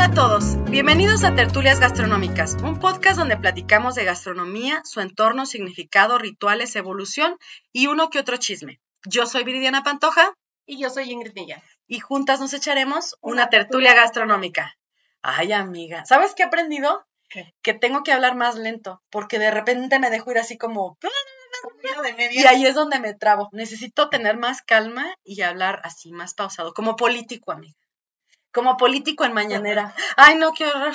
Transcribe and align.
Hola 0.00 0.12
a 0.12 0.14
todos, 0.14 0.64
bienvenidos 0.64 1.24
a 1.24 1.34
Tertulias 1.34 1.78
Gastronómicas, 1.78 2.56
un 2.62 2.80
podcast 2.80 3.18
donde 3.18 3.36
platicamos 3.36 3.94
de 3.94 4.06
gastronomía, 4.06 4.80
su 4.82 5.02
entorno, 5.02 5.44
significado, 5.44 6.16
rituales, 6.16 6.74
evolución 6.74 7.36
y 7.70 7.88
uno 7.88 8.08
que 8.08 8.18
otro 8.18 8.38
chisme. 8.38 8.80
Yo 9.04 9.26
soy 9.26 9.44
Viridiana 9.44 9.82
Pantoja. 9.82 10.32
Y 10.64 10.80
yo 10.80 10.88
soy 10.88 11.12
Ingrid 11.12 11.34
Milla. 11.34 11.62
Y 11.86 12.00
juntas 12.00 12.40
nos 12.40 12.54
echaremos 12.54 13.18
una, 13.20 13.50
tertulia 13.50 13.92
gastronómica. 13.92 14.74
Ay, 15.20 15.52
amiga, 15.52 16.06
¿sabes 16.06 16.32
qué 16.34 16.44
he 16.44 16.46
aprendido? 16.46 17.04
Que 17.60 17.74
tengo 17.74 18.02
que 18.02 18.12
hablar 18.12 18.36
más 18.36 18.56
lento, 18.56 19.02
porque 19.10 19.38
de 19.38 19.50
repente 19.50 19.98
me 19.98 20.08
dejo 20.08 20.30
ir 20.30 20.38
así 20.38 20.56
como... 20.56 20.96
Y 22.30 22.46
ahí 22.46 22.64
es 22.64 22.74
donde 22.74 23.00
me 23.00 23.12
trabo. 23.12 23.50
Necesito 23.52 24.08
tener 24.08 24.38
más 24.38 24.62
calma 24.62 25.14
y 25.24 25.42
hablar 25.42 25.82
así, 25.84 26.10
más 26.10 26.32
pausado, 26.32 26.72
como 26.72 26.96
político, 26.96 27.52
amiga 27.52 27.79
como 28.52 28.76
político 28.76 29.24
en 29.24 29.32
mañanera. 29.32 29.94
Ay, 30.16 30.36
no, 30.36 30.52
qué 30.52 30.66
horror. 30.66 30.94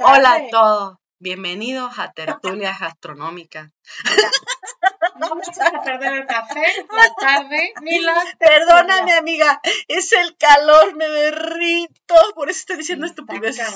Hola 0.00 0.34
a 0.34 0.48
todos. 0.50 0.96
Bienvenidos 1.18 1.98
a 1.98 2.12
Tertulia 2.12 2.74
Gastronómica. 2.78 3.70
No 5.16 5.34
me 5.34 5.42
a 5.44 5.82
perder 5.82 6.14
el 6.14 6.26
café, 6.26 6.62
la 6.90 7.14
tarde, 7.14 7.74
ni 7.82 7.98
la... 7.98 8.24
Perdóname, 8.38 9.12
amiga, 9.12 9.60
es 9.88 10.12
el 10.12 10.34
calor, 10.38 10.96
me 10.96 11.06
derrito, 11.06 12.14
por 12.34 12.48
eso 12.48 12.60
estoy 12.60 12.78
diciendo 12.78 13.04
estupideces. 13.04 13.68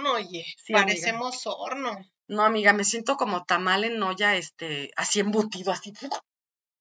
No, 0.00 0.12
oye, 0.12 0.44
parecemos 0.72 1.42
horno. 1.46 1.98
No, 2.28 2.44
amiga, 2.44 2.72
me 2.72 2.84
siento 2.84 3.16
como 3.16 3.44
tamal 3.44 3.82
en 3.82 4.00
olla, 4.00 4.36
este, 4.36 4.92
así 4.96 5.18
embutido, 5.18 5.72
así 5.72 5.92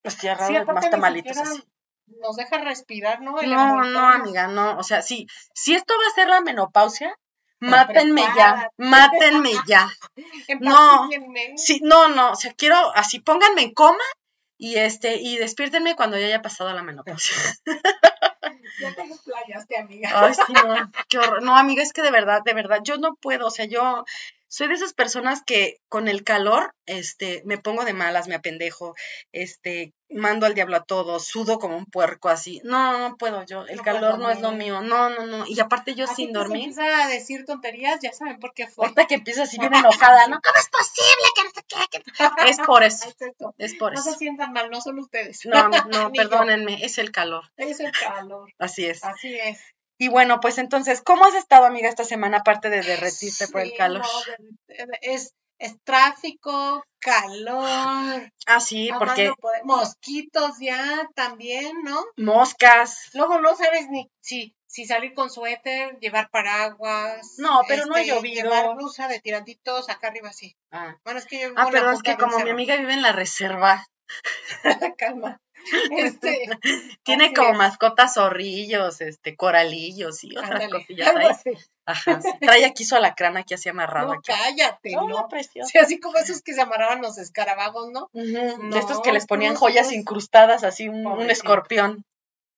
pues 0.01 0.17
tierra 0.17 0.47
sí, 0.47 0.53
más 0.73 0.89
tamalitos 0.89 1.37
así. 1.37 1.63
Nos 2.21 2.35
deja 2.35 2.57
respirar, 2.57 3.21
¿no? 3.21 3.41
no, 3.41 3.83
no, 3.83 4.09
amiga, 4.09 4.47
no. 4.47 4.77
O 4.77 4.83
sea, 4.83 5.01
sí, 5.01 5.27
si 5.53 5.73
esto 5.73 5.93
va 5.93 6.07
a 6.11 6.15
ser 6.15 6.27
la 6.27 6.41
menopausia, 6.41 7.15
mátenme 7.59 8.23
ya, 8.35 8.69
mátenme 8.77 9.51
ya. 9.67 9.89
no, 10.59 11.09
sí, 11.55 11.79
no, 11.83 12.09
no, 12.09 12.31
o 12.31 12.35
sea, 12.35 12.53
quiero 12.53 12.75
así, 12.95 13.19
pónganme 13.19 13.61
en 13.61 13.73
coma 13.73 14.03
y 14.57 14.75
este, 14.75 15.15
y 15.15 15.37
despiértenme 15.37 15.95
cuando 15.95 16.17
ya 16.17 16.25
haya 16.25 16.41
pasado 16.41 16.73
la 16.73 16.83
menopausia. 16.83 17.35
Ya 18.79 18.95
te 18.95 19.01
explayaste, 19.01 19.77
amiga. 19.77 20.09
Ay, 20.13 20.33
sí, 20.33 20.53
no, 20.53 20.91
qué 21.07 21.19
horror. 21.19 21.43
No, 21.43 21.55
amiga, 21.55 21.83
es 21.83 21.93
que 21.93 22.01
de 22.01 22.09
verdad, 22.09 22.41
de 22.43 22.53
verdad, 22.53 22.79
yo 22.83 22.97
no 22.97 23.15
puedo, 23.15 23.47
o 23.47 23.51
sea, 23.51 23.65
yo 23.65 24.05
soy 24.51 24.67
de 24.67 24.73
esas 24.73 24.93
personas 24.93 25.43
que 25.45 25.77
con 25.87 26.09
el 26.09 26.25
calor, 26.25 26.75
este, 26.85 27.41
me 27.45 27.57
pongo 27.57 27.85
de 27.85 27.93
malas, 27.93 28.27
me 28.27 28.35
apendejo, 28.35 28.95
este, 29.31 29.93
mando 30.09 30.45
al 30.45 30.53
diablo 30.55 30.75
a 30.75 30.83
todos, 30.83 31.25
sudo 31.25 31.57
como 31.57 31.77
un 31.77 31.85
puerco 31.85 32.27
así. 32.27 32.59
No, 32.65 32.99
no 32.99 33.15
puedo 33.15 33.45
yo, 33.45 33.65
el 33.65 33.81
calor 33.81 34.19
no 34.19 34.29
es 34.29 34.41
lo 34.41 34.51
mío, 34.51 34.81
no, 34.81 35.09
no, 35.09 35.25
no. 35.25 35.45
Y 35.47 35.57
aparte 35.61 35.95
yo 35.95 36.05
sin 36.05 36.33
dormir. 36.33 36.63
empieza 36.63 37.05
a 37.05 37.07
decir 37.07 37.45
tonterías, 37.45 38.01
ya 38.01 38.11
saben 38.11 38.39
por 38.39 38.53
qué 38.53 38.67
fue. 38.67 38.87
Ahorita 38.87 39.07
que 39.07 39.15
empieza 39.15 39.43
así 39.43 39.57
bien 39.57 39.73
enojada, 39.73 40.27
¿no? 40.27 40.41
¿Cómo 40.41 40.59
es 40.59 40.67
posible 40.67 41.27
que 41.33 41.43
no 41.45 41.49
sé 41.51 41.63
qué? 41.69 42.03
Es 42.51 42.57
por 42.59 42.83
eso. 42.83 43.09
Es 43.57 43.75
por 43.75 43.93
eso. 43.93 44.03
No 44.03 44.11
se 44.11 44.17
sientan 44.17 44.51
mal, 44.51 44.69
no 44.69 44.81
son 44.81 44.99
ustedes. 44.99 45.45
No, 45.45 45.69
no, 45.69 46.11
perdónenme, 46.13 46.83
es 46.83 46.97
el 46.97 47.13
calor. 47.13 47.45
Es 47.55 47.79
el 47.79 47.93
calor. 47.93 48.51
Así 48.59 48.85
es. 48.85 49.01
Así 49.05 49.33
es. 49.33 49.61
Y 50.01 50.07
bueno, 50.07 50.39
pues 50.39 50.57
entonces, 50.57 51.03
¿cómo 51.03 51.25
has 51.25 51.35
estado, 51.35 51.65
amiga, 51.65 51.87
esta 51.87 52.03
semana, 52.03 52.37
aparte 52.37 52.71
de 52.71 52.81
derretirte 52.81 53.47
por 53.49 53.61
el 53.61 53.71
calor? 53.77 54.03
es, 54.99 55.35
es 55.59 55.75
tráfico, 55.83 56.83
calor. 56.97 58.33
Ah, 58.47 58.59
sí, 58.59 58.89
porque... 58.97 59.31
Mosquitos 59.63 60.57
ya 60.59 61.07
también, 61.13 61.83
¿no? 61.83 62.03
Moscas. 62.17 63.11
Luego 63.13 63.39
no 63.41 63.55
sabes 63.55 63.89
ni 63.91 64.09
si, 64.21 64.55
si 64.65 64.85
salir 64.85 65.13
con 65.13 65.29
suéter, 65.29 65.99
llevar 65.99 66.31
paraguas. 66.31 67.35
No, 67.37 67.61
pero 67.67 67.85
no 67.85 67.93
ha 67.93 68.01
este, 68.01 68.15
llovido. 68.15 68.49
Llevar 68.49 68.73
blusa 68.73 69.07
de 69.07 69.19
tirantitos 69.19 69.87
acá 69.87 70.07
arriba, 70.07 70.33
sí. 70.33 70.57
Ah, 70.71 70.97
bueno, 71.03 71.19
es 71.19 71.27
que 71.27 71.41
yo 71.41 71.53
ah 71.55 71.69
pero 71.71 71.91
es 71.91 72.01
que 72.01 72.17
como 72.17 72.39
mi 72.39 72.49
amiga 72.49 72.75
vive 72.75 72.93
en 72.93 73.03
la 73.03 73.11
reserva. 73.11 73.85
Calma. 74.97 75.39
Este, 75.97 76.49
Tiene 77.03 77.33
como 77.33 77.53
mascotas 77.53 78.15
zorrillos, 78.15 79.01
este, 79.01 79.35
coralillos 79.35 80.23
y 80.23 80.37
otras 80.37 80.69
cosillas 80.69 81.15
ahí. 81.15 81.55
Ajá, 81.85 82.19
Trae 82.41 82.65
aquí 82.65 82.85
su 82.85 82.95
alacrán 82.95 83.37
aquí 83.37 83.53
así 83.53 83.69
amarrado. 83.69 84.07
No, 84.07 84.13
aquí. 84.13 84.31
cállate, 84.31 84.91
No, 84.91 85.07
¿no? 85.07 85.27
Sí, 85.65 85.77
así 85.79 85.99
como 85.99 86.17
esos 86.17 86.41
que 86.41 86.53
se 86.53 86.61
amarraban 86.61 87.01
los 87.01 87.17
escarabajos, 87.17 87.91
¿no? 87.91 88.09
de 88.13 88.79
estos 88.79 89.01
que 89.01 89.11
les 89.11 89.25
ponían 89.25 89.55
joyas 89.55 89.91
incrustadas, 89.91 90.63
así 90.63 90.87
un, 90.87 91.05
un 91.05 91.29
escorpión. 91.29 92.05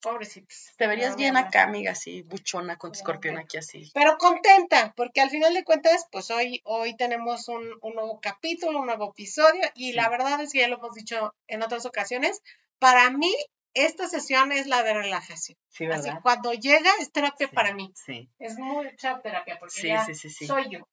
Pobrecitos. 0.02 0.74
Te 0.76 0.86
verías 0.86 1.16
bien 1.16 1.38
acá, 1.38 1.64
amiga, 1.64 1.94
así, 1.94 2.24
buchona 2.24 2.76
con 2.78 2.92
tu 2.92 2.98
escorpión 2.98 3.38
aquí 3.38 3.58
así. 3.58 3.90
Pero 3.94 4.18
contenta, 4.18 4.94
porque 4.98 5.22
al 5.22 5.30
final 5.30 5.54
de 5.54 5.64
cuentas, 5.64 6.08
pues 6.12 6.30
hoy, 6.30 6.62
hoy 6.66 6.98
tenemos 6.98 7.48
un, 7.48 7.64
un 7.82 7.96
nuevo 7.96 8.20
capítulo, 8.22 8.80
un 8.80 8.88
nuevo 8.88 9.12
episodio, 9.12 9.62
y 9.76 9.94
la 9.94 10.10
verdad 10.10 10.42
es 10.42 10.52
que 10.52 10.60
ya 10.60 10.68
lo 10.68 10.76
hemos 10.76 10.94
dicho 10.94 11.34
en 11.48 11.64
otras 11.64 11.86
ocasiones, 11.86 12.42
para 12.84 13.10
mí 13.12 13.34
esta 13.74 14.08
sesión 14.08 14.52
es 14.52 14.68
la 14.68 14.84
de 14.84 14.94
relajación. 14.94 15.58
Sí, 15.70 15.88
¿verdad? 15.88 16.12
Así, 16.12 16.22
cuando 16.22 16.54
llega 16.54 16.92
es 17.00 17.12
terapia 17.12 17.48
para 17.50 17.74
mí. 17.74 17.92
Sí. 17.96 18.30
Es 18.40 18.60
mucha 18.60 19.20
terapia 19.22 19.58
porque 19.60 19.74
Sí, 19.82 19.88
ya 19.88 20.06
sí, 20.06 20.14
sí, 20.16 20.30
sí. 20.30 20.46
soy 20.46 20.70
yo. 20.70 20.88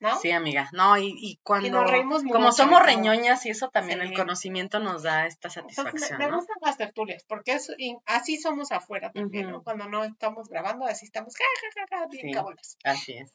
¿No? 0.00 0.16
Sí, 0.20 0.30
amiga. 0.30 0.68
No, 0.72 0.96
y, 0.96 1.12
y 1.16 1.40
cuando. 1.42 1.66
Y 1.66 1.70
nos 1.70 1.90
reímos 1.90 2.22
mucho, 2.22 2.34
como 2.34 2.52
somos 2.52 2.82
reñoñas 2.84 3.44
y 3.46 3.50
eso 3.50 3.68
también, 3.68 4.00
el 4.00 4.12
conocimiento 4.14 4.78
nos 4.78 5.02
da 5.02 5.26
esta 5.26 5.48
Entonces, 5.48 5.74
satisfacción. 5.76 6.18
me, 6.18 6.26
me 6.26 6.30
¿no? 6.30 6.36
gustan 6.38 6.56
las 6.62 6.76
tertulias, 6.76 7.24
porque 7.26 7.52
es, 7.54 7.72
así 8.06 8.36
somos 8.38 8.70
afuera 8.70 9.10
también. 9.10 9.50
¿no? 9.50 9.62
Cuando 9.64 9.88
no 9.88 10.04
estamos 10.04 10.48
grabando, 10.48 10.86
así 10.86 11.04
estamos, 11.06 11.34
ja, 11.36 11.44
ja, 11.62 11.86
ja, 11.90 11.98
ja, 12.00 12.06
bien 12.06 12.28
Sí. 12.28 12.32
cabolas. 12.32 12.76
Así 12.84 13.12
es. 13.14 13.34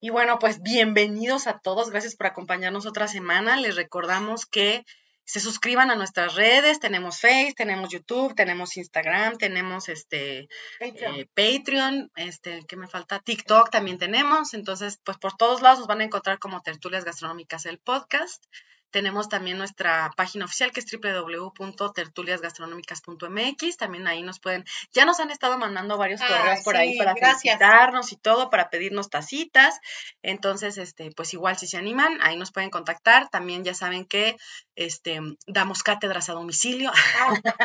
Y 0.00 0.08
bueno, 0.08 0.38
pues 0.38 0.62
bienvenidos 0.62 1.46
a 1.46 1.58
todos. 1.58 1.90
Gracias 1.90 2.16
por 2.16 2.28
acompañarnos 2.28 2.86
otra 2.86 3.06
semana. 3.06 3.56
Les 3.58 3.76
recordamos 3.76 4.46
que 4.46 4.84
se 5.30 5.38
suscriban 5.38 5.92
a 5.92 5.94
nuestras 5.94 6.34
redes. 6.34 6.80
Tenemos 6.80 7.20
Face, 7.20 7.54
tenemos 7.56 7.88
YouTube, 7.90 8.34
tenemos 8.34 8.76
Instagram, 8.76 9.38
tenemos 9.38 9.88
este 9.88 10.48
Patreon. 10.80 11.14
eh, 11.14 11.28
Patreon, 11.32 12.10
este, 12.16 12.64
¿qué 12.66 12.76
me 12.76 12.88
falta? 12.88 13.20
TikTok 13.20 13.70
también 13.70 13.98
tenemos. 13.98 14.54
Entonces, 14.54 14.98
pues 15.04 15.18
por 15.18 15.36
todos 15.36 15.62
lados 15.62 15.78
nos 15.78 15.88
van 15.88 16.00
a 16.00 16.04
encontrar 16.04 16.40
como 16.40 16.62
Tertulias 16.62 17.04
Gastronómicas 17.04 17.64
el 17.66 17.78
podcast. 17.78 18.44
Tenemos 18.90 19.28
también 19.28 19.58
nuestra 19.58 20.10
página 20.16 20.44
oficial 20.44 20.72
que 20.72 20.80
es 20.80 20.86
www.tertuliasgastronómicas.mx. 20.90 23.76
También 23.76 24.06
ahí 24.06 24.22
nos 24.22 24.40
pueden, 24.40 24.64
ya 24.92 25.04
nos 25.04 25.20
han 25.20 25.30
estado 25.30 25.58
mandando 25.58 25.96
varios 25.98 26.20
Ah, 26.22 26.26
correos 26.28 26.60
por 26.64 26.76
ahí 26.76 26.96
para 26.98 27.14
gracias. 27.14 27.42
felicitarnos 27.42 28.12
y 28.12 28.16
todo, 28.16 28.50
para 28.50 28.70
pedirnos 28.70 29.10
tacitas. 29.10 29.78
Entonces, 30.22 30.78
este, 30.78 31.10
pues 31.12 31.32
igual 31.34 31.56
si 31.58 31.66
se 31.66 31.76
animan, 31.76 32.18
ahí 32.22 32.36
nos 32.36 32.52
pueden 32.52 32.70
contactar. 32.70 33.28
También 33.28 33.64
ya 33.64 33.74
saben 33.74 34.04
que 34.04 34.36
este, 34.74 35.20
damos 35.46 35.82
cátedras 35.82 36.28
a 36.28 36.32
domicilio. 36.34 36.92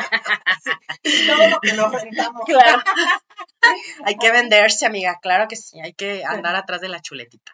Y 1.02 1.26
todo 1.26 1.48
lo 1.48 1.60
que 1.60 1.72
nos 1.74 1.92
rentamos. 1.92 2.42
Claro. 2.46 2.82
hay 4.04 4.16
que 4.16 4.30
venderse, 4.32 4.86
amiga, 4.86 5.18
claro 5.20 5.46
que 5.48 5.56
sí, 5.56 5.78
hay 5.80 5.92
que 5.92 6.24
andar 6.24 6.56
atrás 6.56 6.80
de 6.80 6.88
la 6.88 7.00
chuletita. 7.00 7.52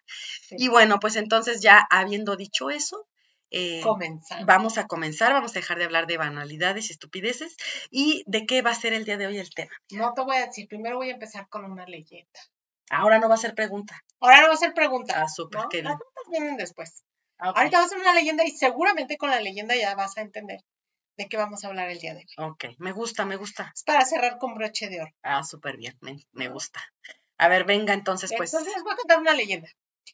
Sí. 0.49 0.57
Y 0.59 0.69
bueno, 0.69 0.99
pues 1.01 1.17
entonces 1.17 1.61
ya 1.61 1.87
habiendo 1.91 2.37
dicho 2.37 2.71
eso, 2.71 3.07
eh, 3.53 3.81
Comenzamos. 3.83 4.47
vamos 4.47 4.79
a 4.79 4.87
comenzar, 4.87 5.33
vamos 5.33 5.53
a 5.53 5.61
dejar 5.61 5.79
de 5.79 5.85
hablar 5.85 6.07
de 6.07 6.17
banalidades 6.17 6.89
y 6.89 6.93
estupideces 6.93 7.57
y 7.91 8.25
de 8.27 8.47
qué 8.47 8.63
va 8.63 8.71
a 8.71 8.75
ser 8.75 8.93
el 8.93 9.05
día 9.05 9.17
de 9.19 9.27
hoy 9.27 9.39
el 9.39 9.51
tema. 9.55 9.73
No 9.91 10.13
te 10.15 10.23
voy 10.23 10.37
a 10.37 10.47
decir, 10.47 10.67
primero 10.69 10.97
voy 10.97 11.11
a 11.11 11.15
empezar 11.15 11.49
con 11.49 11.65
una 11.65 11.85
leyenda. 11.87 12.41
Ahora 12.91 13.19
no 13.19 13.29
va 13.29 13.37
a 13.37 13.39
ser 13.39 13.55
pregunta. 13.55 14.01
Ahora 14.21 14.41
no 14.43 14.49
va 14.49 14.55
a 14.55 14.59
ser 14.59 14.75
pregunta. 14.75 15.15
Ah, 15.23 15.29
súper, 15.29 15.61
¿no? 15.61 15.69
Las 15.71 15.71
preguntas 15.99 16.25
vienen 16.31 16.57
después. 16.57 17.05
Ah, 17.39 17.51
ok. 17.51 17.57
Ahorita 17.59 17.79
va 17.79 17.85
a 17.85 17.89
ser 17.89 17.99
una 17.99 18.15
leyenda 18.15 18.45
y 18.45 18.51
seguramente 18.51 19.17
con 19.17 19.31
la 19.31 19.41
leyenda 19.41 19.75
ya 19.77 19.95
vas 19.95 20.17
a 20.17 20.23
entender 20.23 20.61
de 21.17 21.29
qué 21.29 21.37
vamos 21.37 21.65
a 21.65 21.69
hablar 21.69 21.91
el 21.91 21.99
día 21.99 22.15
de 22.15 22.21
hoy. 22.21 22.51
Ok, 22.51 22.65
me 22.79 22.93
gusta, 22.93 23.25
me 23.25 23.37
gusta. 23.37 23.71
Es 23.75 23.85
para 23.85 24.05
cerrar 24.05 24.39
con 24.39 24.55
broche 24.55 24.89
de 24.89 25.03
oro. 25.03 25.11
Ah, 25.23 25.43
súper 25.45 25.77
bien, 25.77 25.97
me, 26.01 26.17
me 26.33 26.49
gusta. 26.49 26.81
A 27.39 27.49
ver, 27.49 27.65
venga 27.65 27.93
entonces, 27.93 28.33
pues. 28.37 28.53
Entonces 28.53 28.75
les 28.75 28.85
voy 28.85 28.93
a 28.93 28.97
contar 28.97 29.19
una 29.19 29.35
leyenda. 29.35 29.69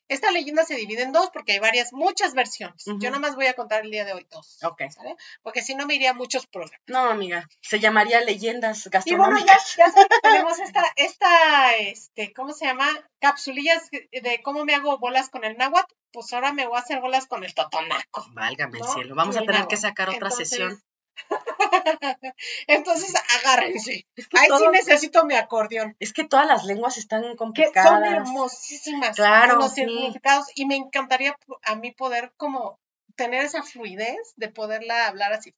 Esta 0.09 0.31
leyenda 0.31 0.65
se 0.65 0.75
divide 0.75 1.03
en 1.03 1.13
dos 1.13 1.31
porque 1.33 1.53
hay 1.53 1.59
varias, 1.59 1.93
muchas 1.93 2.35
versiones. 2.35 2.85
Yo 2.87 2.95
Ujú. 2.95 3.05
nada 3.05 3.19
más 3.19 3.35
voy 3.37 3.47
a 3.47 3.55
contar 3.55 3.85
el 3.85 3.91
día 3.91 4.05
de 4.05 4.13
hoy 4.15 4.27
dos. 4.31 4.59
Ok. 4.65 4.83
¿sale? 4.91 5.17
Porque 5.43 5.63
si 5.63 5.75
no 5.75 5.87
me 5.87 5.95
iría 5.95 6.11
a 6.11 6.15
muchos 6.15 6.47
programas. 6.47 6.81
No, 6.87 7.01
amiga, 7.11 7.49
se 7.61 7.79
llamaría 7.81 8.21
leyendas 8.21 8.89
Y 9.05 9.15
bueno, 9.15 9.39
ya, 9.39 9.45
gastronómicas. 9.55 9.95
tenemos 10.23 10.59
esta, 10.59 10.83
esta, 10.97 11.77
este, 11.77 12.33
¿cómo 12.33 12.53
se 12.53 12.67
llama? 12.67 12.89
Capsulillas 13.21 13.89
de 13.91 14.41
cómo 14.43 14.65
me 14.65 14.75
hago 14.75 14.99
bolas 14.99 15.29
con 15.31 15.45
el 15.45 15.57
náhuatl. 15.57 15.93
Pues 16.11 16.33
ahora 16.33 16.53
me 16.53 16.67
voy 16.67 16.77
a 16.77 16.81
hacer 16.81 17.01
bolas 17.01 17.27
con 17.27 17.45
el 17.45 17.55
totonaco. 17.55 18.27
Válgame 18.33 18.79
el 18.79 18.85
cielo. 18.87 19.15
Vamos 19.15 19.37
a 19.37 19.41
tener 19.41 19.55
náhuatl. 19.57 19.71
que 19.71 19.77
sacar 19.77 20.09
otra 20.09 20.29
Entonces, 20.29 20.49
sesión. 20.49 20.83
Entonces, 22.67 23.15
agárrense. 23.41 24.07
Ahí 24.33 24.49
sí 24.59 24.65
necesito 24.73 25.25
mi 25.25 25.35
acordeón. 25.35 25.97
Es 26.01 26.13
que 26.13 26.25
todas 26.25 26.47
las 26.47 26.65
lenguas 26.65 26.99
están 26.99 27.23
Que 27.23 27.29
son 27.29 27.37
complicadas. 27.37 28.13
hermosísimas. 28.13 29.17
Claro, 29.17 29.55
con 29.55 29.65
los 29.65 29.75
sí. 29.75 29.83
significados. 29.83 30.47
Y 30.55 30.67
me 30.67 30.77
encantaría 30.77 31.37
a 31.65 31.75
mí 31.77 31.93
poder 31.93 32.33
como 32.37 32.79
tener 33.17 33.45
esa 33.45 33.63
fluidez 33.63 34.35
de 34.37 34.49
poderla 34.49 35.09
hablar 35.09 35.33
así. 35.33 35.55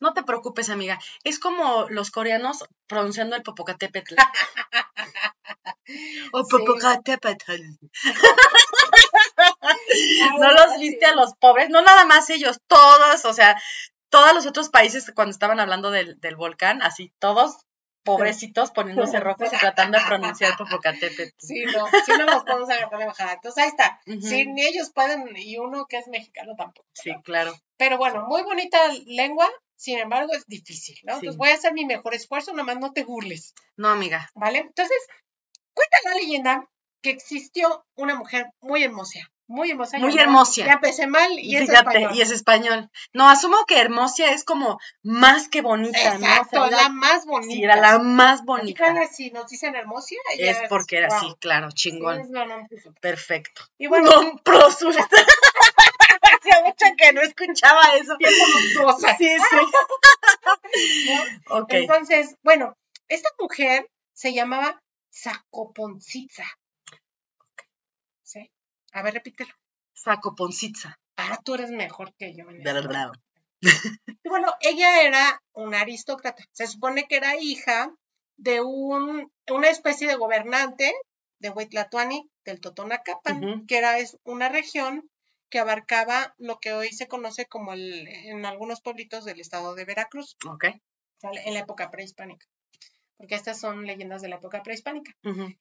No 0.00 0.14
te 0.14 0.22
preocupes, 0.22 0.70
amiga. 0.70 0.98
Es 1.24 1.40
como 1.40 1.86
los 1.88 2.10
coreanos 2.10 2.64
pronunciando 2.86 3.34
el 3.34 3.42
Popocatépetl. 3.42 4.14
o. 6.32 6.46
Popocatépetl. 6.46 7.62
¿No 10.38 10.52
los 10.52 10.78
viste 10.78 11.06
a 11.06 11.14
los 11.14 11.34
pobres? 11.34 11.70
No 11.70 11.82
nada 11.82 12.04
más 12.04 12.30
ellos, 12.30 12.58
todos, 12.66 13.24
o 13.24 13.32
sea, 13.32 13.60
todos 14.10 14.34
los 14.34 14.46
otros 14.46 14.68
países 14.70 15.10
cuando 15.14 15.30
estaban 15.30 15.60
hablando 15.60 15.90
del, 15.90 16.18
del 16.20 16.36
volcán, 16.36 16.82
así 16.82 17.12
todos 17.18 17.66
pobrecitos 18.02 18.70
poniéndose 18.70 19.20
rojos 19.20 19.52
y 19.52 19.58
tratando 19.58 19.98
de 19.98 20.04
pronunciar 20.06 20.56
Popocatépetl. 20.56 21.34
Sí, 21.36 21.64
no, 21.66 21.86
sí 22.06 22.12
no 22.18 22.24
los 22.24 22.42
podemos 22.44 22.70
agarrar 22.70 22.98
de 22.98 23.06
bajada. 23.06 23.34
Entonces 23.34 23.62
ahí 23.62 23.68
está. 23.68 24.00
Si 24.06 24.46
ni 24.46 24.64
ellos 24.64 24.90
pueden, 24.94 25.36
y 25.36 25.58
uno 25.58 25.84
que 25.86 25.98
es 25.98 26.08
mexicano 26.08 26.54
tampoco. 26.56 26.88
Sí, 26.94 27.12
claro. 27.22 27.52
Pero 27.76 27.98
bueno, 27.98 28.24
muy 28.26 28.42
bonita 28.42 28.78
lengua, 29.04 29.46
sin 29.76 29.98
embargo 29.98 30.32
es 30.32 30.46
difícil, 30.46 30.98
¿no? 31.02 31.14
Sí. 31.14 31.18
Entonces 31.20 31.36
voy 31.36 31.50
a 31.50 31.54
hacer 31.54 31.74
mi 31.74 31.84
mejor 31.84 32.14
esfuerzo, 32.14 32.54
nomás 32.54 32.78
no 32.78 32.92
te 32.92 33.04
burles, 33.04 33.54
No, 33.76 33.88
amiga. 33.88 34.30
¿vale? 34.34 34.60
Entonces, 34.60 34.98
cuenta 35.74 35.98
la 36.04 36.14
leyenda 36.14 36.68
que 37.02 37.10
existió 37.10 37.84
una 37.94 38.14
mujer 38.14 38.46
muy 38.60 38.82
hermosa, 38.82 39.20
muy 39.48 39.70
hermosa. 39.72 39.98
Muy 39.98 40.16
hermosa. 40.18 40.64
Ya 40.66 40.72
empecé 40.74 41.06
mal 41.06 41.32
y 41.38 41.56
es 41.56 41.62
Fíjate, 41.62 41.88
español. 41.88 42.10
y 42.14 42.20
es 42.20 42.30
español. 42.30 42.90
No, 43.12 43.28
asumo 43.28 43.56
que 43.66 43.80
Hermosia 43.80 44.30
es 44.32 44.44
como 44.44 44.78
más 45.02 45.48
que 45.48 45.62
bonita, 45.62 45.98
¿no? 45.98 46.16
O 46.16 46.20
sea, 46.20 46.36
Exacto, 46.42 46.70
la 46.70 46.88
más 46.90 47.24
bonita. 47.26 47.52
sí, 47.54 47.64
era 47.64 47.76
la 47.76 47.98
más 47.98 48.44
bonita. 48.44 48.76
claro, 48.84 49.00
si 49.10 49.30
nos 49.30 49.46
dicen 49.48 49.74
hermosa, 49.74 50.14
Es 50.36 50.58
porque 50.68 50.98
era 50.98 51.08
wow. 51.08 51.16
así, 51.16 51.34
claro, 51.40 51.70
Sí, 51.70 51.76
chingón. 51.90 52.20
es 52.20 52.30
non 52.30 52.66
plus 52.68 52.86
ultra. 52.86 53.00
Perfecto. 53.00 53.62
Y 53.78 53.86
bueno, 53.88 54.10
ultra. 54.20 54.68
Hacía 56.40 56.62
mucho 56.64 56.84
que 56.96 57.12
no 57.12 57.20
escuchaba 57.22 57.82
eso. 58.00 58.16
bien 58.18 58.32
voluptuosa. 58.38 59.16
Sí, 59.16 59.28
sí. 59.50 59.56
¿no? 61.50 61.58
Ok. 61.62 61.72
Entonces, 61.72 62.36
bueno, 62.42 62.76
esta 63.08 63.30
mujer 63.38 63.88
se 64.12 64.32
llamaba 64.34 64.80
Zacoponcitza. 65.12 66.44
A 68.98 69.02
ver, 69.02 69.14
repítelo. 69.14 69.54
Sacoponcitza. 69.94 70.98
Ah, 71.16 71.38
tú 71.44 71.54
eres 71.54 71.70
mejor 71.70 72.12
que 72.18 72.34
yo. 72.34 72.50
en 72.50 72.62
De 72.64 72.72
verdad. 72.72 73.12
Y 73.60 74.28
bueno, 74.28 74.52
ella 74.60 75.02
era 75.02 75.40
una 75.52 75.80
aristócrata. 75.82 76.42
Se 76.50 76.66
supone 76.66 77.06
que 77.08 77.16
era 77.16 77.36
hija 77.40 77.92
de 78.36 78.60
un, 78.60 79.30
una 79.48 79.68
especie 79.68 80.08
de 80.08 80.16
gobernante 80.16 80.92
de 81.38 81.50
Huitlatuani, 81.50 82.28
del 82.44 82.60
Totonacapan, 82.60 83.66
que 83.66 83.78
era 83.78 83.98
es 83.98 84.16
una 84.24 84.48
región 84.48 85.08
que 85.48 85.60
abarcaba 85.60 86.34
lo 86.38 86.58
que 86.58 86.72
hoy 86.72 86.88
se 86.88 87.06
conoce 87.06 87.46
como 87.46 87.72
el, 87.72 88.08
en 88.08 88.46
algunos 88.46 88.80
pueblitos 88.80 89.24
del 89.24 89.40
estado 89.40 89.76
de 89.76 89.84
Veracruz, 89.84 90.36
Ok. 90.44 90.64
en 91.22 91.54
la 91.54 91.60
época 91.60 91.90
prehispánica. 91.92 92.46
Porque 93.18 93.34
estas 93.34 93.60
son 93.60 93.84
leyendas 93.84 94.22
de 94.22 94.28
la 94.28 94.36
época 94.36 94.62
prehispánica. 94.62 95.12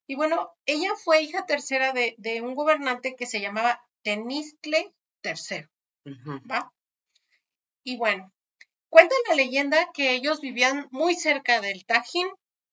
Y 0.05 0.15
bueno, 0.15 0.51
ella 0.65 0.91
fue 1.03 1.21
hija 1.23 1.45
tercera 1.47 1.91
de, 1.91 2.13
de 2.19 2.41
un 2.41 2.53
gobernante 2.55 3.15
que 3.15 3.25
se 3.25 3.41
llamaba 3.41 3.81
Tenistle 4.03 4.93
III. 5.23 5.65
¿va? 6.49 6.71
Y 7.83 7.97
bueno, 7.97 8.31
cuenta 8.89 9.15
la 9.27 9.35
leyenda 9.35 9.89
que 9.93 10.11
ellos 10.11 10.39
vivían 10.39 10.87
muy 10.91 11.15
cerca 11.15 11.59
del 11.59 11.83
Tajín, 11.85 12.27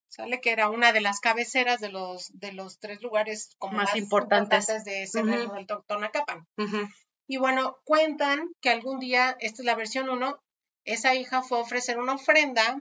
¿sale? 0.09 0.41
Que 0.41 0.51
era 0.51 0.69
una 0.69 0.93
de 0.93 1.01
las 1.01 1.21
cabeceras 1.21 1.81
de 1.81 1.89
los, 1.89 2.31
de 2.35 2.53
los 2.53 2.79
tres 2.79 3.01
lugares 3.01 3.55
como 3.59 3.79
Más 3.79 3.87
más, 3.91 3.97
importantes. 3.97 4.69
importantes. 4.69 4.85
de 4.85 5.03
ese 5.05 5.23
reino 5.23 5.55
del 5.55 5.67
Totonacapan. 5.67 6.47
Ujú. 6.59 6.89
Y 7.27 7.39
bueno, 7.39 7.79
cuentan 7.85 8.51
que 8.61 8.69
algún 8.71 8.99
día, 9.01 9.35
esta 9.41 9.63
es 9.63 9.67
la 9.67 9.75
versión 9.77 10.11
1, 10.11 10.39
esa 10.85 11.15
hija 11.15 11.43
fue 11.43 11.57
a 11.59 11.63
ofrecer 11.63 11.99
una 11.99 12.15
ofrenda 12.17 12.79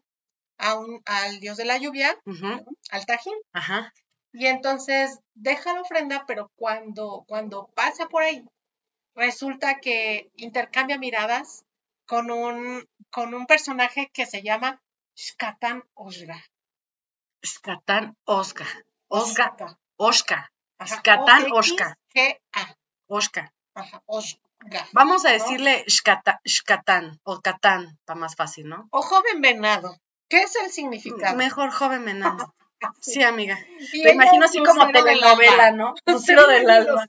a 0.63 0.75
un, 0.75 1.01
al 1.05 1.39
dios 1.39 1.57
de 1.57 1.65
la 1.65 1.77
lluvia, 1.77 2.17
al 2.91 3.05
Tajín. 3.05 3.33
Ajá. 3.53 3.93
Y 4.31 4.47
entonces 4.47 5.19
deja 5.35 5.73
la 5.73 5.81
ofrenda, 5.81 6.25
pero 6.25 6.51
cuando, 6.55 7.23
cuando 7.27 7.67
pasa 7.75 8.07
por 8.07 8.23
ahí, 8.23 8.43
resulta 9.15 9.79
que 9.79 10.31
intercambia 10.35 10.97
miradas 10.97 11.65
con 12.07 12.31
un, 12.31 12.87
con 13.11 13.33
un 13.33 13.45
personaje 13.45 14.09
que 14.13 14.25
se 14.25 14.41
llama 14.41 14.81
Shkatan 15.15 15.83
Osga. 15.93 16.43
Osca. 18.25 18.77
Osga. 19.07 19.77
Osca. 19.97 20.51
Ajá, 20.79 20.95
Shkatan 20.95 21.51
O-X-G-A. 21.51 22.75
Osca. 23.07 23.53
Ajá, 23.75 24.01
Osga. 24.05 24.39
Vamos 24.93 25.25
a 25.25 25.31
decirle 25.31 25.83
Shkata- 25.87 26.39
Shkatán 26.45 27.19
o 27.23 27.41
Catán, 27.41 27.99
para 28.05 28.19
más 28.19 28.35
fácil, 28.35 28.67
¿no? 28.69 28.87
O 28.91 29.01
joven 29.01 29.41
venado. 29.41 29.97
¿Qué 30.33 30.41
es 30.43 30.55
el 30.63 30.71
significado? 30.71 31.35
Mejor 31.37 31.69
joven 31.71 32.03
menado. 32.03 32.53
Sí, 32.99 33.23
amiga. 33.23 33.57
Ella 33.93 34.11
imagino 34.11 34.43
así 34.45 34.61
como 34.61 34.85
telenovela. 34.91 35.71
¿no? 35.71 35.93
Lucero 36.05 36.45
del 36.47 36.69
alma. 36.69 37.07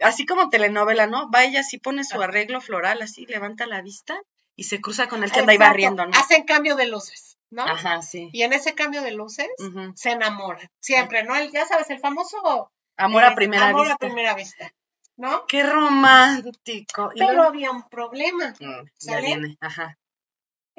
Así 0.00 0.24
como 0.24 0.48
telenovela, 0.48 1.06
¿no? 1.08 1.30
Va 1.30 1.44
ella 1.44 1.60
así 1.60 1.76
pone 1.76 2.04
su 2.04 2.22
arreglo 2.22 2.62
floral, 2.62 3.02
así 3.02 3.26
levanta 3.26 3.66
la 3.66 3.82
vista 3.82 4.18
y 4.56 4.64
se 4.64 4.80
cruza 4.80 5.08
con 5.08 5.22
el 5.22 5.30
que 5.30 5.40
anda 5.40 5.52
ahí 5.52 5.58
barriendo, 5.58 6.06
¿no? 6.06 6.12
Hacen 6.18 6.44
cambio 6.44 6.74
de 6.74 6.86
luces, 6.86 7.36
¿no? 7.50 7.64
Ajá, 7.64 8.00
sí. 8.00 8.30
Y 8.32 8.44
en 8.44 8.54
ese 8.54 8.74
cambio 8.74 9.02
de 9.02 9.10
luces 9.10 9.48
se 9.94 10.12
enamoran. 10.12 10.66
Siempre, 10.80 11.22
¿no? 11.24 11.36
El- 11.36 11.50
ya 11.52 11.66
sabes, 11.66 11.90
el 11.90 11.98
famoso 12.00 12.70
Amor 12.96 13.24
a 13.24 13.32
eh, 13.32 13.34
primera 13.34 13.68
amor 13.68 13.82
vista. 13.82 13.94
a 13.96 13.98
primera 13.98 14.32
vista, 14.34 14.72
¿no? 15.18 15.44
Qué 15.46 15.62
romántico. 15.64 17.10
Y 17.14 17.18
Pero 17.18 17.32
luego- 17.32 17.48
había 17.48 17.70
un 17.72 17.86
problema. 17.90 18.54
Mm, 18.58 18.84
ya 19.00 19.12
¿sale? 19.12 19.26
viene, 19.26 19.58
ajá. 19.60 19.98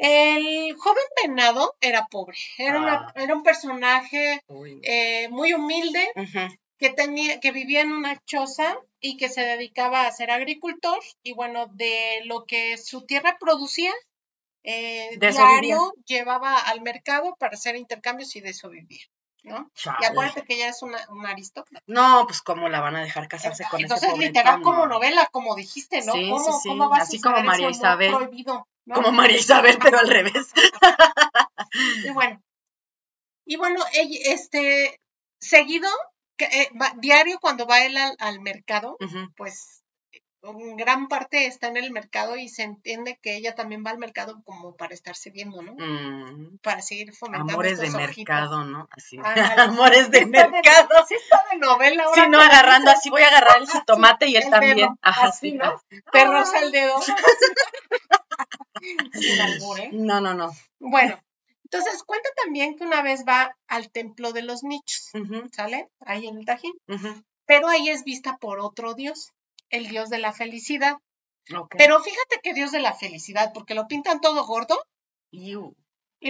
El 0.04 0.76
joven 0.78 1.04
venado 1.24 1.76
era 1.80 2.08
pobre, 2.08 2.36
era, 2.58 2.80
una- 2.80 2.94
Ah. 3.08 3.14
era 3.16 3.36
un 3.36 3.44
personaje 3.44 4.42
eh, 4.82 5.30
muy 5.30 5.54
humilde 5.54 6.12
que 6.80 6.90
tenía, 6.90 7.40
que 7.40 7.52
vivía 7.52 7.82
en 7.82 7.92
una 7.92 8.20
choza 8.26 8.80
y 9.00 9.16
que 9.18 9.30
se 9.30 9.42
dedicaba 9.42 10.08
a 10.08 10.12
ser 10.12 10.32
agricultor 10.32 10.98
y 11.22 11.34
bueno, 11.34 11.68
de 11.68 12.22
lo 12.26 12.46
que 12.46 12.80
su 12.80 13.06
tierra 13.06 13.38
producía, 13.40 13.92
eh, 14.64 15.18
diario 15.20 15.94
llevaba 16.06 16.58
al 16.58 16.82
mercado 16.82 17.36
para 17.38 17.54
hacer 17.54 17.76
intercambios 17.76 18.36
y 18.36 18.42
de 18.42 18.50
eso 18.50 18.70
vivía, 18.70 19.06
¿no? 19.44 19.72
Y 20.02 20.06
acuérdate 20.06 20.44
que 20.44 20.56
ella 20.56 20.70
es 20.70 20.82
una, 20.82 20.98
una 21.10 21.30
aristócrata. 21.30 21.84
No, 21.86 22.24
pues 22.26 22.42
cómo 22.42 22.70
la 22.70 22.80
van 22.82 22.96
a 22.96 23.04
dejar 23.04 23.28
casarse 23.28 23.66
con 23.70 23.80
ese 23.80 23.94
Entonces, 23.94 24.18
literal 24.18 24.64
como 24.64 24.88
novela, 24.88 25.30
como 25.32 25.56
dijiste, 25.56 26.04
¿no? 26.06 26.14
Sí, 26.14 26.28
¿Cómo, 26.28 26.44
sí, 26.44 26.60
sí, 26.64 26.70
cómo 26.70 26.90
va 26.90 26.98
a 26.98 27.02
así 27.02 27.22
como 27.22 27.42
María 27.44 27.70
Isabel. 27.70 28.12
prohibido, 28.16 28.68
¿no? 28.86 28.96
Como 28.96 29.12
María 29.12 29.38
Isabel, 29.38 29.78
pero 29.82 30.00
al 30.00 30.08
revés. 30.10 30.52
Y 32.06 32.10
bueno, 32.12 32.42
y 33.46 33.56
bueno, 33.56 33.80
este, 33.94 35.00
seguido, 35.40 35.88
que, 36.38 36.46
eh, 36.46 36.70
va- 36.82 36.94
diario 36.98 37.40
cuando 37.40 37.66
va 37.66 37.86
él 37.86 37.96
al, 37.96 38.16
al 38.20 38.42
mercado, 38.42 38.98
pues 39.38 39.84
en 40.44 40.76
gran 40.76 41.08
parte 41.08 41.46
está 41.46 41.68
en 41.68 41.78
el 41.78 41.92
mercado 41.92 42.36
y 42.36 42.50
se 42.50 42.64
entiende 42.64 43.20
que 43.22 43.36
ella 43.38 43.54
también 43.56 43.84
va 43.86 43.92
al 43.92 44.00
mercado 44.00 44.42
como 44.44 44.76
para 44.76 44.94
estarse 44.96 45.30
viendo, 45.30 45.62
¿no? 45.62 45.76
Mm, 45.78 46.58
Para 46.64 46.82
seguir 46.82 47.14
fomentando 47.14 47.54
Amores 47.54 47.78
de 47.80 47.88
ojitos. 47.90 48.08
mercado, 48.18 48.64
¿no? 48.66 48.88
Así. 48.92 49.18
Amores 49.58 50.10
de 50.12 50.26
mercado. 50.26 50.90
Sí 51.08 51.14
está 51.16 51.42
de 51.52 51.58
novela 51.60 52.04
ahora 52.06 52.24
Sí, 52.24 52.30
no 52.30 52.42
agarrando 52.42 52.90
así, 52.92 53.10
voy 53.12 53.22
a 53.22 53.28
agarrar 53.28 53.60
el 53.60 53.70
jitomate 53.70 54.28
y 54.30 54.36
él 54.36 54.44
el 54.44 54.50
también. 54.50 54.90
Ajá, 55.02 55.28
así, 55.28 55.52
sí. 55.52 55.58
¿no? 55.58 55.82
Perros 56.12 56.54
al 56.56 56.72
dedo. 56.72 57.00
¿Eh? 59.78 59.90
No, 59.94 60.22
no, 60.22 60.34
no. 60.34 60.52
Bueno, 60.80 61.20
entonces 61.64 62.04
cuenta 62.04 62.30
también 62.44 62.76
que 62.76 62.84
una 62.84 63.02
vez 63.02 63.24
va 63.28 63.56
al 63.68 63.92
templo 63.92 64.34
de 64.34 64.42
los 64.42 64.64
nichos, 64.64 65.12
¿sale? 65.52 65.90
Ahí 66.02 66.28
en 66.28 66.38
el 66.38 66.46
Tajín. 66.46 66.74
Pero 67.46 67.68
ahí 67.68 67.90
es 67.90 68.04
vista 68.04 68.38
por 68.38 68.60
otro 68.60 68.94
dios, 68.94 69.32
el 69.70 69.88
dios 69.88 70.10
de 70.10 70.18
la 70.18 70.34
felicidad. 70.34 70.98
Ok. 71.56 71.76
Pero 71.78 72.00
fíjate 72.02 72.40
que 72.44 72.54
dios 72.54 72.72
de 72.72 72.80
la 72.80 72.94
felicidad, 72.94 73.52
porque 73.54 73.74
lo 73.74 73.88
pintan 73.88 74.22
todo 74.22 74.46
gordo 74.46 74.82
y 75.32 75.56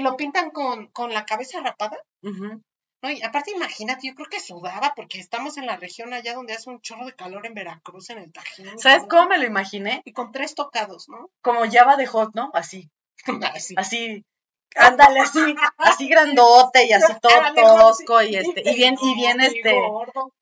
lo 0.02 0.18
pintan 0.18 0.52
con, 0.52 0.88
con 0.88 1.14
la 1.14 1.26
cabeza 1.26 1.60
rapada. 1.62 1.98
Ujú. 2.24 2.62
No, 3.02 3.10
y 3.10 3.22
aparte 3.24 3.52
imagínate, 3.52 4.08
yo 4.08 4.14
creo 4.14 4.28
que 4.30 4.40
sudaba 4.40 4.94
porque 4.96 5.20
estamos 5.20 5.58
en 5.58 5.66
la 5.66 5.78
región 5.78 6.14
allá 6.14 6.36
donde 6.36 6.54
hace 6.54 6.70
un 6.70 6.82
chorro 6.82 7.06
de 7.06 7.16
calor 7.16 7.46
en 7.48 7.56
Veracruz, 7.56 8.10
en 8.12 8.20
el 8.20 8.32
Tajín. 8.32 8.78
¿Sabes 8.78 9.04
cómo 9.10 9.28
me 9.28 9.40
lo 9.40 9.46
imaginé? 9.46 10.02
Y 10.06 10.14
con 10.14 10.32
tres 10.32 10.54
tocados, 10.54 11.10
¿no? 11.10 11.30
Como 11.42 11.70
Java 11.70 11.96
de 11.96 12.06
Hot, 12.06 12.36
¿no? 12.36 12.52
Así, 12.54 12.92
Así. 13.56 13.76
así, 13.78 14.26
ándale 14.76 15.20
así, 15.20 15.40
así 15.78 16.08
grandote 16.08 16.86
y 16.86 16.94
así 16.94 17.14
todo 17.22 17.32
tosco 17.56 18.22
y 18.22 18.36
este, 18.36 18.62
y 18.70 18.76
bien, 18.76 18.96
y 19.02 19.16
bien 19.16 19.40
este, 19.42 19.80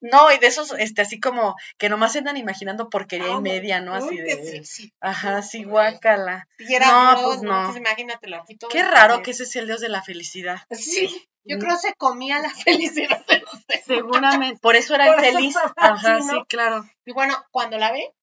no, 0.01 0.31
y 0.31 0.37
de 0.37 0.47
esos, 0.47 0.73
este, 0.77 1.01
así 1.01 1.19
como 1.19 1.55
que 1.77 1.89
nomás 1.89 2.13
se 2.13 2.19
andan 2.19 2.37
imaginando 2.37 2.89
porquería 2.89 3.27
y 3.29 3.31
Ah, 3.31 3.39
media, 3.41 3.81
¿no? 3.81 3.93
Así 3.93 4.15
de, 4.17 4.63
ajá, 5.01 5.41
sí, 5.41 5.63
guácala. 5.63 6.47
Era 6.57 6.87
No, 7.15 7.23
pues 7.23 7.41
no. 7.41 7.65
Pues 7.65 7.77
imagínatelo 7.77 8.37
aquí 8.37 8.55
todo. 8.55 8.69
Qué 8.69 8.83
raro 8.83 9.21
que 9.21 9.31
ese 9.31 9.45
sea 9.45 9.61
el 9.61 9.67
dios 9.67 9.81
de 9.81 9.89
la 9.89 10.01
felicidad. 10.03 10.59
Sí, 10.71 11.27
yo 11.43 11.57
Mm. 11.57 11.59
creo 11.59 11.77
se 11.77 11.93
comía 11.95 12.39
la 12.39 12.49
felicidad 12.53 13.25
de 13.25 13.39
los. 13.39 13.83
Seguramente, 13.85 14.59
por 14.61 14.75
eso 14.75 14.93
era 14.95 15.07
infeliz. 15.07 15.55
Ajá, 15.75 16.21
sí, 16.21 16.43
claro. 16.47 16.87
Y 17.05 17.11
bueno, 17.13 17.35
cuando 17.51 17.77
la 17.77 17.91
ve, 17.91 18.13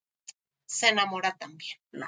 se 0.65 0.89
enamora 0.89 1.35
también. 1.37 1.77
Nah, 1.91 2.07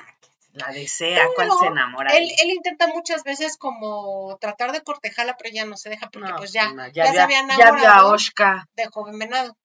la 0.59 0.71
desea, 0.71 1.27
cuál 1.35 1.47
Pero 1.47 1.59
se 1.59 1.65
enamora. 1.67 2.15
Él, 2.15 2.29
él 2.43 2.49
intenta 2.51 2.87
muchas 2.87 3.23
veces 3.23 3.57
como 3.57 4.37
tratar 4.39 4.71
de 4.71 4.81
cortejarla, 4.81 5.35
pero 5.37 5.49
ella 5.49 5.65
no 5.65 5.77
se 5.77 5.89
deja 5.89 6.09
porque 6.09 6.29
No, 6.29 6.37
pues 6.37 6.53
ya, 6.53 6.71
no, 6.73 6.87
ya, 6.89 7.11
se 7.11 7.19
había 7.19 7.47
ya 7.47 7.69
enamorado 7.69 8.11
Oshka. 8.11 8.67
de 8.75 8.85
joven 8.87 9.17
venado. 9.17 9.57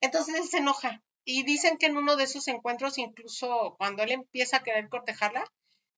Entonces 0.00 0.34
él 0.36 0.48
se 0.48 0.58
enoja. 0.58 1.02
Y 1.24 1.42
dicen 1.42 1.76
que 1.76 1.86
en 1.86 1.96
uno 1.96 2.16
de 2.16 2.24
esos 2.24 2.48
encuentros, 2.48 2.98
incluso 2.98 3.74
cuando 3.78 4.02
él 4.02 4.12
empieza 4.12 4.58
a 4.58 4.62
querer 4.62 4.88
cortejarla, 4.88 5.44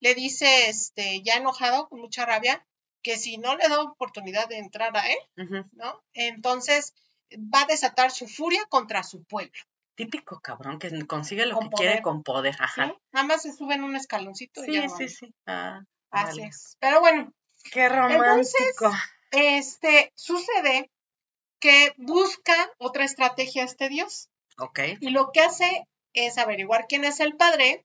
le 0.01 0.15
dice, 0.15 0.69
este, 0.69 1.23
ya 1.23 1.35
enojado, 1.35 1.89
con 1.89 2.01
mucha 2.01 2.27
rabia, 2.27 2.67
que 3.03 3.17
si 3.17 3.39
no 3.39 3.57
le 3.57 3.69
da 3.69 3.83
oportunidad 3.83 4.49
de 4.49 4.59
entrar 4.59 4.97
a 4.97 5.07
él. 5.09 5.69
¿no? 5.73 6.03
Entonces 6.13 6.95
va 7.33 7.63
a 7.63 7.67
desatar 7.67 8.11
su 8.11 8.27
furia 8.27 8.65
contra 8.69 9.03
su 9.03 9.25
pueblo. 9.25 9.61
Típico 9.95 10.41
cabrón 10.41 10.79
que 10.79 11.07
consigue 11.07 11.45
lo 11.47 11.55
Con 11.57 11.69
que 11.71 11.77
quiere 11.77 12.03
con 12.03 12.23
poder. 12.23 12.55
¿sí? 12.55 12.61
Ajá. 12.63 12.95
Nada 13.13 13.27
más 13.27 13.43
se 13.43 13.53
sube 13.53 13.75
en 13.75 13.85
un 13.85 13.95
escaloncito 13.97 14.63
y 14.65 14.67
Sí, 14.67 14.73
ya 14.75 14.89
sí, 14.89 15.09
sí. 15.09 15.35
Ah, 15.47 15.81
Así 16.11 16.39
vale. 16.41 16.49
es. 16.49 16.77
Pero 16.81 17.01
bueno, 17.01 17.33
Qué 17.71 17.89
romántico. 17.89 18.91
este 19.31 20.13
sucede 20.17 20.91
que 21.61 21.93
busca 21.97 22.55
otra 22.79 23.05
estrategia 23.05 23.63
este 23.65 23.89
dios 23.89 24.29
ok. 24.59 24.81
y 25.01 25.11
lo 25.11 25.31
que 25.31 25.41
hace 25.41 25.87
es 26.13 26.37
averiguar 26.39 26.87
quién 26.89 27.05
es 27.05 27.21
el 27.21 27.37
padre 27.37 27.85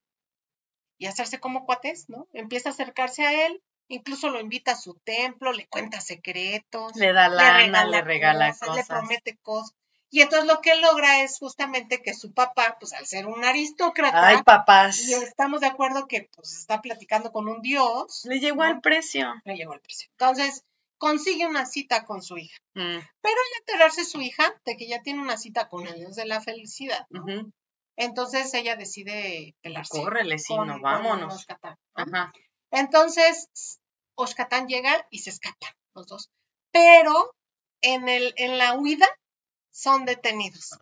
y 0.98 1.06
hacerse 1.06 1.40
como 1.40 1.66
cuates, 1.66 2.10
¿no? 2.10 2.28
Empieza 2.34 2.70
a 2.70 2.72
acercarse 2.72 3.26
a 3.26 3.46
él, 3.46 3.62
incluso 3.88 4.30
lo 4.30 4.40
invita 4.40 4.72
a 4.72 4.76
su 4.76 4.96
templo, 5.04 5.54
le 5.54 5.68
cuenta 5.68 6.02
secretos, 6.02 6.96
Le 6.96 7.14
da 7.14 7.30
lana, 7.30 7.86
le 7.86 8.02
regala 8.02 8.50
cosas, 8.58 8.76
le 8.78 8.84
promete 8.86 9.38
cosas. 9.44 9.76
Y 10.10 10.22
entonces 10.22 10.48
lo 10.48 10.62
que 10.62 10.76
logra 10.76 11.22
es 11.22 11.38
justamente 11.38 12.02
que 12.02 12.14
su 12.14 12.34
papá, 12.34 12.78
pues 12.80 12.94
al 12.94 13.06
ser 13.06 13.28
un 13.28 13.44
aristócrata, 13.44 14.28
Ay, 14.28 14.42
papás. 14.44 15.00
y 15.02 15.14
estamos 15.14 15.60
de 15.62 15.68
acuerdo 15.68 16.08
que 16.08 16.30
pues 16.34 16.54
está 16.58 16.82
platicando 16.82 17.32
con 17.32 17.48
un 17.50 17.62
dios, 17.62 18.22
Le 18.26 18.40
llegó 18.40 18.58
¿no? 18.64 18.70
al 18.70 18.80
precio. 18.82 19.34
le 19.44 19.56
llegó 19.56 19.74
el 19.74 19.82
precio. 19.82 20.08
Entonces, 20.12 20.64
consigue 20.98 21.46
una 21.46 21.66
cita 21.66 22.06
con 22.06 22.22
su 22.24 22.38
hija. 22.38 22.58
Mm, 22.74 23.00
Pero 23.22 23.36
al 23.36 23.60
enterarse 23.60 24.06
su 24.06 24.22
hija 24.22 24.54
de 24.66 24.78
que 24.78 24.88
ya 24.88 25.02
tiene 25.02 25.22
una 25.22 25.36
cita 25.38 25.68
con 25.68 25.86
el 25.86 25.96
dios 25.96 26.16
de 26.16 26.26
la 26.26 26.40
felicidad, 26.42 27.06
entonces 27.98 28.54
ella 28.54 28.76
decide 28.76 29.56
pelarse. 29.62 30.02
Córrele, 30.02 30.38
sí, 30.40 30.56
con- 30.56 30.68
no, 30.68 30.80
vámonos. 30.80 31.46
Ajá. 31.96 32.32
Entonces, 32.72 33.80
Oshkatán 34.16 34.68
llega 34.68 35.06
y 35.10 35.20
se 35.20 35.32
escapan 35.32 35.72
los 35.96 36.08
dos. 36.08 36.30
Pero 36.72 37.34
en, 37.82 38.08
el, 38.10 38.34
en 38.38 38.58
la 38.58 38.74
huida 38.76 39.08
son 39.77 40.05
detenidos, 40.05 40.79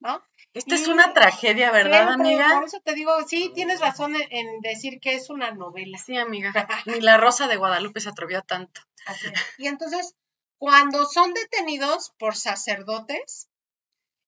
¿no? 0.00 0.22
Esta 0.52 0.74
es 0.74 0.86
una 0.86 1.14
tragedia, 1.14 1.72
¿verdad, 1.72 2.08
Siempre, 2.08 2.28
amiga? 2.28 2.54
Por 2.54 2.64
eso 2.64 2.80
te 2.84 2.94
digo, 2.94 3.10
sí, 3.26 3.50
tienes 3.54 3.80
razón 3.80 4.14
en, 4.14 4.28
en 4.30 4.60
decir 4.60 5.00
que 5.00 5.14
es 5.14 5.30
una 5.30 5.50
novela. 5.52 5.96
Sí, 5.98 6.16
amiga. 6.18 6.52
Ni 6.86 7.00
la 7.00 7.16
Rosa 7.16 7.48
de 7.48 7.56
Guadalupe 7.56 8.00
se 8.00 8.10
atrevió 8.10 8.38
a 8.38 8.42
tanto. 8.42 8.82
Así 9.06 9.28
es. 9.28 9.40
Y 9.58 9.66
entonces, 9.66 10.14
cuando 10.58 11.06
son 11.06 11.32
detenidos 11.32 12.12
por 12.18 12.36
sacerdotes, 12.36 13.48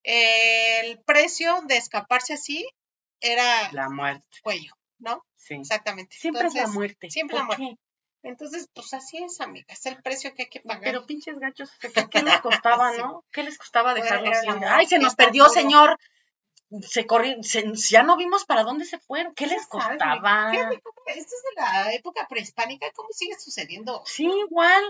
el 0.02 0.98
precio 1.04 1.62
de 1.66 1.76
escaparse 1.76 2.34
así 2.34 2.66
era 3.20 3.70
La 3.72 3.90
muerte, 3.90 4.24
cuello, 4.42 4.72
¿no? 4.98 5.24
sí. 5.36 5.54
Exactamente. 5.54 6.16
Siempre 6.16 6.46
es 6.46 6.54
la 6.54 6.68
muerte. 6.68 7.10
siempre 7.10 7.36
la 7.36 7.46
¿Por 7.46 7.58
muerte. 7.58 7.80
Entonces, 8.28 8.68
pues 8.74 8.92
así 8.94 9.18
es, 9.22 9.40
amiga, 9.40 9.66
es 9.68 9.86
el 9.86 10.02
precio 10.02 10.34
que 10.34 10.42
hay 10.44 10.48
que 10.48 10.60
qué? 10.60 10.66
pagar. 10.68 10.82
Pero 10.82 11.06
pinches 11.06 11.38
gachos, 11.38 11.70
sea, 11.80 12.06
¿qué 12.08 12.22
les 12.22 12.40
costaba, 12.40 12.92
Sí. 12.94 12.98
no? 13.00 13.24
¿Qué 13.32 13.42
les 13.44 13.56
costaba 13.58 13.94
la 13.94 14.20
muerte, 14.20 14.66
Ay, 14.68 14.86
se 14.86 14.98
nos 14.98 15.14
perdió, 15.14 15.48
señor. 15.48 15.98
Se 16.82 17.06
corrió, 17.06 17.36
se- 17.44 17.72
ya 17.74 18.02
no 18.02 18.16
vimos 18.16 18.44
para 18.44 18.64
dónde 18.64 18.84
se 18.84 18.98
fueron. 18.98 19.32
¿Qué 19.34 19.46
les 19.46 19.66
costaba? 19.68 20.50
Fíjate 20.50 20.74
Esto 20.74 21.34
es 21.36 21.42
de 21.54 21.62
la 21.62 21.92
época 21.94 22.26
prehispánica, 22.28 22.90
¿cómo 22.94 23.08
sigue 23.12 23.38
sucediendo? 23.38 24.02
Sí, 24.04 24.24
igual. 24.26 24.82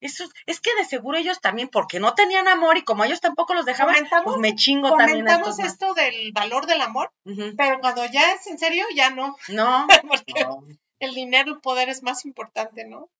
Eso, 0.00 0.28
es 0.46 0.60
que 0.60 0.74
de 0.76 0.84
seguro 0.84 1.16
ellos 1.16 1.40
también, 1.40 1.68
porque 1.68 1.98
no 1.98 2.14
tenían 2.14 2.46
amor 2.46 2.76
y 2.76 2.84
como 2.84 3.04
ellos 3.04 3.20
tampoco 3.20 3.54
los 3.54 3.64
dejaban, 3.64 3.94
Comentamos- 3.94 4.24
pues 4.34 4.38
me 4.38 4.54
chingo 4.54 4.90
también 4.96 5.26
a 5.28 5.40
Comentamos 5.40 5.58
esto 5.60 5.94
del 5.94 6.30
valor 6.32 6.66
del 6.66 6.82
amor, 6.82 7.10
pero 7.56 7.80
cuando 7.80 8.04
ya 8.06 8.32
es 8.34 8.46
en 8.46 8.58
serio, 8.58 8.84
ya 8.94 9.10
no, 9.10 9.34
No, 9.48 9.86
porque 10.08 10.44
no. 10.44 10.62
El 11.04 11.14
dinero, 11.14 11.52
el 11.52 11.60
poder 11.60 11.88
es 11.88 12.02
más 12.02 12.24
importante, 12.24 12.84
¿no? 12.86 13.10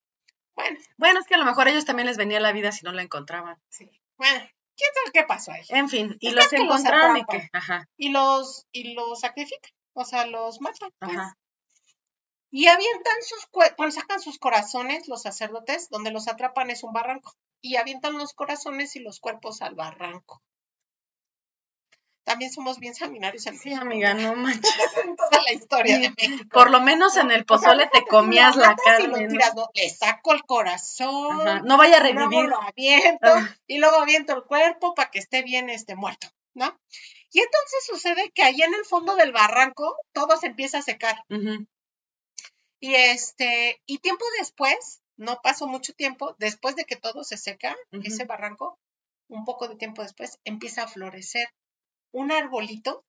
Bueno, 0.54 0.78
Bueno, 0.96 1.20
es 1.20 1.26
que 1.26 1.34
a 1.34 1.38
lo 1.38 1.44
mejor 1.44 1.66
a 1.66 1.70
ellos 1.70 1.84
también 1.84 2.06
les 2.06 2.16
venía 2.16 2.40
la 2.40 2.52
vida 2.52 2.72
si 2.72 2.84
no 2.84 2.92
la 2.92 3.02
encontraban. 3.02 3.60
sí. 3.68 3.90
Bueno, 4.16 4.38
¿quién 4.76 4.90
sabe 4.94 5.10
qué 5.12 5.22
pasó 5.24 5.50
ahí? 5.52 5.64
En 5.70 5.88
fin, 5.88 6.16
y 6.20 6.30
los 6.30 6.48
que 6.48 6.58
los 6.58 6.66
encontraron 6.66 7.16
y 7.16 7.20
atrapan. 7.22 7.40
que, 7.40 7.48
ajá, 7.52 7.88
Y 7.96 8.10
los, 8.10 8.66
y 8.70 8.94
los 8.94 9.20
sacrifican, 9.20 9.72
o 9.92 10.04
sea, 10.04 10.26
los 10.26 10.60
matan. 10.60 10.90
pues. 11.00 11.16
ajá. 11.16 11.36
Y 12.52 12.68
avientan 12.68 13.16
sus 13.22 13.48
bueno, 13.76 13.90
sacan 13.90 14.20
sus 14.20 14.38
corazones 14.38 15.08
los 15.08 15.22
sacerdotes, 15.22 15.88
donde 15.90 16.12
los 16.12 16.28
atrapan 16.28 16.70
es 16.70 16.84
un 16.84 16.92
barranco. 16.92 17.32
Y 17.60 17.74
avientan 17.76 18.16
los 18.16 18.32
corazones 18.32 18.94
y 18.94 19.00
los 19.00 19.18
cuerpos 19.18 19.60
al 19.60 19.74
barranco. 19.74 20.40
También 22.24 22.50
somos 22.50 22.78
bien 22.78 22.94
seminarios 22.94 23.46
en 23.46 23.58
Sí, 23.58 23.68
México, 23.68 23.82
amiga, 23.84 24.14
no 24.14 24.34
manches. 24.36 24.74
en 25.04 25.14
toda 25.16 25.42
la 25.42 25.52
historia 25.52 25.98
de 25.98 26.10
México. 26.10 26.48
Por 26.52 26.70
lo 26.70 26.80
menos 26.80 27.16
en 27.18 27.30
el 27.30 27.44
pozole 27.44 27.86
te 27.92 28.04
comías 28.06 28.56
la 28.56 28.74
carne. 28.76 29.28
tiras, 29.28 29.54
¿no? 29.54 29.68
Le 29.74 29.90
saco 29.90 30.32
el 30.32 30.42
corazón, 30.44 31.40
Ajá. 31.46 31.60
No 31.60 31.76
vaya 31.76 32.00
a 32.02 32.08
y 32.08 32.12
luego 32.14 32.30
revivir. 32.30 32.48
lo 32.50 32.60
aviento, 32.62 33.26
Ah. 33.28 33.56
y 33.66 33.78
luego 33.78 33.96
aviento 34.00 34.34
el 34.34 34.42
cuerpo 34.44 34.94
para 34.94 35.10
que 35.10 35.18
esté 35.18 35.42
bien 35.42 35.68
este 35.68 35.94
muerto, 35.96 36.28
¿no? 36.54 36.78
Y 37.30 37.40
entonces 37.40 37.84
sucede 37.86 38.30
que 38.30 38.42
ahí 38.42 38.62
en 38.62 38.72
el 38.74 38.84
fondo 38.84 39.16
del 39.16 39.32
barranco 39.32 39.96
todo 40.12 40.36
se 40.38 40.46
empieza 40.46 40.78
a 40.78 40.82
secar. 40.82 41.16
Y 42.80 42.94
este, 42.94 43.80
y 43.86 43.98
tiempo 43.98 44.24
después, 44.38 45.02
no 45.16 45.40
pasó 45.42 45.66
mucho 45.66 45.94
tiempo, 45.94 46.36
después 46.38 46.76
de 46.76 46.84
que 46.84 46.96
todo 46.96 47.24
se 47.24 47.36
seca, 47.36 47.76
ese 47.90 48.24
barranco, 48.24 48.78
un 49.28 49.44
poco 49.44 49.68
de 49.68 49.76
tiempo 49.76 50.02
después, 50.02 50.38
empieza 50.44 50.84
a 50.84 50.88
florecer 50.88 51.48
un 52.14 52.30
arbolito. 52.30 53.04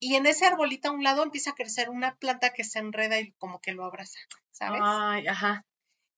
Y 0.00 0.16
en 0.16 0.26
ese 0.26 0.46
arbolito 0.46 0.88
a 0.88 0.92
un 0.92 1.04
lado 1.04 1.22
empieza 1.22 1.50
a 1.50 1.54
crecer 1.54 1.90
una 1.90 2.16
planta 2.16 2.52
que 2.52 2.64
se 2.64 2.80
enreda 2.80 3.20
y 3.20 3.32
como 3.32 3.60
que 3.60 3.72
lo 3.72 3.84
abraza, 3.84 4.18
¿sabes? 4.50 4.80
Ay, 4.82 5.28
ajá. 5.28 5.64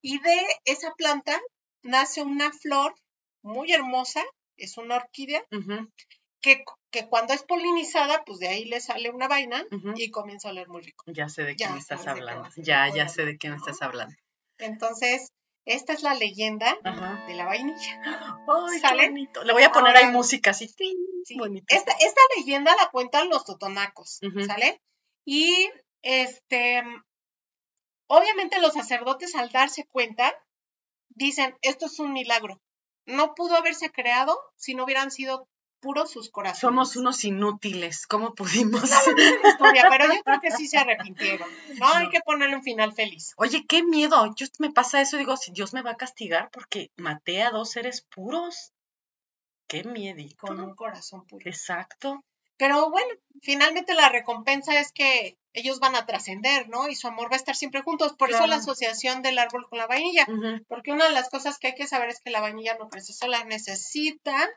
Y 0.01 0.21
de 0.21 0.47
esa 0.65 0.93
planta 0.95 1.39
nace 1.83 2.23
una 2.23 2.51
flor 2.51 2.95
muy 3.43 3.73
hermosa, 3.73 4.23
es 4.57 4.79
una 4.79 4.97
orquídea, 4.97 5.45
que, 6.41 6.65
que 6.91 7.09
cuando 7.09 7.35
es 7.35 7.43
polinizada, 7.43 8.25
pues 8.25 8.39
de 8.39 8.49
ahí 8.49 8.65
le 8.65 8.81
sale 8.81 9.11
una 9.11 9.29
vaina 9.29 9.65
y 9.97 10.11
comienza 10.11 10.49
a 10.49 10.53
oler 10.53 10.69
muy 10.69 10.83
rico. 10.83 11.05
Ya 11.09 11.29
sé 11.29 11.43
de 11.43 11.57
Ya 11.57 11.67
quién 11.67 11.79
estás 11.79 12.03
qué 12.05 12.11
hablando. 12.11 12.49
Ya, 12.57 12.89
ya 12.95 13.09
sé 13.09 13.27
de 13.27 13.37
quién 13.37 13.53
¿no? 13.53 13.59
estás 13.59 13.83
hablando. 13.83 14.15
Entonces, 14.59 15.29
esta 15.65 15.93
es 15.93 16.03
la 16.03 16.15
leyenda 16.15 16.77
Ajá. 16.85 17.25
de 17.27 17.35
la 17.35 17.47
vainilla. 17.47 18.01
Ay, 18.49 18.73
qué 18.75 18.79
¿Sale? 18.81 19.09
bonito. 19.09 19.45
Le 19.45 19.53
voy 19.53 19.63
a 19.63 19.73
poner 19.73 19.97
ahí 19.97 20.07
música 20.11 20.51
así. 20.51 20.69
Sí. 20.69 21.37
Bonito. 21.39 21.67
Esta, 21.69 21.93
esta 21.93 22.21
leyenda 22.37 22.75
la 22.77 22.91
cuentan 22.91 23.29
los 23.29 23.45
totonacos. 23.45 24.21
¿sale? 24.47 24.83
Y 25.25 25.71
este, 26.03 26.83
obviamente 28.09 28.61
los 28.61 28.75
sacerdotes 28.75 29.35
al 29.35 29.51
darse 29.51 29.87
cuenta 29.87 30.35
dicen, 31.09 31.57
esto 31.63 31.87
es 31.87 31.99
un 31.99 32.13
milagro. 32.13 32.61
No 33.07 33.35
pudo 33.35 33.57
haberse 33.57 33.91
creado 33.91 34.39
si 34.57 34.75
no 34.75 34.85
hubieran 34.85 35.11
sido 35.11 35.49
puros 35.85 36.11
sus 36.11 36.31
corazones. 36.31 36.61
Somos 36.61 36.97
unos 36.97 37.23
inútiles. 37.25 38.07
¿Cómo 38.07 38.35
pudimos? 38.35 38.83
Historia, 38.83 39.87
pero 39.91 40.07
yo 40.07 40.23
creo 40.25 40.41
que 40.41 40.51
sí 40.51 40.67
se 40.67 40.79
arrepintieron. 40.79 41.47
No, 41.79 41.93
hay 41.93 42.09
que 42.09 42.21
ponerle 42.21 42.57
un 42.57 42.63
final 42.63 42.95
feliz. 42.95 43.35
Oye, 43.37 43.67
qué 43.67 43.83
miedo. 43.83 44.35
Yo 44.35 44.47
me 44.59 44.71
pasa 44.71 45.03
eso, 45.03 45.19
digo, 45.19 45.37
si 45.37 45.53
Dios 45.53 45.75
me 45.75 45.83
va 45.83 45.91
a 45.93 45.97
castigar 45.97 46.49
porque 46.51 46.91
maté 46.97 47.43
a 47.43 47.51
dos 47.51 47.71
seres 47.71 48.01
puros. 48.01 48.73
Qué 49.69 49.85
miedito. 49.85 50.47
Con 50.47 50.59
un 50.59 50.75
corazón 50.75 51.27
puro. 51.27 51.49
Exacto. 51.49 52.25
Pero 52.57 52.91
bueno, 52.91 53.09
finalmente 53.43 53.95
la 53.95 54.09
recompensa 54.09 54.79
es 54.81 54.91
que 54.93 55.37
ellos 55.53 55.81
van 55.81 55.97
a 55.97 56.07
trascender, 56.07 56.69
¿no? 56.69 56.89
Y 56.89 56.95
su 56.95 57.09
amor 57.09 57.31
va 57.31 57.35
a 57.35 57.37
estar 57.37 57.57
siempre 57.57 57.83
juntos. 57.83 58.15
Por 58.15 58.31
eso 58.31 58.47
la 58.47 58.57
asociación 58.57 59.21
del 59.23 59.39
árbol 59.39 59.69
con 59.69 59.79
la 59.79 59.87
vainilla. 59.87 60.27
Porque 60.69 60.93
una 60.93 61.07
de 61.07 61.13
las 61.13 61.29
cosas 61.29 61.59
que 61.59 61.69
hay 61.69 61.75
que 61.75 61.87
saber 61.87 62.09
es 62.09 62.21
que 62.21 62.31
la 62.31 62.41
vainilla 62.41 62.77
no 62.79 62.89
crece 62.89 63.13
sola, 63.13 63.45
necesita 63.45 64.49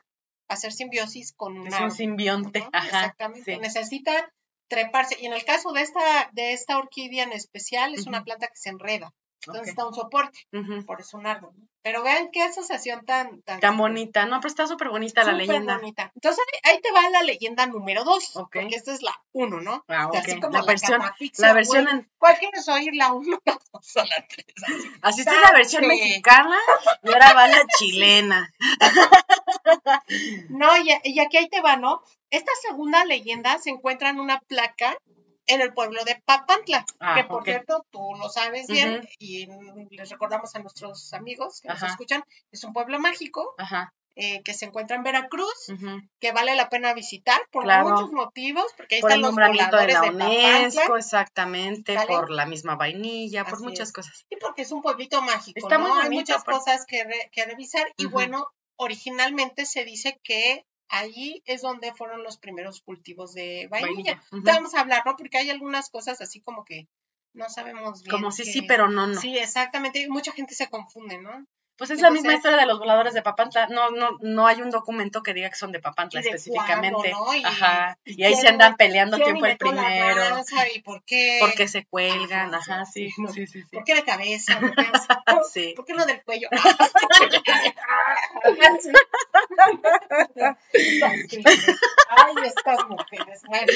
hacer 0.48 0.72
simbiosis 0.72 1.32
con 1.32 1.58
un 1.58 1.68
Es 1.68 1.80
un 1.80 1.90
simbionte, 1.90 2.66
Ajá, 2.72 2.86
Exactamente. 2.86 3.58
Necesita 3.58 4.32
treparse. 4.68 5.16
Y 5.20 5.26
en 5.26 5.32
el 5.32 5.44
caso 5.44 5.72
de 5.72 5.82
esta, 5.82 6.30
de 6.32 6.52
esta 6.52 6.78
orquídea 6.78 7.24
en 7.24 7.32
especial, 7.32 7.94
es 7.94 8.06
una 8.06 8.24
planta 8.24 8.46
que 8.46 8.56
se 8.56 8.70
enreda. 8.70 9.14
Entonces 9.46 9.68
está 9.68 9.86
un 9.86 9.94
soporte, 9.94 10.46
por 10.86 11.00
eso 11.00 11.16
un 11.16 11.26
árbol. 11.26 11.52
Pero 11.82 12.02
vean 12.02 12.30
qué 12.32 12.42
asociación 12.42 13.04
tan... 13.06 13.40
Tan, 13.42 13.76
bonita, 13.76 14.26
no, 14.26 14.40
pero 14.40 14.48
está 14.48 14.66
súper 14.66 14.88
bonita 14.90 15.22
la 15.24 15.32
leyenda. 15.32 15.76
bonita. 15.76 16.12
Entonces 16.14 16.44
ahí 16.64 16.80
te 16.80 16.90
va 16.90 17.08
la 17.08 17.22
leyenda 17.22 17.66
número 17.66 18.04
dos, 18.04 18.32
porque 18.34 18.66
esta 18.72 18.92
es 18.92 19.02
la 19.02 19.14
uno, 19.32 19.60
¿no? 19.60 19.84
Ah, 19.88 20.10
Así 20.12 20.40
como 20.40 20.58
la, 20.58 20.64
versión, 20.64 21.00
la 21.38 21.52
versión 21.52 21.88
en... 21.88 22.10
¿Cuál 22.18 22.36
quieres 22.38 22.68
oír? 22.68 22.94
La 22.94 23.12
uno, 23.12 23.40
la 23.46 23.58
dos 23.72 23.96
o 23.96 24.04
la 24.04 24.26
tres? 24.28 24.46
Así, 25.02 25.20
es 25.20 25.26
la 25.26 25.52
versión 25.52 25.86
mexicana 25.86 26.58
y 27.02 27.12
ahora 27.12 27.32
va 27.32 27.48
la 27.48 27.64
chilena. 27.78 28.52
no, 30.50 30.76
y, 30.78 30.90
y 31.04 31.20
aquí 31.20 31.36
ahí 31.36 31.48
te 31.48 31.60
va, 31.60 31.76
¿no? 31.76 32.02
Esta 32.30 32.52
segunda 32.62 33.04
leyenda 33.04 33.58
se 33.58 33.70
encuentra 33.70 34.10
en 34.10 34.20
una 34.20 34.40
placa 34.40 34.98
en 35.48 35.60
el 35.60 35.72
pueblo 35.72 36.04
de 36.04 36.22
Papantla, 36.24 36.84
ah, 37.00 37.16
que 37.16 37.24
por 37.24 37.42
cierto 37.42 37.84
tú 37.90 38.14
lo 38.18 38.28
sabes 38.28 38.68
bien 38.68 39.08
y 39.18 39.46
les 39.90 40.10
recordamos 40.10 40.54
a 40.54 40.60
nuestros 40.60 41.12
amigos 41.14 41.60
que 41.60 41.68
nos 41.68 41.82
escuchan, 41.82 42.22
es 42.52 42.62
un 42.64 42.72
pueblo 42.72 43.00
mágico 43.00 43.54
eh, 44.20 44.42
que 44.42 44.52
se 44.52 44.66
encuentra 44.66 44.96
en 44.96 45.04
Veracruz, 45.04 45.72
que 46.20 46.32
vale 46.32 46.54
la 46.54 46.68
pena 46.68 46.92
visitar 46.92 47.40
por 47.50 47.64
muchos 47.64 48.12
motivos, 48.12 48.66
porque 48.76 48.96
ahí 48.96 49.00
están 49.00 49.22
los 49.22 49.34
voladores 49.34 50.00
de, 50.00 50.12
la 50.12 50.26
UNESCO, 50.26 50.96
exactamente, 50.96 51.96
por 52.06 52.30
la 52.30 52.44
misma 52.44 52.74
vainilla, 52.74 53.44
por 53.44 53.60
muchas 53.60 53.92
cosas. 53.92 54.26
Y 54.28 54.36
porque 54.36 54.62
es 54.62 54.72
un 54.72 54.82
pueblito 54.82 55.22
mágico, 55.22 55.60
Está 55.60 55.78
¿no? 55.78 55.94
Hay 56.00 56.10
muchas 56.10 56.44
cosas 56.44 56.84
que, 56.86 57.04
que 57.32 57.44
revisar 57.46 57.86
y 57.96 58.06
bueno, 58.06 58.48
originalmente 58.76 59.64
se 59.66 59.84
dice 59.84 60.20
que 60.22 60.66
allí 60.88 61.42
es 61.46 61.62
donde 61.62 61.92
fueron 61.94 62.22
los 62.22 62.38
primeros 62.38 62.80
cultivos 62.80 63.34
de 63.34 63.68
vainilla. 63.70 64.22
Vamos 64.30 64.74
a 64.74 64.80
hablar, 64.80 65.02
¿no? 65.06 65.16
Porque 65.16 65.38
hay 65.38 65.50
algunas 65.50 65.90
cosas 65.90 66.20
así 66.20 66.40
como 66.40 66.64
que 66.64 66.88
no 67.32 67.48
sabemos 67.48 68.02
bien. 68.02 68.16
Como 68.16 68.30
sí, 68.32 68.44
sí, 68.44 68.62
pero 68.62 68.88
no, 68.88 69.06
no. 69.06 69.20
Sí, 69.20 69.36
exactamente. 69.36 70.06
Mucha 70.08 70.32
gente 70.32 70.54
se 70.54 70.68
confunde, 70.68 71.18
¿no? 71.18 71.46
Pues 71.78 71.90
es 71.90 72.00
la 72.00 72.10
misma 72.10 72.34
historia 72.34 72.58
de 72.58 72.66
los 72.66 72.80
voladores 72.80 73.14
de 73.14 73.22
Papantla. 73.22 73.68
No, 73.68 73.90
no, 73.90 74.18
no 74.20 74.48
hay 74.48 74.60
un 74.60 74.70
documento 74.70 75.22
que 75.22 75.32
diga 75.32 75.48
que 75.48 75.54
son 75.54 75.70
de 75.70 75.78
Papantla 75.78 76.18
específicamente. 76.18 77.12
Y, 77.36 77.44
ajá. 77.44 77.96
Y, 78.04 78.24
ahí 78.24 78.34
se 78.34 78.48
andan 78.48 78.76
peleando 78.76 79.16
quién, 79.16 79.38
fue 79.38 79.52
el 79.52 79.58
primero. 79.58 80.42
y 80.74 80.80
por 80.80 81.04
qué. 81.04 81.36
Por 81.38 81.54
qué 81.54 81.68
se 81.68 81.86
cuelgan, 81.86 82.52
ajá, 82.52 82.84
sí, 82.84 83.10
sí, 83.32 83.46
sí, 83.46 83.62
¿Por 83.70 83.84
qué 83.84 83.94
de 83.94 84.02
cabeza? 84.02 84.58
¿Por 84.58 84.74
qué, 84.74 84.84
sí. 85.52 85.74
¿Por 85.76 85.84
qué 85.84 85.94
no 85.94 86.04
del 86.04 86.20
cuello? 86.24 86.48
Ay, 92.08 92.34
estas 92.44 92.88
mujeres. 92.88 93.42
Bueno. 93.46 93.72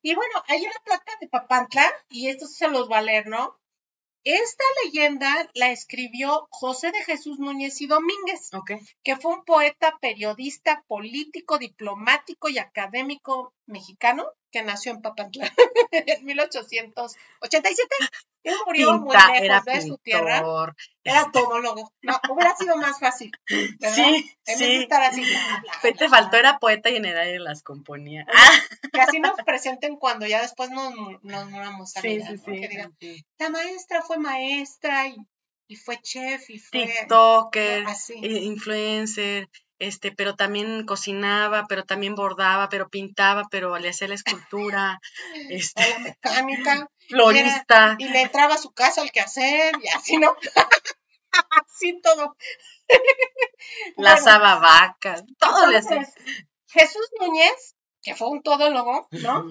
Y 0.00 0.14
bueno, 0.14 0.42
hay 0.48 0.62
una 0.62 0.80
plata 0.84 1.12
de 1.20 1.28
Papantla, 1.28 1.92
y 2.08 2.28
esto 2.28 2.46
se 2.46 2.68
los 2.68 2.90
va 2.90 2.98
a 2.98 3.02
leer, 3.02 3.26
¿no? 3.26 3.58
Esta 4.28 4.64
leyenda 4.82 5.48
la 5.54 5.70
escribió 5.70 6.48
José 6.50 6.90
de 6.90 7.00
Jesús 7.04 7.38
Núñez 7.38 7.80
y 7.80 7.86
Domínguez, 7.86 8.50
que 9.04 9.14
fue 9.14 9.32
un 9.32 9.44
poeta, 9.44 9.98
periodista, 10.00 10.82
político, 10.88 11.58
diplomático 11.58 12.48
y 12.48 12.58
académico 12.58 13.54
mexicano 13.66 14.24
que 14.56 14.62
nació 14.62 14.92
en 14.92 15.02
Papantla 15.02 15.52
en 15.90 16.24
1887. 16.24 17.88
Él 18.42 18.54
murió 18.64 18.98
muy 18.98 19.14
lejos 19.14 19.64
de 19.66 19.82
su 19.82 19.98
tierra. 19.98 20.42
Era 21.04 21.30
todólogo. 21.30 21.92
No, 22.00 22.18
hubiera 22.30 22.56
sido 22.56 22.76
más 22.76 22.98
fácil. 22.98 23.30
Sí, 23.94 24.30
en 24.46 24.58
sí. 24.58 24.76
estar 24.76 25.02
así. 25.02 25.22
Te 25.82 26.08
faltó, 26.08 26.36
era 26.38 26.58
poeta 26.58 26.88
y 26.88 26.96
en 26.96 27.04
edad 27.04 27.26
las 27.38 27.62
componía. 27.62 28.26
Que 28.92 29.00
así 29.00 29.20
nos 29.20 29.36
presenten 29.44 29.96
cuando 29.96 30.26
ya 30.26 30.40
después 30.40 30.70
nos, 30.70 30.94
nos 31.22 31.50
muramos 31.50 31.96
a 31.96 32.00
sí, 32.00 32.20
sí, 32.22 32.38
sí, 32.98 33.24
la 33.38 33.50
maestra 33.50 34.02
fue 34.02 34.18
maestra 34.18 35.08
y, 35.08 35.16
y 35.68 35.76
fue 35.76 36.00
chef 36.00 36.48
y 36.48 36.58
fue... 36.58 36.86
TikToker, 36.86 37.84
influencer, 38.22 39.48
este, 39.78 40.12
pero 40.12 40.36
también 40.36 40.86
cocinaba, 40.86 41.66
pero 41.68 41.84
también 41.84 42.14
bordaba, 42.14 42.68
pero 42.68 42.88
pintaba, 42.88 43.44
pero 43.50 43.78
le 43.78 43.90
hacía 43.90 44.08
la 44.08 44.14
escultura, 44.14 45.00
este, 45.50 45.82
la 46.22 46.42
mecánica, 46.42 46.90
florista. 47.08 47.96
Y, 47.98 48.08
le 48.08 48.22
entraba 48.22 48.54
a 48.54 48.58
su 48.58 48.72
casa 48.72 49.02
al 49.02 49.10
quehacer, 49.10 49.74
y 49.82 49.88
así, 49.88 50.16
¿no? 50.16 50.34
así 51.66 52.00
todo. 52.02 52.36
Lazaba 53.96 54.56
vacas, 54.56 55.24
todo 55.38 55.66
le 55.66 55.78
hacía. 55.78 56.06
Jesús 56.68 57.08
Núñez, 57.20 57.74
que 58.02 58.14
fue 58.14 58.28
un 58.28 58.42
todólogo, 58.42 59.08
¿no? 59.10 59.44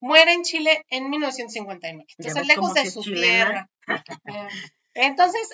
Muere 0.00 0.32
en 0.32 0.42
Chile 0.42 0.84
en 0.90 1.08
1959. 1.08 2.04
Entonces, 2.18 2.46
lejos 2.46 2.74
de 2.74 2.90
su 2.90 3.02
tierra. 3.02 3.70
Eh, 3.88 4.48
entonces, 4.92 5.48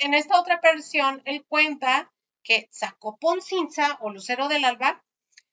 en 0.00 0.14
esta 0.14 0.40
otra 0.40 0.60
versión, 0.62 1.20
él 1.26 1.44
cuenta 1.46 2.10
que 2.44 2.68
Zacopón 2.72 3.42
Cinza 3.42 3.98
o 4.00 4.10
Lucero 4.10 4.48
del 4.48 4.64
Alba 4.64 5.02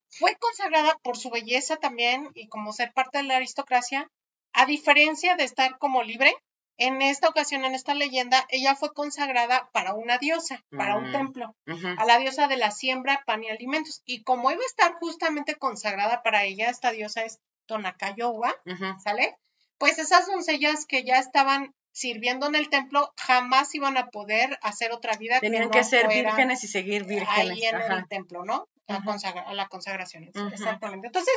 fue 0.09 0.35
consagrada 0.35 0.99
por 1.01 1.17
su 1.17 1.29
belleza 1.29 1.77
también 1.77 2.29
y 2.35 2.47
como 2.47 2.73
ser 2.73 2.93
parte 2.93 3.19
de 3.19 3.23
la 3.23 3.37
aristocracia, 3.37 4.11
a 4.53 4.65
diferencia 4.65 5.35
de 5.35 5.45
estar 5.45 5.77
como 5.79 6.03
libre, 6.03 6.35
en 6.77 7.01
esta 7.03 7.29
ocasión, 7.29 7.63
en 7.63 7.75
esta 7.75 7.93
leyenda, 7.93 8.45
ella 8.49 8.75
fue 8.75 8.91
consagrada 8.91 9.69
para 9.71 9.93
una 9.93 10.17
diosa, 10.17 10.65
para 10.75 10.97
un 10.97 11.09
mm, 11.09 11.11
templo, 11.11 11.55
a 11.97 12.05
la 12.05 12.17
diosa 12.17 12.47
de 12.47 12.57
la 12.57 12.71
siembra, 12.71 13.21
pan 13.25 13.43
y 13.43 13.49
alimentos. 13.49 14.01
Y 14.03 14.23
como 14.23 14.51
iba 14.51 14.61
a 14.61 14.65
estar 14.65 14.93
justamente 14.93 15.55
consagrada 15.55 16.23
para 16.23 16.43
ella, 16.43 16.71
esta 16.71 16.91
diosa 16.91 17.23
es 17.23 17.39
Tonacayowa, 17.67 18.55
¿sale? 19.03 19.37
Pues 19.77 19.99
esas 19.99 20.25
doncellas 20.25 20.87
que 20.87 21.03
ya 21.03 21.19
estaban 21.19 21.75
sirviendo 21.91 22.47
en 22.47 22.55
el 22.55 22.69
templo 22.69 23.13
jamás 23.17 23.73
iban 23.75 23.97
a 23.97 24.09
poder 24.09 24.57
hacer 24.61 24.91
otra 24.91 25.17
vida. 25.17 25.39
Tenían 25.39 25.69
que, 25.69 25.83
ser 25.83 26.07
vírgenes 26.07 26.63
y 26.63 26.67
seguir 26.67 27.05
vírgenes. 27.05 27.51
Ahí 27.51 27.63
en 27.63 27.81
el 27.91 28.07
templo, 28.07 28.45
¿no? 28.45 28.67
A, 28.87 29.53
la 29.53 29.67
consagración. 29.67 30.29
Exactamente. 30.51 31.07
Entonces, 31.07 31.33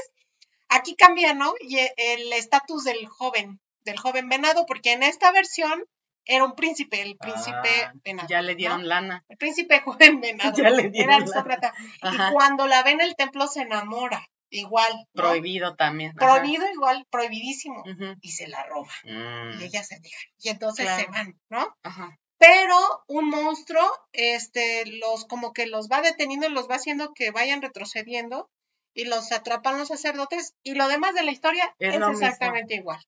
aquí 0.69 0.97
cambia, 0.97 1.35
¿no? 1.35 1.55
Y 1.61 1.79
e, 1.79 1.95
el 1.97 2.33
estatus 2.33 2.85
del 2.85 3.07
joven, 3.07 3.61
del 3.85 3.99
joven 3.99 4.29
venado, 4.29 4.67
porque 4.67 4.93
en 4.93 5.03
esta 5.03 5.31
versión 5.33 5.85
era 6.25 6.45
un 6.45 6.55
príncipe, 6.55 7.03
el 7.03 7.17
príncipe 7.17 7.85
ah, 7.85 7.93
venado. 8.05 8.29
Ya 8.29 8.43
le 8.43 8.55
dieron 8.55 8.89
lana. 8.89 9.25
El 9.29 9.37
príncipe 9.37 9.81
joven 9.85 10.21
venado. 10.21 10.57
Ya 10.57 10.71
le 10.71 10.89
dieron 10.89 11.11
era 11.11 11.17
aristócrata. 11.17 11.75
Y 12.03 12.33
cuando 12.33 12.67
la 12.67 12.83
ve 12.83 12.93
en 12.93 13.01
el 13.01 13.15
templo 13.15 13.47
se 13.47 13.63
enamora 13.63 14.29
igual. 14.55 15.07
Prohibido 15.13 15.77
también. 15.77 16.13
Prohibido 16.15 16.71
igual, 16.73 17.07
prohibidísimo. 17.11 17.83
Y 18.21 18.31
se 18.33 18.49
la 18.49 18.65
roba. 18.65 18.93
Mm. 19.05 19.61
Y 19.61 19.65
ella 19.65 19.83
se 19.83 19.99
deja. 20.01 20.19
Y 20.39 20.49
entonces 20.49 20.89
se 20.97 21.07
van, 21.07 21.39
¿no? 21.49 21.77
Ajá. 21.83 22.19
Pero 22.39 22.77
un 23.07 23.29
monstruo, 23.29 23.89
este, 24.13 24.85
los, 24.87 25.25
como 25.27 25.53
que 25.53 25.67
los 25.67 25.89
va 25.89 26.03
deteniendo 26.03 26.49
los 26.49 26.69
va 26.69 26.77
haciendo 26.77 27.15
que 27.15 27.31
vayan 27.31 27.63
retrocediendo 27.63 28.51
y 28.93 29.05
los 29.05 29.33
atrapan 29.33 29.79
los 29.79 29.89
sacerdotes 29.89 30.55
y 30.63 30.75
lo 30.75 30.89
demás 30.89 31.15
de 31.15 31.23
la 31.23 31.31
historia 31.31 31.75
es, 31.79 31.95
exactamente 31.95 32.75
igual. 32.75 33.01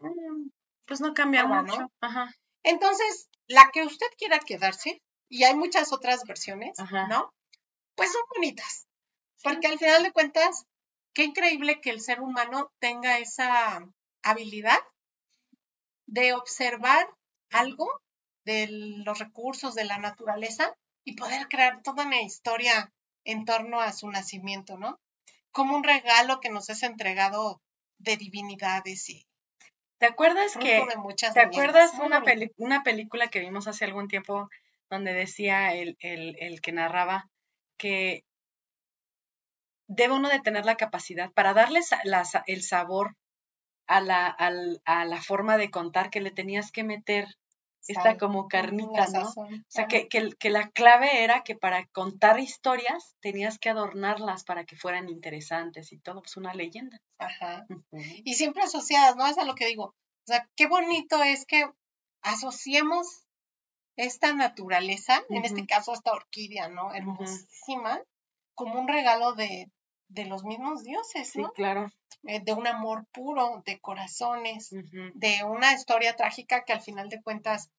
Mm, 0.00 0.48
pues 0.86 1.00
no 1.00 1.14
cambia 1.14 1.44
mucho. 1.46 1.80
¿no? 1.80 1.92
Ajá. 2.00 2.32
Entonces, 2.62 3.28
la 3.46 3.70
que 3.72 3.84
usted 3.84 4.06
quiera 4.16 4.38
quedarse, 4.38 5.02
y 5.28 5.44
hay 5.44 5.54
muchas 5.54 5.92
otras 5.92 6.24
versiones, 6.24 6.76
¿no? 7.08 7.32
Pues 7.96 8.12
son 8.12 8.22
bonitas. 8.34 8.86
Porque 9.42 9.66
al 9.66 9.78
final 9.78 10.02
de 10.02 10.12
cuentas, 10.12 10.64
qué 11.14 11.24
increíble 11.24 11.80
que 11.80 11.90
el 11.90 12.00
ser 12.00 12.20
humano 12.20 12.72
tenga 12.80 13.18
esa 13.18 13.88
habilidad 14.22 14.78
de 16.06 16.34
observar 16.34 17.08
algo 17.50 17.88
de 18.44 18.68
los 18.68 19.18
recursos 19.18 19.74
de 19.74 19.84
la 19.84 19.98
naturaleza 19.98 20.76
y 21.04 21.16
poder 21.16 21.48
crear 21.48 21.82
toda 21.82 22.06
una 22.06 22.20
historia 22.20 22.92
en 23.24 23.44
torno 23.44 23.80
a 23.80 23.92
su 23.92 24.10
nacimiento, 24.10 24.76
¿no? 24.76 25.00
Como 25.50 25.76
un 25.76 25.84
regalo 25.84 26.40
que 26.40 26.50
nos 26.50 26.68
es 26.68 26.82
entregado 26.82 27.62
de 27.98 28.16
divinidades 28.16 29.08
y 29.08 29.26
¿Te 29.98 30.06
acuerdas 30.06 30.56
que 30.56 30.84
¿Te 31.32 31.40
acuerdas 31.40 31.92
una, 31.94 32.22
una 32.56 32.82
película 32.82 33.28
que 33.28 33.40
vimos 33.40 33.68
hace 33.68 33.84
algún 33.84 34.08
tiempo 34.08 34.50
donde 34.90 35.14
decía 35.14 35.72
el, 35.74 35.96
el, 36.00 36.36
el 36.40 36.60
que 36.60 36.72
narraba 36.72 37.30
que 37.78 38.24
debe 39.88 40.14
uno 40.14 40.28
de 40.28 40.40
tener 40.40 40.64
la 40.64 40.76
capacidad 40.76 41.30
para 41.32 41.54
darles 41.54 41.90
el 42.46 42.62
sabor 42.62 43.16
a 43.86 44.00
la, 44.00 44.26
a 44.28 45.04
la 45.04 45.22
forma 45.22 45.56
de 45.56 45.70
contar 45.70 46.10
que 46.10 46.20
le 46.20 46.30
tenías 46.30 46.72
que 46.72 46.84
meter 46.84 47.26
esta 47.86 48.16
como 48.16 48.48
carnita, 48.48 49.06
¿no? 49.12 49.28
O 49.28 49.48
sea, 49.68 49.86
que, 49.86 50.08
que, 50.08 50.50
la 50.50 50.70
clave 50.70 51.22
era 51.22 51.42
que 51.42 51.54
para 51.54 51.86
contar 51.88 52.40
historias 52.40 53.16
tenías 53.20 53.58
que 53.58 53.68
adornarlas 53.68 54.44
para 54.44 54.64
que 54.64 54.76
fueran 54.76 55.08
interesantes 55.08 55.92
y 55.92 55.98
todo, 55.98 56.22
pues 56.22 56.36
una 56.36 56.54
leyenda. 56.54 56.98
Ajá. 57.18 57.66
Y 58.24 58.34
siempre 58.34 58.62
asociadas, 58.62 59.16
¿no? 59.16 59.26
Es 59.26 59.38
a 59.38 59.44
lo 59.44 59.54
que 59.54 59.66
digo. 59.66 59.84
O 59.84 60.26
sea, 60.26 60.48
qué 60.56 60.66
bonito 60.66 61.22
es 61.22 61.44
que 61.44 61.70
asociemos 62.22 63.26
esta 63.96 64.32
naturaleza, 64.32 65.22
en 65.28 65.44
este 65.44 65.66
caso 65.66 65.92
esta 65.92 66.12
orquídea, 66.12 66.68
¿no? 66.68 66.94
Hermosísima, 66.94 68.00
como 68.54 68.80
un 68.80 68.88
regalo 68.88 69.34
de, 69.34 69.70
de 70.08 70.24
los 70.26 70.44
mismos 70.44 70.84
dioses, 70.84 71.36
¿no? 71.36 71.48
Sí, 71.48 71.52
claro. 71.54 71.90
Eh, 72.26 72.40
de 72.42 72.52
un 72.52 72.66
amor 72.66 73.06
puro, 73.12 73.62
de 73.66 73.80
corazones, 73.80 74.70
de 74.70 75.44
una 75.44 75.72
historia 75.74 76.16
trágica 76.16 76.64
que 76.64 76.72
al 76.72 76.80
final 76.80 77.08
de 77.08 77.22
cuentas 77.22 77.70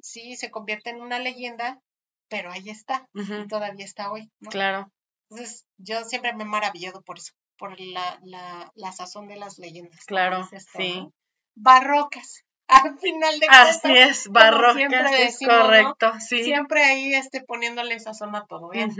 sí 0.00 0.36
se 0.36 0.50
convierte 0.50 0.90
en 0.90 1.00
una 1.00 1.18
leyenda, 1.18 1.80
pero 2.28 2.50
ahí 2.50 2.68
está, 2.68 3.08
y 3.14 3.46
todavía 3.48 3.84
está 3.84 4.10
hoy, 4.10 4.30
¿no? 4.40 4.50
Claro. 4.50 4.90
Entonces, 5.30 5.66
yo 5.78 6.04
siempre 6.04 6.34
me 6.34 6.44
he 6.44 6.46
maravillado 6.46 7.02
por 7.02 7.18
eso, 7.18 7.32
por 7.56 7.80
la, 7.80 8.20
la, 8.24 8.70
la 8.74 8.92
sazón 8.92 9.26
de 9.26 9.36
las 9.36 9.58
leyendas. 9.58 10.04
Claro, 10.04 10.46
sí. 10.76 11.08
Barrocas. 11.54 12.44
Al 12.66 12.98
final 12.98 13.40
de 13.40 13.46
cuentas. 13.46 13.84
Así 13.84 13.96
es, 13.96 14.28
barrocas, 14.28 15.12
es 15.12 15.38
correcto, 15.38 16.12
sí. 16.20 16.44
Siempre 16.44 16.82
ahí 16.82 17.14
este, 17.14 17.42
poniéndole 17.42 17.98
sazón 18.00 18.34
a 18.36 18.46
todo, 18.46 18.70
¿bien? 18.70 18.90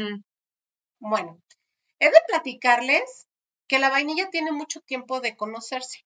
Bueno, 0.99 1.39
He 2.05 2.11
de 2.11 2.21
platicarles 2.29 3.29
que 3.67 3.79
la 3.79 3.89
vainilla 3.89 4.29
tiene 4.29 4.53
mucho 4.53 4.81
tiempo 4.83 5.23
de 5.23 5.37
conocerse. 5.37 6.05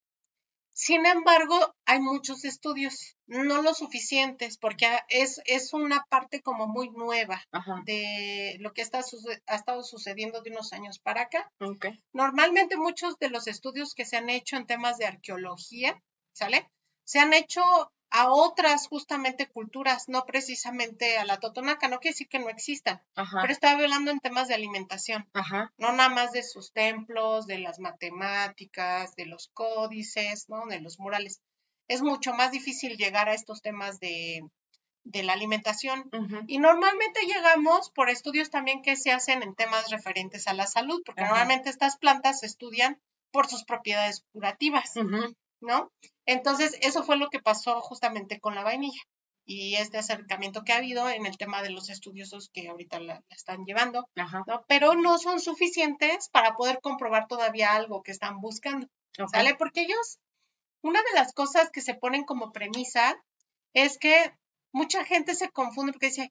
Sin 0.70 1.04
embargo, 1.06 1.74
hay 1.86 1.98
muchos 1.98 2.44
estudios, 2.44 3.16
no 3.26 3.62
lo 3.62 3.74
suficientes, 3.74 4.58
porque 4.58 4.86
es, 5.08 5.42
es 5.44 5.72
una 5.72 6.06
parte 6.08 6.40
como 6.40 6.68
muy 6.68 6.90
nueva 6.90 7.42
de 7.84 8.58
lo 8.60 8.72
que 8.74 8.82
está, 8.82 9.00
ha 9.48 9.56
estado 9.56 9.82
sucediendo 9.82 10.40
de 10.40 10.52
unos 10.52 10.72
años 10.72 11.00
para 11.00 11.22
acá. 11.22 11.52
Normalmente 12.12 12.76
muchos 12.76 13.18
de 13.18 13.30
los 13.30 13.48
estudios 13.48 13.96
que 13.96 14.04
se 14.04 14.16
han 14.16 14.30
hecho 14.30 14.56
en 14.56 14.68
temas 14.68 14.98
de 14.98 15.06
arqueología, 15.06 16.00
¿sale? 16.32 16.70
Se 17.02 17.18
han 17.18 17.34
hecho 17.34 17.60
a 18.10 18.30
otras 18.30 18.88
justamente 18.88 19.48
culturas, 19.48 20.08
no 20.08 20.24
precisamente 20.24 21.18
a 21.18 21.24
la 21.24 21.38
totonaca, 21.38 21.88
no 21.88 21.98
quiere 22.00 22.14
decir 22.14 22.28
que 22.28 22.38
no 22.38 22.48
existan, 22.48 23.02
pero 23.14 23.52
estaba 23.52 23.82
hablando 23.82 24.10
en 24.10 24.20
temas 24.20 24.48
de 24.48 24.54
alimentación, 24.54 25.28
no 25.76 25.92
nada 25.92 26.08
más 26.08 26.32
de 26.32 26.42
sus 26.42 26.72
templos, 26.72 27.46
de 27.46 27.58
las 27.58 27.78
matemáticas, 27.78 29.14
de 29.14 29.26
los 29.26 29.48
códices, 29.52 30.48
¿no? 30.48 30.66
de 30.66 30.80
los 30.80 30.98
murales. 30.98 31.40
Es 31.86 32.02
mucho 32.02 32.32
más 32.34 32.50
difícil 32.50 32.96
llegar 32.96 33.28
a 33.28 33.34
estos 33.34 33.62
temas 33.62 33.98
de, 34.00 34.42
de 35.04 35.22
la 35.22 35.32
alimentación. 35.32 36.10
Y 36.46 36.58
normalmente 36.58 37.20
llegamos 37.26 37.90
por 37.90 38.10
estudios 38.10 38.50
también 38.50 38.82
que 38.82 38.96
se 38.96 39.10
hacen 39.10 39.42
en 39.42 39.54
temas 39.54 39.90
referentes 39.90 40.46
a 40.48 40.54
la 40.54 40.66
salud, 40.66 41.02
porque 41.04 41.22
normalmente 41.22 41.70
estas 41.70 41.96
plantas 41.96 42.40
se 42.40 42.46
estudian 42.46 43.00
por 43.30 43.46
sus 43.48 43.64
propiedades 43.64 44.24
curativas. 44.32 44.92
¿No? 45.60 45.90
Entonces, 46.26 46.76
eso 46.80 47.02
fue 47.02 47.16
lo 47.16 47.28
que 47.28 47.40
pasó 47.40 47.80
justamente 47.80 48.40
con 48.40 48.54
la 48.54 48.62
vainilla 48.62 49.00
y 49.50 49.76
este 49.76 49.96
acercamiento 49.96 50.62
que 50.62 50.74
ha 50.74 50.76
habido 50.76 51.08
en 51.08 51.24
el 51.24 51.38
tema 51.38 51.62
de 51.62 51.70
los 51.70 51.88
estudiosos 51.88 52.50
que 52.52 52.68
ahorita 52.68 53.00
la, 53.00 53.22
están 53.30 53.64
llevando, 53.64 54.06
¿no? 54.46 54.62
Pero 54.68 54.94
no 54.94 55.16
son 55.16 55.40
suficientes 55.40 56.28
para 56.30 56.54
poder 56.54 56.80
comprobar 56.82 57.28
todavía 57.28 57.74
algo 57.74 58.02
que 58.02 58.12
están 58.12 58.40
buscando, 58.40 58.88
¿sale? 59.32 59.54
Porque 59.54 59.80
ellos, 59.80 60.18
una 60.82 61.00
de 61.00 61.14
las 61.14 61.32
cosas 61.32 61.70
que 61.70 61.80
se 61.80 61.94
ponen 61.94 62.24
como 62.24 62.52
premisa 62.52 63.16
es 63.72 63.96
que 63.96 64.32
mucha 64.70 65.06
gente 65.06 65.34
se 65.34 65.48
confunde 65.48 65.92
porque 65.92 66.08
dice, 66.08 66.30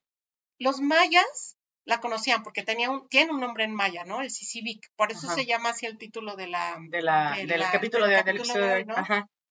los 0.60 0.80
mayas 0.80 1.57
la 1.88 2.02
conocían 2.02 2.44
porque 2.44 2.64
tenía 2.64 2.90
un, 2.90 3.08
tiene 3.08 3.32
un 3.32 3.40
nombre 3.40 3.64
en 3.64 3.74
maya, 3.74 4.04
¿no? 4.04 4.22
El 4.22 4.30
Sisivic. 4.30 4.92
Por 4.98 5.12
eso 5.12 5.34
se 5.34 5.46
llama 5.46 5.70
así 5.70 5.86
el 5.86 5.98
título 5.98 6.36
de 6.36 6.48
la... 6.48 6.78
De 6.90 7.02
la 7.02 7.38
del 7.38 7.64
capítulo 7.72 8.06
de, 8.06 8.18
hoy, 8.18 8.86
¿no? 8.86 8.96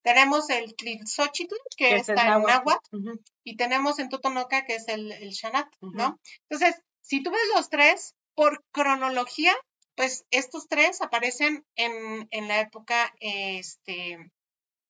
Tenemos 0.03 0.51
el 0.51 0.77
Tlilxochitl, 0.77 1.57
que 1.77 1.97
está 1.97 2.37
en 2.37 2.43
náhuatl, 2.43 2.97
y 3.43 3.57
tenemos 3.57 3.99
en 3.99 4.11
Totonoca, 4.11 4.65
que 4.67 4.77
es 4.77 4.87
el, 4.87 5.11
el 5.13 5.31
Shanat, 5.31 5.67
¿no? 5.81 6.21
Entonces, 6.49 6.81
si 7.01 7.23
tú 7.23 7.31
ves 7.31 7.41
los 7.55 7.71
tres, 7.71 8.15
por 8.35 8.63
cronología, 8.71 9.55
pues 9.97 10.27
estos 10.31 10.69
tres 10.69 11.01
aparecen 11.01 11.65
en, 11.75 12.29
en 12.31 12.49
la 12.49 12.61
época 12.61 13.15
este, 13.19 14.31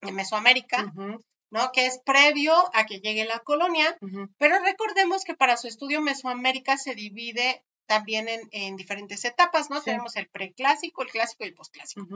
de 0.03 0.13
Mesoamérica, 0.13 0.93
¿no? 1.51 1.71
Que 1.73 1.87
es 1.87 2.01
previo 2.05 2.55
a 2.75 2.87
que 2.87 3.01
llegue 3.01 3.25
la 3.25 3.41
colonia, 3.41 3.97
pero 4.39 4.59
recordemos 4.61 5.25
que 5.25 5.35
para 5.35 5.57
su 5.57 5.69
estudio 5.69 6.01
Mesoamérica 6.01 6.77
se 6.77 6.95
divide 6.95 7.65
también 7.87 8.27
en, 8.51 8.77
diferentes 8.77 9.25
etapas, 9.25 9.71
¿no? 9.71 9.81
Tenemos 9.81 10.17
el 10.17 10.29
preclásico, 10.29 11.03
el 11.03 11.09
clásico 11.09 11.45
y 11.45 11.49
el 11.49 11.55
postclásico. 11.55 12.07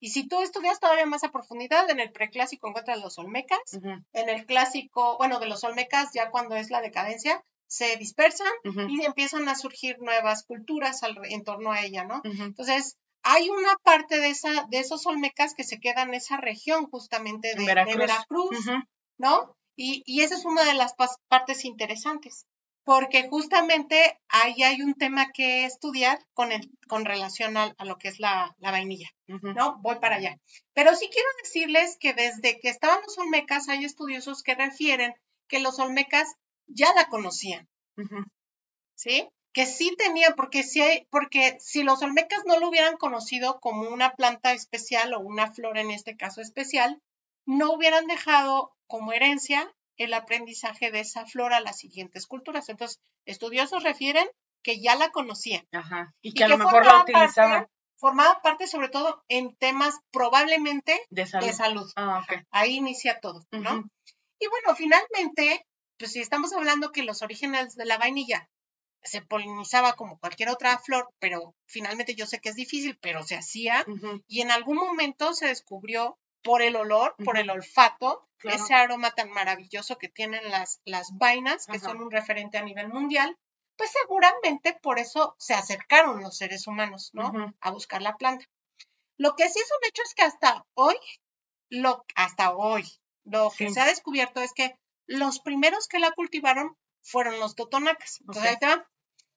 Y 0.00 0.10
si 0.10 0.26
tú 0.26 0.40
estudias 0.40 0.80
todavía 0.80 1.06
más 1.06 1.22
a 1.22 1.30
profundidad, 1.30 1.88
en 1.90 2.00
el 2.00 2.10
preclásico 2.10 2.68
encuentras 2.68 3.00
los 3.00 3.18
olmecas, 3.18 3.58
en 3.74 4.28
el 4.28 4.46
clásico, 4.46 5.16
bueno, 5.18 5.38
de 5.38 5.46
los 5.46 5.64
olmecas 5.64 6.10
ya 6.14 6.30
cuando 6.30 6.56
es 6.56 6.70
la 6.70 6.80
decadencia, 6.80 7.44
se 7.66 7.96
dispersan 7.96 8.48
y 8.88 9.04
empiezan 9.04 9.48
a 9.48 9.54
surgir 9.54 9.98
nuevas 10.00 10.44
culturas 10.44 11.00
en 11.24 11.44
torno 11.44 11.72
a 11.72 11.82
ella, 11.82 12.04
¿no? 12.04 12.22
Entonces, 12.24 12.96
hay 13.30 13.50
una 13.50 13.76
parte 13.84 14.18
de, 14.18 14.30
esa, 14.30 14.66
de 14.70 14.78
esos 14.78 15.04
olmecas 15.04 15.52
que 15.54 15.62
se 15.62 15.78
quedan 15.78 16.08
en 16.08 16.14
esa 16.14 16.38
región 16.38 16.86
justamente 16.86 17.54
de 17.54 17.66
Veracruz, 17.66 18.66
¿no? 19.18 19.54
Y, 19.76 20.02
y, 20.06 20.22
esa 20.22 20.34
es 20.34 20.46
una 20.46 20.64
de 20.64 20.72
las 20.72 20.94
partes 21.28 21.66
interesantes, 21.66 22.46
porque 22.84 23.28
justamente 23.28 24.18
ahí 24.28 24.62
hay 24.62 24.80
un 24.80 24.94
tema 24.94 25.30
que 25.30 25.66
estudiar 25.66 26.18
con, 26.32 26.52
el, 26.52 26.70
con 26.88 27.04
relación 27.04 27.58
a, 27.58 27.74
lo 27.84 27.98
que 27.98 28.08
es 28.08 28.18
la, 28.18 28.56
vainilla, 28.60 29.10
¿no? 29.26 29.76
Voy 29.82 29.96
para 30.00 30.16
allá. 30.16 30.38
Pero 30.72 30.96
sí 30.96 31.10
quiero 31.12 31.28
decirles 31.42 31.98
que 32.00 32.14
desde 32.14 32.58
que 32.58 32.70
estaban 32.70 33.02
los 33.02 33.18
olmecas, 33.18 33.68
hay 33.68 33.84
estudiosos 33.84 34.42
que 34.42 34.54
refieren 34.54 35.12
que 35.48 35.60
los 35.60 35.78
olmecas 35.78 36.34
ya 36.66 36.94
la 36.94 37.08
conocían, 37.08 37.68
¿sí? 38.94 39.28
Que 39.52 39.66
sí 39.66 39.94
tenía, 39.96 40.34
porque 40.36 40.62
si, 40.62 40.80
hay, 40.80 41.06
porque 41.10 41.56
si 41.60 41.82
los 41.82 42.02
olmecas 42.02 42.44
no 42.46 42.58
lo 42.58 42.68
hubieran 42.68 42.96
conocido 42.96 43.60
como 43.60 43.88
una 43.88 44.14
planta 44.14 44.52
especial 44.52 45.14
o 45.14 45.20
una 45.20 45.52
flor 45.52 45.78
en 45.78 45.90
este 45.90 46.16
caso 46.16 46.40
especial, 46.40 47.00
no 47.46 47.72
hubieran 47.72 48.06
dejado 48.06 48.76
como 48.86 49.12
herencia 49.12 49.72
el 49.96 50.14
aprendizaje 50.14 50.90
de 50.90 51.00
esa 51.00 51.26
flor 51.26 51.52
a 51.52 51.60
las 51.60 51.78
siguientes 51.78 52.26
culturas. 52.26 52.68
Entonces, 52.68 53.00
estudiosos 53.24 53.82
refieren 53.82 54.28
que 54.62 54.80
ya 54.80 54.94
la 54.96 55.10
conocían. 55.10 55.66
Ajá. 55.72 56.14
Y 56.20 56.34
que 56.34 56.44
a 56.44 56.48
lo 56.48 56.58
mejor 56.58 56.86
la 56.86 57.02
utilizaban. 57.02 57.66
formaba 57.96 58.40
parte 58.42 58.66
sobre 58.66 58.88
todo 58.88 59.24
en 59.28 59.56
temas 59.56 59.98
probablemente 60.12 61.00
de 61.10 61.26
salud. 61.26 61.90
Ah, 61.96 62.24
Ahí 62.50 62.76
inicia 62.76 63.18
todo, 63.20 63.44
¿no? 63.50 63.90
Y 64.40 64.46
bueno, 64.46 64.76
finalmente, 64.76 65.66
pues 65.98 66.12
si 66.12 66.20
estamos 66.20 66.52
hablando 66.52 66.92
que 66.92 67.02
los 67.02 67.22
orígenes 67.22 67.74
de 67.74 67.86
la 67.86 67.98
vainilla 67.98 68.48
se 69.02 69.22
polinizaba 69.22 69.94
como 69.94 70.18
cualquier 70.18 70.48
otra 70.50 70.78
flor, 70.78 71.08
pero 71.18 71.54
finalmente 71.66 72.14
yo 72.14 72.26
sé 72.26 72.40
que 72.40 72.48
es 72.50 72.56
difícil, 72.56 72.98
pero 73.00 73.22
se 73.22 73.36
hacía. 73.36 73.84
Y 74.26 74.40
en 74.40 74.50
algún 74.50 74.76
momento 74.76 75.34
se 75.34 75.46
descubrió 75.46 76.18
por 76.42 76.62
el 76.62 76.76
olor, 76.76 77.14
por 77.24 77.38
el 77.38 77.50
olfato, 77.50 78.28
ese 78.44 78.74
aroma 78.74 79.10
tan 79.10 79.30
maravilloso 79.30 79.98
que 79.98 80.08
tienen 80.08 80.48
las, 80.50 80.80
las 80.84 81.10
vainas, 81.16 81.66
que 81.66 81.78
son 81.78 82.00
un 82.00 82.10
referente 82.10 82.58
a 82.58 82.62
nivel 82.62 82.88
mundial, 82.88 83.36
pues 83.76 83.90
seguramente 83.92 84.78
por 84.82 84.98
eso 84.98 85.34
se 85.38 85.54
acercaron 85.54 86.20
los 86.20 86.36
seres 86.36 86.66
humanos, 86.66 87.10
¿no? 87.12 87.54
A 87.60 87.70
buscar 87.70 88.02
la 88.02 88.16
planta. 88.16 88.44
Lo 89.16 89.34
que 89.34 89.48
sí 89.48 89.58
es 89.58 89.70
un 89.70 89.88
hecho 89.88 90.02
es 90.04 90.14
que 90.14 90.22
hasta 90.22 90.64
hoy, 90.74 90.96
lo, 91.70 92.04
hasta 92.14 92.54
hoy, 92.54 92.84
lo 93.24 93.50
que 93.50 93.70
se 93.70 93.80
ha 93.80 93.86
descubierto 93.86 94.40
es 94.40 94.52
que 94.52 94.74
los 95.06 95.40
primeros 95.40 95.88
que 95.88 95.98
la 95.98 96.12
cultivaron 96.12 96.76
fueron 97.02 97.40
los 97.40 97.54
totonacas. 97.54 98.20
Entonces, 98.20 98.58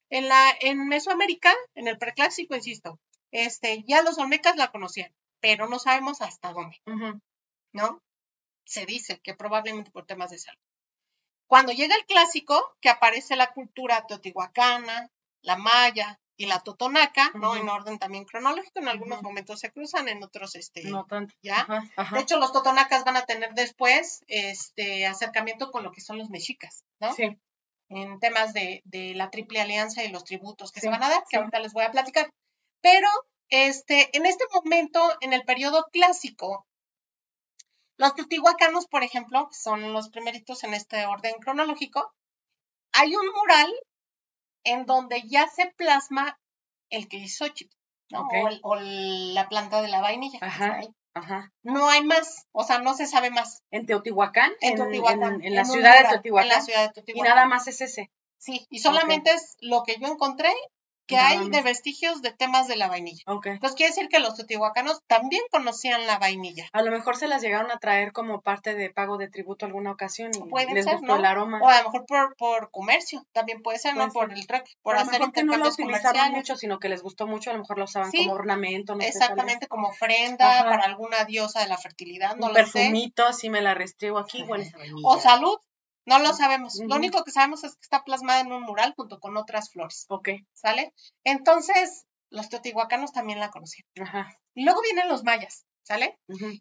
En, 0.10 0.28
la, 0.28 0.44
en 0.60 0.88
Mesoamérica, 0.88 1.54
en 1.74 1.88
el 1.88 1.98
preclásico, 1.98 2.56
insisto, 2.56 3.00
este, 3.32 3.84
ya 3.88 4.02
los 4.02 4.18
olmecas 4.18 4.58
la 4.58 4.72
conocían, 4.72 5.14
pero 5.40 5.68
no 5.70 5.80
sabemos 5.80 6.22
hasta 6.22 6.52
dónde, 6.52 6.78
¿no? 7.72 8.02
Se 8.66 8.86
dice 8.86 9.20
que 9.22 9.34
probablemente 9.34 9.92
por 9.92 10.06
temas 10.06 10.32
de 10.32 10.38
salud. 10.38 10.60
Cuando 11.48 11.72
llega 11.72 11.96
el 11.96 12.06
clásico, 12.06 12.76
que 12.82 12.90
aparece 12.90 13.36
la 13.36 13.52
cultura 13.54 14.06
teotihuacana, 14.06 15.10
la 15.42 15.58
maya 15.58 16.20
y 16.38 16.46
la 16.46 16.60
totonaca, 16.60 17.32
¿no? 17.34 17.56
En 17.56 17.70
orden 17.70 18.00
también 18.00 18.26
cronológico, 18.26 18.80
en 18.80 18.88
algunos 18.88 19.22
momentos 19.22 19.60
se 19.60 19.72
cruzan, 19.72 20.10
en 20.10 20.24
otros, 20.24 20.56
este, 20.56 20.84
no 20.84 21.06
tanto. 21.06 21.34
¿ya? 21.42 21.68
De 22.12 22.20
hecho, 22.20 22.38
los 22.38 22.52
totonacas 22.52 23.04
van 23.06 23.18
a 23.18 23.26
tener 23.26 23.54
después, 23.54 24.24
este, 24.28 25.06
acercamiento 25.06 25.72
con 25.72 25.84
lo 25.84 25.92
que 25.92 26.02
son 26.02 26.18
los 26.18 26.30
mexicas, 26.30 26.84
¿no? 27.00 27.14
Sí 27.14 27.38
en 27.92 28.20
temas 28.20 28.54
de, 28.54 28.82
la 29.16 29.30
triple 29.30 29.62
alianza 29.62 30.04
y 30.04 30.10
los 30.10 30.24
tributos 30.24 30.72
que 30.72 30.80
se 30.80 30.90
van 30.90 31.04
a 31.04 31.10
dar, 31.10 31.24
que 31.30 31.38
ahorita 31.38 31.60
les 31.60 31.74
voy 31.74 31.84
a 31.84 31.92
platicar. 31.92 32.30
Pero 32.82 33.08
este, 33.50 34.16
en 34.18 34.26
este 34.26 34.46
momento, 34.54 35.00
en 35.22 35.34
el 35.34 35.44
periodo 35.44 35.86
clásico, 35.92 36.66
Los 37.98 38.16
teotihuacanos, 38.16 38.88
por 38.88 39.04
ejemplo, 39.04 39.48
son 39.52 39.94
los 39.94 40.10
primeritos 40.10 40.64
en 40.64 40.74
este 40.74 41.06
orden 41.06 41.36
cronológico, 41.40 42.12
hay 42.94 43.16
un 43.16 43.28
mural 43.28 43.72
en 44.64 44.86
donde 44.86 45.22
ya 45.28 45.48
se 45.48 45.68
plasma 45.78 46.40
el 46.90 47.08
que 47.08 47.18
hizo 47.18 47.46
¿no? 48.10 48.22
Ok. 48.22 48.34
o, 48.34 48.48
el- 48.48 48.60
o 48.64 48.76
la 48.76 49.48
planta 49.50 49.82
de 49.82 49.88
la 49.90 50.02
vainilla. 50.02 50.40
que 50.40 50.46
Ajá. 50.46 50.66
está 50.66 50.78
ahí. 50.80 50.88
Ajá. 51.14 51.52
No 51.64 51.90
hay 51.90 52.04
más, 52.04 52.48
o 52.52 52.64
sea, 52.64 52.80
no 52.80 52.94
se 52.94 53.06
sabe 53.06 53.32
más. 53.32 53.64
En 53.72 53.86
Teotihuacán, 53.86 54.52
En, 54.62 54.76
Teotihuacán. 54.76 55.36
en- 55.36 55.44
en 55.44 55.56
la 55.56 55.66
ciudad 55.66 55.98
de 56.02 56.10
Teotihuacán. 56.10 56.50
En 56.52 56.58
la 56.58 56.62
ciudad 56.62 56.94
de 56.94 57.04
Y 57.14 57.22
nada 57.22 57.46
más 57.46 57.68
es 57.68 57.82
ese. 57.82 58.10
Sí, 58.38 58.66
y 58.70 58.80
solamente 58.80 59.32
es 59.32 59.58
lo 59.60 59.84
que 59.84 59.98
yo 60.00 60.08
encontré 60.08 60.50
que 61.12 61.18
hay 61.18 61.50
de 61.50 61.62
vestigios 61.62 62.22
de 62.22 62.32
temas 62.32 62.68
de 62.68 62.76
la 62.76 62.88
vainilla. 62.88 63.24
Ok. 63.28 63.48
Entonces 63.48 63.76
quiere 63.76 63.92
decir 63.92 64.10
que 64.10 64.20
los 64.20 64.36
teotihuacanos 64.36 65.02
también 65.08 65.42
conocían 65.52 66.08
la 66.08 66.18
vainilla. 66.18 66.68
A 66.74 66.82
lo 66.82 66.92
mejor 66.92 67.18
se 67.18 67.28
las 67.28 67.42
llegaron 67.42 67.72
a 67.72 67.78
traer 67.80 68.12
como 68.12 68.42
parte 68.42 68.76
de 68.76 68.90
pago 68.90 69.18
de 69.18 69.30
tributo 69.30 69.66
alguna 69.66 69.92
ocasión 69.92 70.32
y 70.34 70.50
Puede 70.50 70.74
les 70.74 70.86
ser, 70.86 70.96
gustó 70.96 71.14
¿no? 71.14 71.20
el 71.20 71.26
aroma. 71.26 71.60
O 71.62 71.68
a 71.70 71.78
lo 71.80 71.84
mejor 71.86 72.06
por, 72.06 72.36
por 72.36 72.72
comercio, 72.72 73.26
también 73.32 73.62
puede 73.62 73.80
ser, 73.80 73.96
¿no? 73.96 74.10
Por 74.12 74.32
el 74.34 74.48
trueque, 74.48 74.72
por 74.82 74.96
a 74.96 75.02
hacer 75.02 75.20
mejor 75.20 75.34
que 75.34 75.44
no 75.44 75.58
lo 75.58 75.70
utilizaron 75.70 76.32
mucho, 76.32 76.56
sino 76.56 76.80
que 76.80 76.90
les 76.90 77.02
gustó 77.02 77.28
mucho, 77.28 77.50
a 77.50 77.54
lo 77.54 77.60
mejor 77.60 77.78
lo 77.78 77.86
usaban 77.86 78.12
Sí, 78.12 78.26
como 78.26 78.34
ornamento, 78.34 78.96
no. 78.96 79.04
Exactamente, 79.04 79.68
como 79.68 79.90
ofrenda 79.90 80.60
Ajá. 80.60 80.70
para 80.70 80.84
alguna 80.84 81.26
diosa 81.26 81.62
de 81.62 81.68
la 81.68 81.78
fertilidad, 81.78 82.36
no 82.36 82.48
Un 82.48 82.54
lo 82.54 82.66
sé. 82.66 82.72
perfumito, 82.72 83.26
así 83.26 83.50
me 83.50 83.62
la 83.62 83.74
restriego 83.74 84.18
aquí. 84.20 84.46
O 85.04 85.20
salud, 85.20 85.58
no 86.06 86.20
lo 86.20 86.34
sabemos. 86.34 86.80
Lo 86.88 86.96
único 86.96 87.24
que 87.24 87.32
sabemos 87.32 87.64
es 87.64 87.74
que 87.76 87.82
está 87.84 88.04
plasmada 88.04 88.40
en 88.42 88.52
un 88.52 88.64
mural 88.64 88.94
junto 88.96 89.20
con 89.20 89.38
otras 89.38 89.72
flores, 89.72 90.06
Ok, 90.10 90.30
¿sale? 90.54 90.94
Entonces, 91.24 92.06
los 92.30 92.50
teotihuacanos 92.50 93.12
también 93.12 93.40
la 93.40 93.50
conocían. 93.52 93.86
ajá. 94.02 94.38
Y 94.56 94.64
luego 94.66 94.82
vienen 94.82 95.08
los 95.10 95.24
mayas, 95.24 95.66
¿sale? 95.84 96.18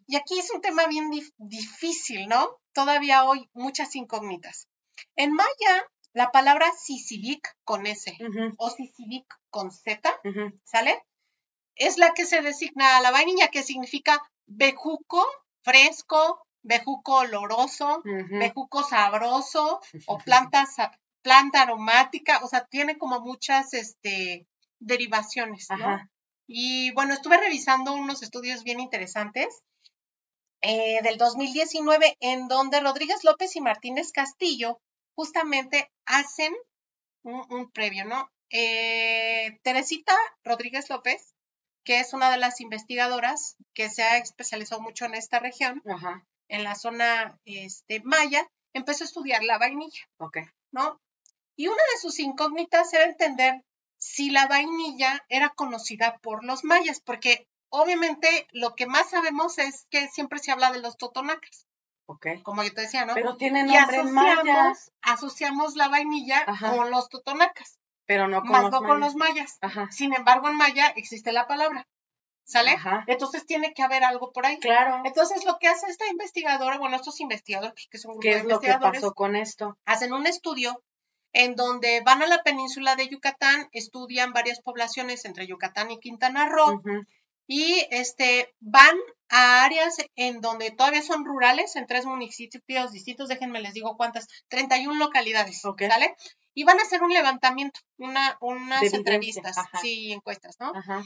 Y 0.07 0.15
aquí 0.15 0.39
es 0.39 0.51
un 0.51 0.61
tema 0.61 0.85
bien 0.87 1.09
dif- 1.11 1.33
difícil, 1.37 2.27
¿no? 2.27 2.57
Todavía 2.73 3.25
hoy 3.25 3.49
muchas 3.53 3.95
incógnitas. 3.95 4.67
En 5.15 5.33
maya, 5.33 5.85
la 6.13 6.31
palabra 6.31 6.69
sisivic 6.77 7.55
con 7.63 7.85
S 7.87 8.15
o 8.57 8.69
sisivic 8.69 9.25
con 9.49 9.71
Z. 9.71 10.19
¿sale? 10.63 11.01
Es 11.75 11.97
la 11.97 12.13
que 12.13 12.25
se 12.25 12.41
designa 12.41 12.97
a 12.97 13.01
la 13.01 13.11
vainilla, 13.11 13.47
que 13.47 13.63
significa 13.63 14.21
bejuco 14.45 15.25
fresco, 15.63 16.45
bejuco 16.63 17.17
oloroso, 17.17 18.01
bejuco 18.03 18.83
sabroso 18.83 19.81
o 20.07 20.17
planta, 20.25 20.65
planta 21.21 21.61
aromática, 21.63 22.39
o 22.43 22.47
sea, 22.47 22.65
tiene 22.65 22.97
como 22.97 23.19
muchas 23.19 23.73
este, 23.73 24.47
derivaciones, 24.79 25.67
¿no? 25.69 25.85
Ajá. 25.85 26.09
Y 26.47 26.91
bueno, 26.91 27.13
estuve 27.13 27.37
revisando 27.37 27.93
unos 27.93 28.23
estudios 28.23 28.63
bien 28.63 28.79
interesantes 28.79 29.63
eh, 30.61 31.01
del 31.01 31.17
2019 31.17 32.17
en 32.19 32.47
donde 32.47 32.81
Rodríguez 32.81 33.23
López 33.23 33.55
y 33.55 33.61
Martínez 33.61 34.11
Castillo 34.11 34.81
justamente 35.15 35.89
hacen 36.05 36.53
un, 37.23 37.45
un 37.49 37.71
previo, 37.71 38.05
¿no? 38.05 38.29
Eh, 38.49 39.59
Teresita 39.63 40.15
Rodríguez 40.43 40.89
López, 40.89 41.33
que 41.85 41.99
es 41.99 42.13
una 42.13 42.29
de 42.29 42.37
las 42.37 42.59
investigadoras 42.59 43.55
que 43.73 43.89
se 43.89 44.03
ha 44.03 44.17
especializado 44.17 44.81
mucho 44.81 45.05
en 45.05 45.15
esta 45.15 45.39
región, 45.39 45.81
Ajá. 45.89 46.27
En 46.51 46.63
la 46.63 46.75
zona 46.75 47.39
este, 47.45 48.01
maya, 48.03 48.47
empezó 48.73 49.03
a 49.03 49.07
estudiar 49.07 49.43
la 49.43 49.57
vainilla. 49.57 50.03
Ok. 50.17 50.37
¿no? 50.71 50.99
Y 51.55 51.67
una 51.67 51.81
de 51.93 51.99
sus 51.99 52.19
incógnitas 52.19 52.93
era 52.93 53.05
entender 53.05 53.63
si 53.97 54.31
la 54.31 54.47
vainilla 54.47 55.23
era 55.29 55.49
conocida 55.49 56.17
por 56.19 56.43
los 56.43 56.63
mayas, 56.63 57.01
porque 57.01 57.47
obviamente 57.69 58.47
lo 58.51 58.75
que 58.75 58.87
más 58.87 59.09
sabemos 59.09 59.57
es 59.59 59.85
que 59.89 60.07
siempre 60.07 60.39
se 60.39 60.51
habla 60.51 60.71
de 60.71 60.79
los 60.79 60.97
totonacas, 60.97 61.67
Ok. 62.07 62.27
como 62.43 62.63
yo 62.63 62.73
te 62.73 62.81
decía, 62.81 63.05
¿no? 63.05 63.13
Pero 63.13 63.37
tiene 63.37 63.59
y 63.61 63.63
nombre 63.63 63.99
asociamos, 63.99 64.91
asociamos 65.01 65.75
la 65.75 65.87
vainilla 65.89 66.43
Ajá. 66.47 66.75
con 66.75 66.89
los 66.89 67.09
totonacas, 67.09 67.77
pero 68.05 68.27
no 68.27 68.41
con 68.41 68.49
más 68.51 68.63
los 68.63 68.71
no 68.71 68.79
con 68.79 68.99
mayas. 68.99 68.99
los 69.01 69.15
mayas. 69.15 69.57
Ajá. 69.61 69.91
Sin 69.91 70.13
embargo, 70.13 70.49
en 70.49 70.55
maya 70.57 70.87
existe 70.95 71.31
la 71.31 71.47
palabra, 71.47 71.87
¿sale? 72.43 72.71
Ajá. 72.71 73.03
Entonces 73.07 73.45
tiene 73.45 73.73
que 73.73 73.83
haber 73.83 74.03
algo 74.03 74.31
por 74.31 74.45
ahí. 74.45 74.59
Claro. 74.59 75.01
Entonces, 75.05 75.45
lo 75.45 75.57
que 75.59 75.67
hace 75.67 75.87
esta 75.87 76.07
investigadora, 76.07 76.77
bueno, 76.77 76.95
estos 76.95 77.19
investigadores, 77.19 77.87
que 77.89 77.97
son 77.97 78.11
un 78.11 78.17
grupo 78.19 78.23
¿Qué 78.23 78.29
de 78.35 78.37
es 78.37 78.43
lo 78.43 78.59
que 78.59 78.67
investigadores, 78.67 79.01
pasó 79.01 79.13
con 79.13 79.35
esto? 79.35 79.77
hacen 79.85 80.13
un 80.13 80.27
estudio 80.27 80.83
en 81.33 81.55
donde 81.55 82.01
van 82.01 82.21
a 82.21 82.27
la 82.27 82.43
península 82.43 82.95
de 82.95 83.07
Yucatán, 83.07 83.69
estudian 83.71 84.33
varias 84.33 84.59
poblaciones 84.61 85.23
entre 85.25 85.47
Yucatán 85.47 85.89
y 85.91 85.99
Quintana 85.99 86.47
Roo 86.49 86.81
y 87.47 87.85
este 87.89 88.53
van 88.59 88.97
a 89.29 89.63
áreas 89.63 89.95
en 90.15 90.41
donde 90.41 90.71
todavía 90.71 91.01
son 91.01 91.23
rurales, 91.25 91.75
en 91.77 91.87
tres 91.87 92.05
municipios 92.05 92.91
distintos, 92.91 93.29
déjenme 93.29 93.61
les 93.61 93.73
digo 93.73 93.95
cuántas, 93.95 94.27
31 94.49 94.99
localidades, 94.99 95.63
Ok. 95.63 95.83
¿sale? 95.87 96.15
Y 96.53 96.65
van 96.65 96.79
a 96.79 96.83
hacer 96.83 97.01
un 97.01 97.13
levantamiento, 97.13 97.79
una, 97.97 98.37
unas 98.41 98.93
entrevistas, 98.93 99.57
ajá. 99.57 99.79
sí, 99.79 100.11
encuestas, 100.11 100.57
¿no? 100.59 100.73
Ajá. 100.75 101.01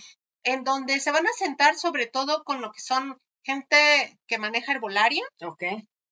En 0.45 0.63
donde 0.63 0.99
se 0.99 1.11
van 1.11 1.25
a 1.27 1.33
sentar 1.37 1.75
sobre 1.75 2.05
todo 2.05 2.43
con 2.43 2.61
lo 2.61 2.71
que 2.71 2.79
son 2.79 3.19
gente 3.43 4.19
que 4.27 4.37
maneja 4.37 4.71
herbolaria 4.71 5.23
Ok. 5.41 5.63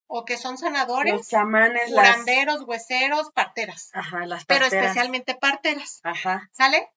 o 0.08 0.26
que 0.26 0.38
son 0.38 0.58
sanadores, 0.58 1.14
Los 1.14 1.28
chamanes, 1.30 1.90
las... 1.90 2.10
curanderos, 2.12 2.64
hueseros, 2.68 3.32
parteras 3.32 3.90
Ajá, 3.94 4.26
las 4.26 4.46
pero 4.46 4.62
parteras. 4.62 4.86
especialmente 4.86 5.36
parteras, 5.36 6.00
Ajá. 6.04 6.50
¿sale? 6.52 6.90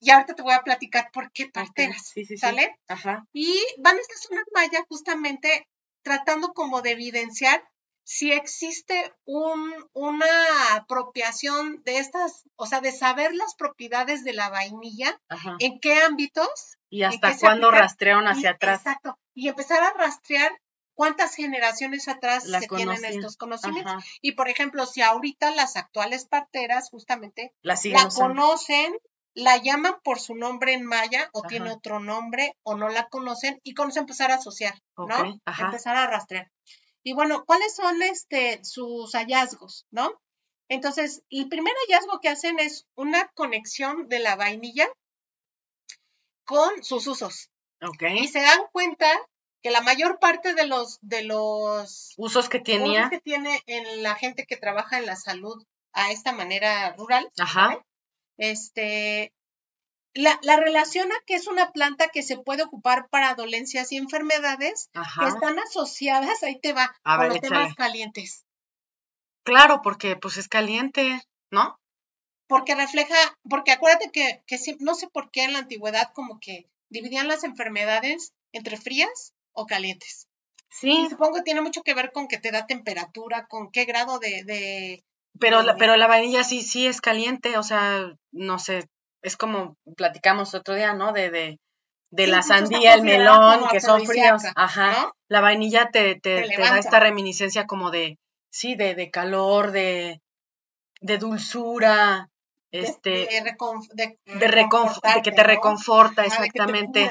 Y 0.00 0.10
ahorita 0.10 0.34
te 0.34 0.42
voy 0.42 0.54
a 0.54 0.62
platicar 0.62 1.10
por 1.12 1.30
qué 1.32 1.48
parteras, 1.48 2.08
Sí, 2.08 2.24
sí, 2.24 2.36
sí. 2.36 2.38
¿sale? 2.38 2.78
Ajá. 2.88 3.26
Y 3.32 3.58
van 3.78 3.96
a 3.96 4.00
esta 4.00 4.16
zona 4.16 4.42
maya 4.54 4.84
justamente 4.88 5.68
tratando 6.02 6.52
como 6.54 6.82
de 6.82 6.92
evidenciar 6.92 7.62
si 8.04 8.32
existe 8.32 9.14
un, 9.24 9.72
una 9.92 10.26
apropiación 10.74 11.82
de 11.84 11.98
estas, 11.98 12.44
o 12.56 12.66
sea, 12.66 12.80
de 12.80 12.92
saber 12.92 13.34
las 13.34 13.54
propiedades 13.54 14.24
de 14.24 14.32
la 14.32 14.48
vainilla, 14.50 15.20
Ajá. 15.28 15.56
en 15.58 15.78
qué 15.80 16.02
ámbitos. 16.02 16.76
¿Y 16.90 17.04
hasta 17.04 17.36
cuándo 17.38 17.70
rastrearon 17.70 18.26
hacia 18.26 18.50
y- 18.50 18.52
atrás? 18.54 18.80
Exacto. 18.80 19.18
Y 19.34 19.48
empezar 19.48 19.82
a 19.82 19.92
rastrear 19.94 20.52
cuántas 20.94 21.34
generaciones 21.34 22.06
atrás 22.08 22.44
Las 22.44 22.64
se 22.64 22.68
tienen 22.68 23.04
estos 23.04 23.36
conocimientos. 23.36 23.94
Ajá. 23.94 24.04
Y 24.20 24.32
por 24.32 24.48
ejemplo, 24.48 24.84
si 24.86 25.00
ahorita 25.00 25.50
las 25.52 25.76
actuales 25.76 26.26
parteras 26.26 26.90
justamente 26.90 27.54
La 27.62 27.76
conocen, 28.14 28.94
la 29.34 29.56
llaman 29.56 29.94
por 30.04 30.20
su 30.20 30.34
nombre 30.34 30.74
en 30.74 30.84
maya 30.84 31.30
o 31.32 31.40
Ajá. 31.40 31.48
tiene 31.48 31.70
otro 31.70 31.98
nombre 32.00 32.54
o 32.62 32.76
no 32.76 32.90
la 32.90 33.08
conocen 33.08 33.58
y 33.62 33.72
con 33.72 33.88
eso 33.88 34.00
empezar 34.00 34.30
a 34.30 34.34
asociar, 34.34 34.74
¿no? 34.98 35.40
Empezar 35.58 35.96
a 35.96 36.06
rastrear. 36.06 36.50
Y 37.04 37.14
bueno, 37.14 37.44
¿cuáles 37.44 37.74
son 37.74 38.00
este 38.02 38.64
sus 38.64 39.12
hallazgos, 39.14 39.86
no? 39.90 40.20
Entonces, 40.68 41.22
el 41.30 41.48
primer 41.48 41.74
hallazgo 41.86 42.20
que 42.20 42.28
hacen 42.28 42.58
es 42.60 42.86
una 42.94 43.28
conexión 43.34 44.08
de 44.08 44.20
la 44.20 44.36
vainilla 44.36 44.88
con 46.44 46.82
sus 46.82 47.06
usos 47.06 47.50
Ok. 47.82 48.02
y 48.16 48.28
se 48.28 48.40
dan 48.40 48.60
cuenta 48.72 49.06
que 49.62 49.70
la 49.70 49.80
mayor 49.80 50.18
parte 50.18 50.54
de 50.54 50.66
los 50.66 50.98
de 51.02 51.22
los 51.24 52.14
Usos 52.16 52.48
que 52.48 52.58
usos 52.58 52.64
tenía. 52.64 53.10
que 53.10 53.20
tiene 53.20 53.62
en 53.66 54.02
la 54.02 54.14
gente 54.16 54.44
que 54.46 54.56
trabaja 54.56 54.98
en 54.98 55.06
la 55.06 55.16
salud 55.16 55.62
a 55.92 56.10
esta 56.10 56.32
manera 56.32 56.94
rural 56.96 57.30
Ajá. 57.38 57.84
este, 58.38 59.32
la, 60.14 60.38
la 60.42 60.56
relaciona 60.56 61.14
que 61.26 61.34
es 61.34 61.46
una 61.46 61.72
planta 61.72 62.08
que 62.08 62.22
se 62.22 62.38
puede 62.38 62.62
ocupar 62.64 63.08
para 63.08 63.34
dolencias 63.34 63.92
y 63.92 63.96
enfermedades 63.96 64.90
que 64.92 65.00
Ajá. 65.00 65.28
están 65.28 65.58
asociadas, 65.58 66.42
ahí 66.42 66.58
te 66.60 66.72
va, 66.72 66.94
A 67.04 67.16
con 67.16 67.24
ver, 67.24 67.32
los 67.32 67.40
temas 67.40 67.74
calientes. 67.74 68.44
Claro, 69.44 69.80
porque 69.82 70.16
pues 70.16 70.36
es 70.36 70.48
caliente, 70.48 71.20
¿no? 71.50 71.78
Porque 72.46 72.74
refleja, 72.74 73.16
porque 73.48 73.72
acuérdate 73.72 74.10
que, 74.12 74.42
que 74.46 74.58
sí- 74.58 74.76
no 74.80 74.94
sé 74.94 75.08
por 75.08 75.30
qué 75.30 75.44
en 75.44 75.52
la 75.54 75.60
antigüedad 75.60 76.12
como 76.12 76.38
que 76.40 76.68
dividían 76.90 77.28
las 77.28 77.44
enfermedades 77.44 78.32
entre 78.52 78.76
frías 78.76 79.32
o 79.52 79.66
calientes. 79.66 80.28
Y 80.82 81.06
Sí, 81.06 81.06
supongo 81.10 81.36
que 81.36 81.42
tiene 81.42 81.60
mucho 81.62 81.82
que 81.82 81.94
ver 81.94 82.12
con 82.12 82.28
que 82.28 82.38
te 82.38 82.50
da 82.50 82.66
temperatura, 82.66 83.46
con 83.46 83.70
qué 83.70 83.84
grado 83.84 84.18
de, 84.18 84.42
de 84.44 85.04
pero 85.38 85.62
la, 85.62 85.76
pero 85.76 85.96
la 85.96 86.06
vainilla 86.06 86.44
sí, 86.44 86.62
sí 86.62 86.86
es 86.86 87.00
caliente, 87.00 87.56
o 87.58 87.62
sea, 87.62 88.12
no 88.32 88.58
sé, 88.58 88.88
es 89.22 89.36
como 89.36 89.76
platicamos 89.96 90.54
otro 90.54 90.74
día, 90.74 90.94
¿no? 90.94 91.12
De, 91.12 91.30
de, 91.30 91.58
de 92.10 92.24
Sí, 92.24 92.30
la 92.30 92.42
sandía, 92.42 92.94
el 92.94 93.02
melón, 93.02 93.68
que 93.70 93.80
son 93.80 94.04
fríos. 94.04 94.42
Ajá. 94.54 94.92
¿no? 94.92 95.12
La 95.28 95.40
vainilla 95.40 95.88
te, 95.90 96.14
te, 96.16 96.42
Te 96.42 96.48
te 96.48 96.60
da 96.60 96.78
esta 96.78 97.00
reminiscencia 97.00 97.66
como 97.66 97.90
de, 97.90 98.18
sí, 98.50 98.74
de, 98.74 98.94
de 98.94 99.10
calor, 99.10 99.70
de, 99.72 100.20
de 101.00 101.18
dulzura, 101.18 102.28
este, 102.70 103.10
de, 103.10 103.44
reconf- 103.44 103.88
de 103.92 104.18
de, 104.26 104.48
reconf- 104.48 105.14
de 105.14 105.22
que 105.22 105.32
te 105.32 105.42
reconforta, 105.42 106.24
exactamente. 106.24 107.10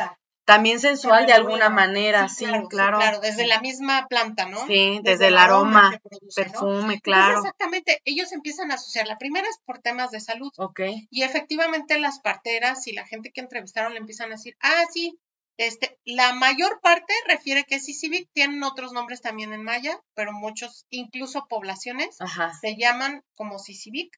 También 0.52 0.80
sensual 0.80 1.26
de 1.26 1.34
alguna 1.34 1.70
manera, 1.70 2.28
sí, 2.28 2.46
claro. 2.70 2.98
claro, 3.00 3.20
desde 3.22 3.48
la 3.48 3.62
misma 3.62 4.08
planta, 4.10 4.46
¿no? 4.48 4.66
Sí, 4.68 5.00
desde 5.02 5.28
el 5.28 5.38
aroma, 5.38 5.98
perfume, 6.36 6.96
Entonces, 6.96 7.02
claro. 7.02 7.38
exactamente, 7.40 8.02
ellos 8.04 8.32
empiezan 8.34 8.70
a 8.72 8.76
asociar. 8.76 9.08
La 9.08 9.18
primera 9.18 9.48
es 9.48 9.58
por 9.66 9.80
temas 9.80 10.12
de 10.12 10.20
salud. 10.20 10.52
Ok. 10.58 10.82
Y 11.10 11.24
efectivamente 11.24 11.98
las 12.00 12.20
parteras 12.20 12.86
y 12.88 12.92
la 12.92 13.06
gente 13.06 13.32
que 13.32 13.42
entrevistaron 13.42 13.94
le 13.94 14.00
empiezan 14.00 14.28
a 14.28 14.36
decir, 14.36 14.56
ah, 14.62 14.84
sí, 14.92 15.18
Este, 15.58 16.00
la 16.06 16.34
mayor 16.34 16.80
parte 16.82 17.14
refiere 17.28 17.66
que 17.66 17.80
Sisibic 17.80 18.28
tienen 18.34 18.64
otros 18.64 18.94
nombres 18.94 19.22
también 19.22 19.54
en 19.54 19.64
maya, 19.64 20.00
pero 20.16 20.34
muchos, 20.34 20.86
incluso 20.90 21.46
poblaciones, 21.48 22.18
se 22.62 22.76
llaman 22.78 23.24
como 23.36 23.60
Sisibic 23.60 24.18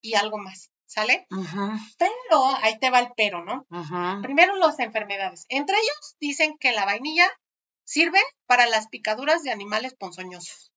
y 0.00 0.14
algo 0.14 0.38
más, 0.38 0.70
¿sale? 0.86 1.26
Pero, 1.98 2.46
ahí 2.62 2.78
te 2.78 2.90
va 2.90 3.00
el 3.00 3.12
pero, 3.16 3.44
¿no? 3.44 3.66
Primero 4.22 4.56
las 4.56 4.78
enfermedades. 4.78 5.46
Entre 5.48 5.76
ellos 5.76 6.16
dicen 6.20 6.56
que 6.58 6.72
la 6.72 6.84
vainilla 6.84 7.28
sirve 7.84 8.20
para 8.46 8.66
las 8.66 8.88
picaduras 8.88 9.42
de 9.42 9.50
animales 9.50 9.94
ponzoñosos. 9.94 10.72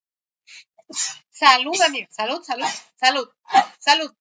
Salud, 1.29 1.79
amiga, 1.81 2.07
salud, 2.11 2.43
salud, 2.43 2.67
salud, 2.95 3.29
salud. 3.79 4.13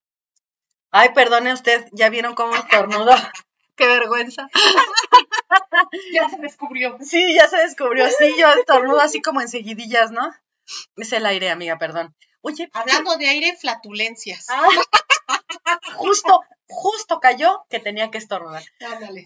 Ay, 0.91 1.09
perdone 1.13 1.53
usted, 1.53 1.87
ya 1.91 2.09
vieron 2.09 2.35
cómo 2.35 2.55
estornudo. 2.55 3.11
Qué 3.75 3.87
vergüenza. 3.87 4.49
ya 6.13 6.29
se 6.29 6.37
descubrió. 6.37 6.97
Sí, 7.01 7.33
ya 7.33 7.47
se 7.47 7.57
descubrió. 7.57 8.07
Sí, 8.09 8.35
yo 8.37 8.49
estornudo 8.53 8.99
así 8.99 9.21
como 9.21 9.41
en 9.41 9.47
seguidillas, 9.47 10.11
¿no? 10.11 10.33
Es 10.97 11.13
el 11.13 11.25
aire, 11.25 11.49
amiga, 11.49 11.77
perdón. 11.77 12.15
Oye. 12.41 12.69
Hablando 12.73 13.15
de 13.17 13.29
aire, 13.29 13.55
flatulencias. 13.55 14.47
Ah, 14.49 14.67
justo, 15.95 16.41
justo 16.67 17.19
cayó 17.19 17.65
que 17.69 17.79
tenía 17.79 18.11
que 18.11 18.17
estornudar. 18.17 18.63
Ándale. 18.85 19.25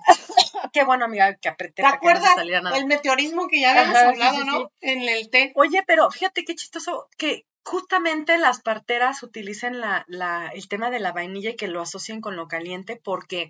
Qué 0.74 0.84
bueno, 0.84 1.06
amiga, 1.06 1.36
que 1.36 1.50
apreté 1.50 1.84
¿Te 1.84 1.88
acuerdas 1.88 2.36
el 2.76 2.86
meteorismo 2.86 3.48
que 3.48 3.62
ya 3.62 3.72
habíamos 3.72 3.96
hablado, 3.96 4.44
¿no? 4.46 4.72
En 4.82 5.02
el 5.08 5.30
té. 5.30 5.52
Oye, 5.56 5.84
pero 5.86 6.10
fíjate 6.12 6.46
qué 6.46 6.56
chistoso 6.56 7.08
que 7.18 7.46
justamente 7.63 8.38
las 8.38 8.62
parteras 8.62 9.24
utilicen 9.24 9.80
la, 9.80 10.04
la, 10.08 10.50
el 10.54 10.68
tema 10.68 10.89
de 10.89 11.00
la 11.00 11.12
vainilla 11.12 11.52
y 11.52 11.56
que 11.56 11.68
lo 11.68 11.82
asocien 11.82 12.22
con 12.22 12.36
lo 12.36 12.48
caliente 12.48 13.00
porque 13.02 13.50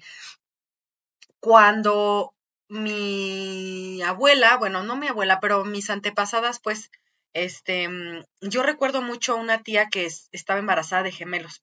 cuando 1.39 2.33
mi 2.69 4.01
abuela, 4.01 4.57
bueno, 4.57 4.83
no 4.83 4.95
mi 4.95 5.07
abuela, 5.07 5.39
pero 5.39 5.65
mis 5.65 5.89
antepasadas, 5.89 6.59
pues, 6.59 6.89
este, 7.33 7.87
mm, 7.87 8.23
yo 8.41 8.63
recuerdo 8.63 9.01
mucho 9.01 9.33
a 9.33 9.41
una 9.41 9.61
tía 9.61 9.89
que 9.89 10.09
estaba 10.31 10.59
embarazada 10.59 11.03
de 11.03 11.11
gemelos. 11.11 11.61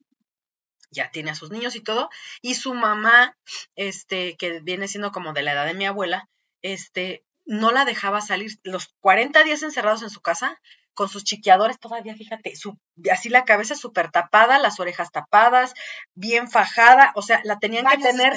Ya 0.91 1.09
tiene 1.11 1.31
a 1.31 1.35
sus 1.35 1.51
niños 1.51 1.75
y 1.75 1.81
todo, 1.81 2.09
y 2.41 2.55
su 2.55 2.73
mamá, 2.73 3.37
este, 3.75 4.37
que 4.37 4.59
viene 4.59 4.87
siendo 4.87 5.11
como 5.11 5.33
de 5.33 5.41
la 5.41 5.53
edad 5.53 5.65
de 5.65 5.73
mi 5.73 5.85
abuela, 5.85 6.29
este, 6.61 7.25
no 7.45 7.71
la 7.71 7.85
dejaba 7.85 8.21
salir 8.21 8.59
los 8.63 8.89
40 8.99 9.43
días 9.43 9.63
encerrados 9.63 10.03
en 10.03 10.09
su 10.09 10.21
casa, 10.21 10.61
con 10.93 11.09
sus 11.09 11.23
chiqueadores 11.23 11.79
todavía, 11.79 12.15
fíjate, 12.15 12.55
su, 12.55 12.77
así 13.11 13.29
la 13.29 13.45
cabeza 13.45 13.75
súper 13.75 14.11
tapada, 14.11 14.59
las 14.59 14.79
orejas 14.79 15.11
tapadas, 15.11 15.73
bien 16.15 16.49
fajada, 16.49 17.11
o 17.15 17.21
sea, 17.21 17.41
la 17.43 17.59
tenían 17.59 17.85
que 17.87 17.97
tener 17.97 18.33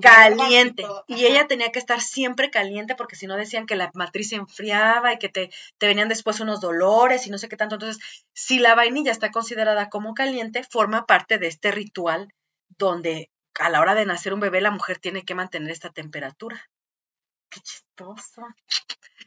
caliente. 0.00 0.84
Y, 1.06 1.26
ella 1.26 1.46
tenía 1.46 1.72
que 1.72 1.78
estar 1.78 2.00
siempre 2.00 2.50
caliente 2.50 2.94
porque 2.94 3.16
si 3.16 3.26
no 3.26 3.36
decían 3.36 3.66
que 3.66 3.76
la 3.76 3.90
matriz 3.94 4.30
se 4.30 4.36
enfriaba 4.36 5.12
y 5.12 5.18
que 5.18 5.28
te, 5.28 5.50
te 5.78 5.86
venían 5.86 6.08
después 6.08 6.40
unos 6.40 6.60
dolores 6.60 7.26
y 7.26 7.30
no 7.30 7.38
sé 7.38 7.48
qué 7.48 7.56
tanto. 7.56 7.74
Entonces, 7.74 8.02
si 8.32 8.58
la 8.58 8.74
vainilla 8.74 9.12
está 9.12 9.30
considerada 9.30 9.88
como 9.88 10.14
caliente, 10.14 10.62
forma 10.62 11.06
parte 11.06 11.38
de 11.38 11.48
este 11.48 11.72
ritual 11.72 12.32
donde 12.78 13.30
a 13.58 13.68
la 13.70 13.80
hora 13.80 13.94
de 13.94 14.06
nacer 14.06 14.32
un 14.32 14.40
bebé 14.40 14.60
la 14.60 14.70
mujer 14.70 14.98
tiene 14.98 15.24
que 15.24 15.34
mantener 15.34 15.70
esta 15.70 15.90
temperatura. 15.90 16.70
Qué 17.50 17.60
chistoso. 17.60 18.42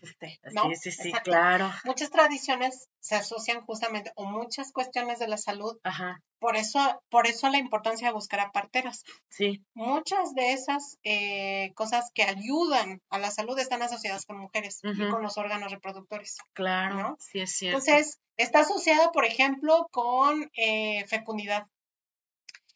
Sí, 0.02 0.76
sí, 0.76 0.92
sí, 0.92 1.12
claro. 1.24 1.72
Muchas 1.84 2.10
tradiciones 2.10 2.90
se 3.00 3.16
asocian 3.16 3.62
justamente, 3.62 4.12
o 4.16 4.26
muchas 4.26 4.72
cuestiones 4.72 5.20
de 5.20 5.28
la 5.28 5.38
salud. 5.38 5.78
Ajá. 5.84 6.22
Por 6.40 6.56
eso, 6.56 6.80
por 7.10 7.28
eso 7.28 7.50
la 7.50 7.60
importancia 7.60 8.08
de 8.08 8.14
buscar 8.14 8.40
a 8.40 8.52
parteras. 8.52 9.04
Sí. 9.30 9.64
Muchas 9.74 10.34
de 10.34 10.54
esas 10.54 10.98
eh, 11.04 11.72
cosas 11.76 12.12
que 12.14 12.24
ayudan 12.24 13.02
a 13.10 13.20
la 13.20 13.30
salud 13.30 13.58
están 13.60 13.84
asociadas 13.84 14.26
con 14.26 14.40
mujeres 14.40 14.80
y 14.84 15.10
con 15.10 15.22
los 15.22 15.38
órganos 15.38 15.72
reproductores. 15.72 16.38
Claro, 16.54 16.96
¿no? 16.96 17.18
sí 17.20 17.42
es 17.42 17.56
cierto. 17.56 17.78
Entonces, 17.78 18.20
está 18.38 18.62
asociado, 18.62 19.12
por 19.12 19.26
ejemplo, 19.26 19.88
con 19.92 20.50
eh, 20.56 21.06
fecundidad. 21.08 21.68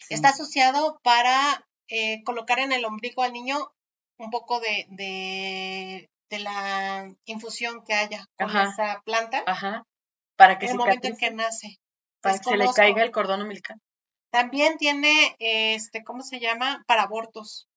Está 0.09 0.29
asociado 0.29 0.99
para 1.01 1.65
eh, 1.87 2.23
colocar 2.23 2.59
en 2.59 2.71
el 2.71 2.85
ombligo 2.85 3.23
al 3.23 3.33
niño 3.33 3.71
un 4.17 4.29
poco 4.29 4.59
de, 4.59 4.85
de 4.89 6.09
de 6.29 6.39
la 6.39 7.13
infusión 7.25 7.83
que 7.85 7.93
haya 7.93 8.25
con 8.37 8.49
esa 8.49 9.01
planta. 9.05 9.43
Ajá. 9.45 9.83
Para 10.35 10.59
que 10.59 10.65
en 10.65 10.71
el 10.73 10.77
momento 10.77 11.07
en 11.07 11.17
que 11.17 11.31
nace. 11.31 11.79
Para 12.21 12.37
que 12.37 12.43
se 12.43 12.57
le 12.57 12.65
caiga 12.73 13.03
el 13.03 13.11
cordón 13.11 13.41
umbilical. 13.41 13.79
También 14.31 14.77
tiene, 14.77 15.35
este, 15.39 16.03
¿cómo 16.03 16.21
se 16.21 16.39
llama? 16.39 16.83
Para 16.87 17.03
abortos. 17.03 17.69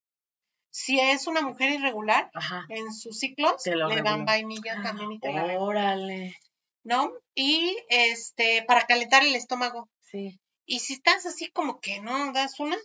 Si 0.71 0.99
es 0.99 1.27
una 1.27 1.41
mujer 1.41 1.71
irregular, 1.71 2.31
en 2.69 2.93
sus 2.93 3.19
ciclos, 3.19 3.63
le 3.65 4.03
dan 4.03 4.25
vainilla 4.25 4.77
ah, 4.79 4.83
también 4.83 5.13
y 5.13 5.21
te 5.21 5.29
Órale. 5.57 6.37
¿No? 6.85 7.13
Y 7.35 7.77
este, 7.89 8.65
para 8.67 8.87
calentar 8.87 9.23
el 9.23 9.35
estómago. 9.35 9.89
Sí. 10.01 10.41
Y 10.67 10.81
si 10.81 10.95
estás 10.95 11.27
así 11.27 11.51
como 11.51 11.81
que 11.81 12.01
no 12.01 12.33
das 12.33 12.61
una, 12.61 12.77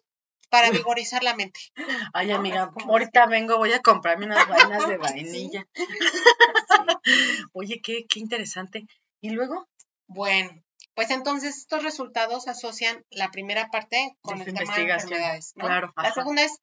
para 0.54 0.70
vigorizar 0.88 1.24
la 1.24 1.36
mente. 1.36 1.60
Ay, 2.14 2.30
amiga, 2.30 2.72
ahorita 2.88 3.26
vengo, 3.26 3.58
voy 3.58 3.74
a 3.74 3.82
comprarme 3.82 4.28
unas 4.28 4.48
vainas 4.48 4.88
de 4.88 4.98
vainilla. 5.00 5.68
Oye, 7.54 7.82
qué, 7.82 8.06
qué 8.08 8.20
interesante. 8.20 8.86
¿Y 9.20 9.32
luego? 9.32 9.68
Bueno, 10.06 10.52
pues 10.94 11.10
entonces 11.10 11.58
estos 11.58 11.82
resultados 11.82 12.48
asocian 12.48 13.04
la 13.10 13.32
primera 13.32 13.72
parte 13.72 14.16
con 14.22 14.42
el 14.42 14.54
tema 14.54 14.76
de 14.76 14.84
enfermedades. 14.84 15.54
Claro. 15.56 15.92
La 15.98 16.14
segunda 16.14 16.44
es, 16.44 16.60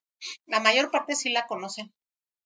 la 0.47 0.61
mayor 0.61 0.93
parte 0.93 1.17
sí 1.17 1.31
la 1.31 1.49
conocen. 1.49 1.93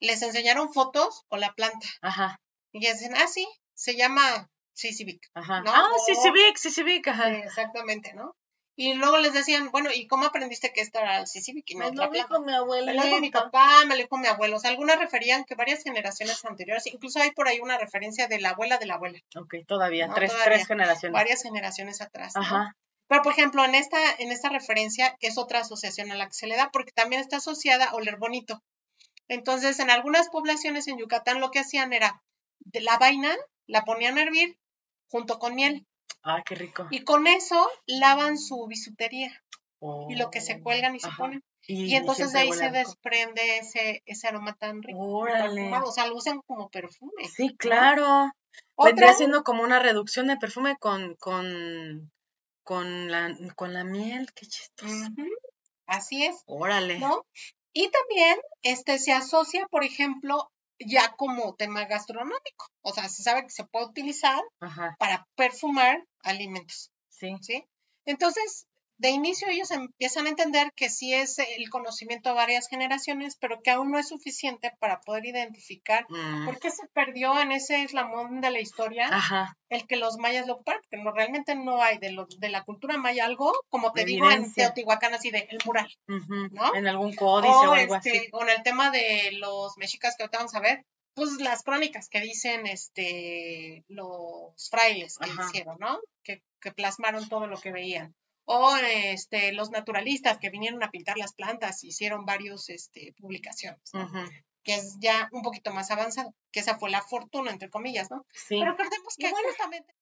Les 0.01 0.23
enseñaron 0.23 0.73
fotos 0.73 1.27
o 1.29 1.37
la 1.37 1.53
planta. 1.53 1.87
Ajá. 2.01 2.41
Y 2.73 2.81
dicen, 2.81 3.15
ah, 3.17 3.27
sí, 3.27 3.47
se 3.75 3.97
llama 3.97 4.51
Sisibic. 4.73 5.29
Ajá. 5.35 5.63
Ah, 5.67 5.91
Sisibic, 6.07 6.57
Sisibic, 6.57 7.07
ajá. 7.09 7.37
exactamente, 7.37 8.15
¿no? 8.15 8.35
Y 8.77 8.95
luego 8.95 9.19
les 9.19 9.33
decían, 9.33 9.71
bueno, 9.71 9.91
¿y 9.95 10.09
cómo 10.09 10.27
aprendiste 10.27 10.73
que 10.73 10.81
esta 10.81 11.01
era 11.01 11.19
el 11.19 11.27
y 11.35 11.77
Me 11.77 11.93
lo 11.93 12.11
dijo 12.11 12.41
mi 12.41 12.53
abuela. 12.53 12.93
Me 12.93 12.99
lo 12.99 13.05
dijo 13.05 13.21
mi 13.21 13.31
papá, 13.31 13.85
me 13.87 13.95
lo 13.95 14.03
dijo 14.03 14.19
mi 14.19 14.27
abuelo. 14.27 14.57
O 14.57 14.59
sea, 14.59 14.71
algunas 14.71 14.99
referían 14.99 15.45
que 15.45 15.55
varias 15.55 15.85
generaciones 15.85 16.45
anteriores, 16.45 16.87
incluso 16.87 17.21
hay 17.21 17.31
por 17.31 17.47
ahí 17.47 17.61
una 17.61 17.79
referencia 17.79 18.27
de 18.27 18.41
la 18.41 18.51
abuela 18.51 18.79
de 18.79 18.87
la 18.87 18.95
abuela. 18.95 19.21
Ok, 19.37 19.55
todavía, 19.67 20.11
tres, 20.13 20.33
tres 20.45 20.67
generaciones. 20.67 21.13
Varias 21.13 21.43
generaciones 21.43 22.01
atrás. 22.01 22.35
Ajá. 22.35 22.77
Pero, 23.07 23.23
por 23.23 23.33
ejemplo, 23.33 23.65
en 23.65 23.75
esta, 23.75 23.99
en 24.19 24.33
esta 24.33 24.49
referencia 24.49 25.17
es 25.21 25.39
otra 25.39 25.61
asociación 25.61 26.11
a 26.11 26.17
la 26.17 26.27
que 26.27 26.35
se 26.35 26.47
le 26.47 26.57
da, 26.57 26.71
porque 26.73 26.91
también 26.91 27.21
está 27.21 27.37
asociada 27.37 27.85
a 27.85 27.95
oler 27.95 28.17
bonito. 28.17 28.63
Entonces, 29.29 29.79
en 29.79 29.91
algunas 29.91 30.29
poblaciones 30.31 30.89
en 30.89 30.99
Yucatán 30.99 31.41
lo 31.41 31.51
que 31.51 31.61
hacían 31.61 31.93
era, 31.93 32.23
de 32.59 32.81
la 32.81 32.99
vaina 32.99 33.35
la 33.67 33.85
ponían 33.85 34.19
a 34.19 34.23
hervir 34.23 34.59
junto 35.09 35.39
con 35.39 35.55
miel 35.55 35.87
Ah, 36.23 36.43
qué 36.45 36.55
rico. 36.55 36.87
Y 36.91 37.05
con 37.05 37.27
eso 37.27 37.69
lavan 37.87 38.39
su 38.39 38.67
bisutería 38.67 39.31
y 40.09 40.17
lo 40.17 40.31
que 40.31 40.41
se 40.41 40.61
cuelgan 40.61 40.95
y 40.95 41.01
se 41.01 41.11
ponen. 41.17 41.43
Y, 41.67 41.95
entonces 41.95 42.33
de 42.33 42.41
ahí 42.41 42.53
se 42.53 42.71
desprende 42.71 43.59
ese, 43.59 44.03
ese 44.07 44.29
aroma 44.29 44.55
tan 44.55 44.83
rico. 44.83 44.99
O 45.01 45.93
sea, 45.93 46.07
lo 46.07 46.17
usan 46.17 46.41
como 46.47 46.69
perfume. 46.69 47.29
Sí, 47.35 47.57
claro. 47.57 48.31
Vendría 48.77 49.15
siendo 49.15 49.43
como 49.43 49.63
una 49.63 49.79
reducción 49.79 50.27
de 50.29 50.37
perfume 50.37 50.77
con, 50.79 51.15
con, 51.17 52.13
con, 52.63 53.11
la, 53.11 53.35
con 53.57 53.73
la 53.73 53.85
miel. 53.85 54.33
Qué 54.35 54.47
chistoso. 54.47 54.95
Así 55.87 56.25
es. 56.25 56.43
Órale. 56.47 56.99
¿no? 56.99 57.27
Y 57.73 57.91
también 57.91 58.39
este, 58.63 58.99
se 58.99 59.13
asocia, 59.13 59.67
por 59.71 59.85
ejemplo, 59.85 60.51
ya 60.79 61.15
como 61.17 61.55
tema 61.55 61.85
gastronómico. 61.85 62.67
O 62.83 62.93
sea, 62.93 63.09
se 63.09 63.23
sabe 63.23 63.43
que 63.43 63.51
se 63.51 63.65
puede 63.65 63.87
utilizar 63.87 64.43
para 64.99 65.27
perfumar 65.37 66.05
alimentos. 66.23 66.91
Sí. 67.09 67.37
¿Sí? 67.41 67.65
Entonces, 68.05 68.67
de 68.99 69.11
inicio 69.11 69.49
ellos 69.49 69.71
empiezan 69.71 70.27
a 70.27 70.31
entender 70.31 70.73
que 70.77 70.89
sí 70.89 71.13
es 71.13 71.39
el 71.39 71.69
conocimiento 71.69 72.29
de 72.29 72.37
varias 72.37 72.69
generaciones, 72.69 73.37
pero 73.41 73.61
que 73.63 73.71
aún 73.71 73.91
no 73.91 73.99
es 73.99 74.09
suficiente 74.09 74.73
para 74.79 75.01
poder 75.01 75.27
identificar 75.27 76.07
mm. 76.09 76.47
por 76.47 76.59
qué 76.61 76.71
se 76.71 76.87
perdió 76.93 77.39
en 77.41 77.53
ese 77.53 77.81
islamón 77.81 78.41
de 78.41 78.51
la 78.51 78.61
historia 78.61 79.11
el 79.69 79.87
que 79.87 79.97
los 79.97 80.17
mayas 80.19 80.47
lo 80.47 80.55
ocuparon, 80.55 80.83
porque 80.83 81.03
no, 81.03 81.11
realmente 81.13 81.57
no 81.57 81.83
hay 81.83 81.99
de, 81.99 82.13
lo, 82.13 82.27
de 82.39 82.49
la 82.49 82.63
cultura 82.63 82.97
maya 82.97 83.25
algo, 83.25 83.53
como 83.69 83.93
te 83.93 84.05
digo, 84.05 84.31
en 84.31 84.53
Teotihuacán, 84.53 85.15
así 85.15 85.31
de 85.31 85.49
el 85.51 85.59
mural, 85.65 85.91
¿no? 86.07 86.75
En 86.75 86.87
algún 86.87 87.15
códice 87.15 87.53
o, 87.53 87.73
algo 87.73 87.97
este, 87.97 88.11
así. 88.11 88.31
Con 88.31 88.49
el 88.49 88.63
tema 88.63 88.91
de 88.91 89.31
los 89.33 89.77
mexicas 89.77 90.15
que 90.17 90.23
ahorita 90.23 90.39
vamos 90.39 90.55
a 90.55 90.61
ver, 90.61 90.85
pues 91.15 91.31
las 91.41 91.63
crónicas 91.63 92.09
que 92.09 92.21
dicen 92.21 92.67
este 92.67 93.85
los 93.89 94.69
frailes 94.71 95.19
que 95.19 95.31
hicieron, 95.31 95.77
¿no? 95.81 95.99
Que, 96.23 96.43
que 96.61 96.73
plasmaron 96.73 97.29
todo 97.29 97.47
lo 97.47 97.57
que 97.59 97.73
veían 97.73 98.15
o 98.47 98.77
este, 98.77 99.53
los 99.53 99.71
naturalistas 99.71 100.39
que 100.39 100.51
vinieron 100.51 100.83
a 100.83 100.91
pintar 100.91 101.17
las 101.17 101.35
plantas, 101.35 101.83
hicieron 101.85 102.25
varios 102.25 102.69
este, 102.69 103.15
publicaciones, 103.19 103.91
que 104.63 104.75
es 104.75 104.97
ya 105.01 105.29
un 105.33 105.43
poquito 105.43 105.73
más 105.73 105.91
avanzado, 105.91 106.35
que 106.53 106.61
esa 106.61 106.79
fue 106.79 106.91
la 106.91 107.03
fortuna, 107.03 107.51
entre 107.51 107.71
comillas, 107.71 108.11
¿no? 108.11 108.27
Sí. 108.33 108.57
Pero 108.61 108.77
perdemos 108.77 109.15
que 109.17 109.31
justamente 109.31 109.95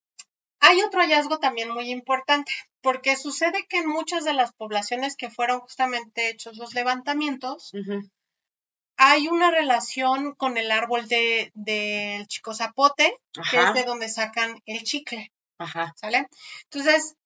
hay 0.62 0.80
otro 0.80 1.00
hallazgo 1.00 1.40
también 1.40 1.70
muy 1.70 1.90
importante, 1.90 2.52
porque 2.82 3.16
sucede 3.16 3.66
que 3.68 3.78
en 3.78 3.88
muchas 3.88 4.24
de 4.24 4.32
las 4.32 4.52
poblaciones 4.52 5.16
que 5.16 5.28
fueron 5.28 5.58
justamente 5.58 6.28
hechos 6.28 6.56
los 6.56 6.72
levantamientos, 6.72 7.72
hay 8.96 9.26
una 9.26 9.50
relación 9.50 10.36
con 10.36 10.56
el 10.56 10.70
árbol 10.70 11.08
de, 11.08 11.50
del 11.54 12.28
chico 12.28 12.54
zapote, 12.54 13.18
que 13.50 13.60
es 13.60 13.74
de 13.74 13.82
donde 13.82 14.08
sacan 14.08 14.62
el 14.64 14.84
chicle, 14.84 15.32
Ajá. 15.58 15.94
¿sale? 15.96 16.28
Entonces, 16.70 17.16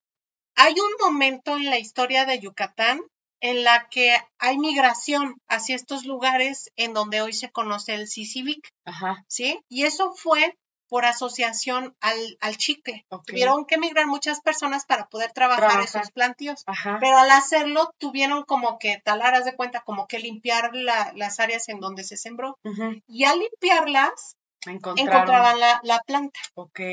hay 0.57 0.75
un 0.75 0.93
momento 1.01 1.57
en 1.57 1.67
la 1.71 1.79
historia 1.79 2.25
de 2.25 2.39
Yucatán 2.41 3.01
en 3.41 3.65
la 3.65 3.89
que 3.91 4.17
hay 4.39 4.59
migración 4.59 5.37
hacia 5.49 5.77
estos 5.77 6.05
lugares 6.07 6.71
en 6.77 6.95
donde 6.95 7.21
hoy 7.21 7.33
se 7.35 7.51
conoce 7.51 7.95
el 7.95 8.09
Sisivic, 8.09 8.71
Ajá. 8.85 9.25
¿sí? 9.29 9.61
Y 9.69 9.85
eso 9.85 10.13
fue 10.15 10.57
por 10.89 11.05
asociación 11.05 11.97
al, 12.01 12.39
al 12.41 12.57
chicle. 12.57 13.05
Tuvieron 13.27 13.67
que 13.67 13.77
migrar 13.77 14.07
muchas 14.07 14.41
personas 14.41 14.87
para 14.87 15.09
poder 15.09 15.33
trabajar 15.33 15.81
esos 15.83 16.13
plantíos. 16.13 16.63
Ajá. 16.67 16.99
Pero 17.01 17.19
al 17.19 17.31
hacerlo, 17.33 17.93
tuvieron 17.99 18.45
como 18.45 18.79
que 18.79 19.01
talar, 19.05 19.43
de 19.43 19.55
cuenta, 19.57 19.81
como 19.81 20.07
que 20.07 20.21
limpiar 20.21 20.71
la- 20.75 21.13
las 21.17 21.41
áreas 21.41 21.69
en 21.69 21.81
donde 21.81 22.05
se 22.05 22.17
sembró. 22.17 22.57
Y 23.09 23.25
al 23.25 23.39
limpiarlas, 23.41 24.37
encontraban 24.65 25.59
la, 25.61 25.81
la 25.83 26.01
planta 26.07 26.39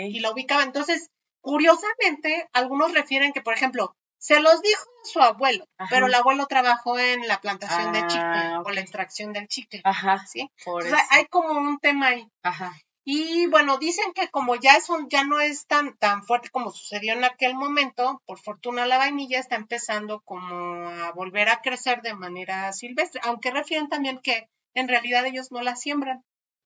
y 0.10 0.20
la 0.20 0.32
ubicaban. 0.32 0.66
Entonces, 0.68 1.10
curiosamente, 1.44 2.50
algunos 2.54 2.94
refieren 2.94 3.34
que, 3.34 3.42
por 3.42 3.54
ejemplo, 3.54 3.96
se 4.18 4.40
los 4.40 4.62
dijo 4.62 4.82
su 5.04 5.22
abuelo, 5.22 5.68
Ajá. 5.78 5.90
pero 5.92 6.08
el 6.08 6.14
abuelo 6.16 6.48
trabajó 6.48 6.98
en 6.98 7.28
la 7.28 7.42
plantación 7.42 7.92
de 7.92 8.08
chicle 8.08 8.22
Ah, 8.24 8.62
o 8.66 8.70
la 8.72 8.80
extracción 8.80 9.34
del 9.34 9.50
chicle. 9.50 9.82
Ajá. 9.84 10.26
¿sí? 10.26 10.50
Por 10.64 10.86
eso. 10.88 10.96
hay 11.10 11.26
como 11.26 11.52
un 11.52 11.78
tema 11.80 12.08
ahí. 12.08 12.28
Ajá. 12.42 12.74
Y 13.06 13.48
bueno, 13.48 13.78
dicen 13.80 14.14
que 14.14 14.30
como 14.30 14.56
ya 14.56 14.78
eso 14.78 14.98
ya 15.10 15.26
no 15.26 15.42
es 15.42 15.68
tan, 15.68 15.98
tan 15.98 16.24
fuerte 16.24 16.50
como 16.50 16.72
sucedió 16.72 17.12
en 17.12 17.26
aquel 17.26 17.54
momento, 17.54 18.22
por 18.26 18.40
fortuna 18.40 18.86
la 18.86 18.98
vainilla 18.98 19.40
está 19.40 19.58
empezando 19.58 20.22
como 20.22 20.88
a 20.88 21.12
volver 21.12 21.50
a 21.50 21.62
crecer 21.62 22.02
de 22.02 22.14
manera 22.14 22.72
silvestre, 22.72 23.20
aunque 23.26 23.52
refieren 23.52 23.90
también 23.90 24.20
que 24.20 24.48
en 24.74 24.88
realidad 24.88 25.26
ellos 25.26 25.52
no 25.52 25.62
la 25.62 25.76
siembran. 25.76 26.24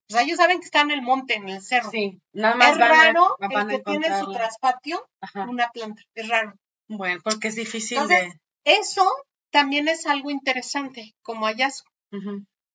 O 0.10 0.14
sea, 0.14 0.22
ellos 0.22 0.38
saben 0.38 0.60
que 0.60 0.66
está 0.66 0.82
en 0.82 0.92
el 0.92 1.02
monte, 1.02 1.36
en 1.36 1.50
el 1.50 1.62
cerro. 1.62 1.90
Sí. 1.92 2.20
Nada 2.34 2.56
más 2.56 2.72
es 2.72 2.78
van 2.78 2.92
a- 2.92 3.04
raro 3.04 3.36
van 3.40 3.70
el 3.72 3.78
que 3.78 3.84
tiene 3.84 4.08
su 4.08 4.14
encontrarla. 4.14 4.38
traspatio 4.38 5.06
Ajá. 5.22 5.44
una 5.50 5.70
planta, 5.72 6.02
es 6.16 6.28
raro. 6.30 6.54
Bueno, 6.88 7.20
porque 7.24 7.50
es 7.50 7.56
difícil 7.56 7.98
Entonces, 7.98 8.34
de. 8.34 8.40
Eso 8.80 9.06
también 9.52 9.88
es 9.88 10.06
algo 10.06 10.30
interesante 10.32 11.14
como 11.22 11.46
hallazgo, 11.46 11.90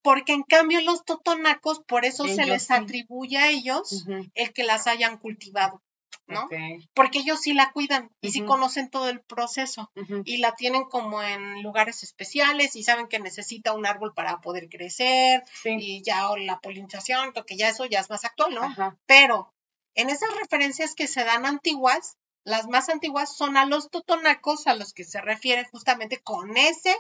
porque 0.02 0.32
en 0.32 0.42
cambio 0.42 0.80
los 0.82 1.04
totonacos, 1.04 1.80
por 1.86 2.04
eso 2.04 2.26
se 2.26 2.44
les 2.46 2.70
atribuye 2.70 3.38
a 3.38 3.48
ellos 3.50 4.04
el 4.34 4.52
que 4.52 4.64
las 4.64 4.86
hayan 4.86 5.16
cultivado, 5.18 5.82
¿no? 6.26 6.48
porque 6.94 7.18
ellos 7.18 7.40
sí 7.40 7.52
la 7.52 7.72
cuidan 7.72 8.10
y 8.20 8.30
sí 8.30 8.42
conocen 8.42 8.90
todo 8.90 9.08
el 9.08 9.20
proceso 9.20 9.90
y 10.24 10.38
la 10.38 10.54
tienen 10.54 10.84
como 10.84 11.22
en 11.22 11.62
lugares 11.62 12.02
especiales 12.02 12.76
y 12.76 12.82
saben 12.82 13.08
que 13.08 13.18
necesita 13.18 13.72
un 13.72 13.86
árbol 13.86 14.14
para 14.14 14.40
poder 14.40 14.68
crecer 14.68 15.42
Sí. 15.62 15.76
y 15.78 16.02
ya 16.02 16.30
o 16.30 16.36
la 16.36 16.60
polinización, 16.60 17.32
porque 17.32 17.56
ya 17.56 17.68
eso 17.68 17.84
ya 17.86 18.00
es 18.00 18.10
más 18.10 18.24
actual, 18.24 18.54
¿no? 18.54 18.62
Ajá. 18.62 18.96
Pero 19.06 19.52
en 19.94 20.10
esas 20.10 20.34
referencias 20.36 20.94
que 20.94 21.06
se 21.06 21.24
dan 21.24 21.44
antiguas, 21.44 22.16
las 22.44 22.66
más 22.66 22.88
antiguas 22.88 23.36
son 23.36 23.56
a 23.56 23.66
los 23.66 23.90
totonacos 23.90 24.66
a 24.66 24.74
los 24.74 24.92
que 24.92 25.04
se 25.04 25.20
refiere 25.20 25.64
justamente 25.70 26.18
con 26.18 26.56
ese 26.56 26.96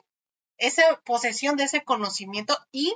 esa 0.58 0.82
posesión 1.04 1.56
de 1.56 1.64
ese 1.64 1.82
conocimiento 1.82 2.56
y 2.70 2.94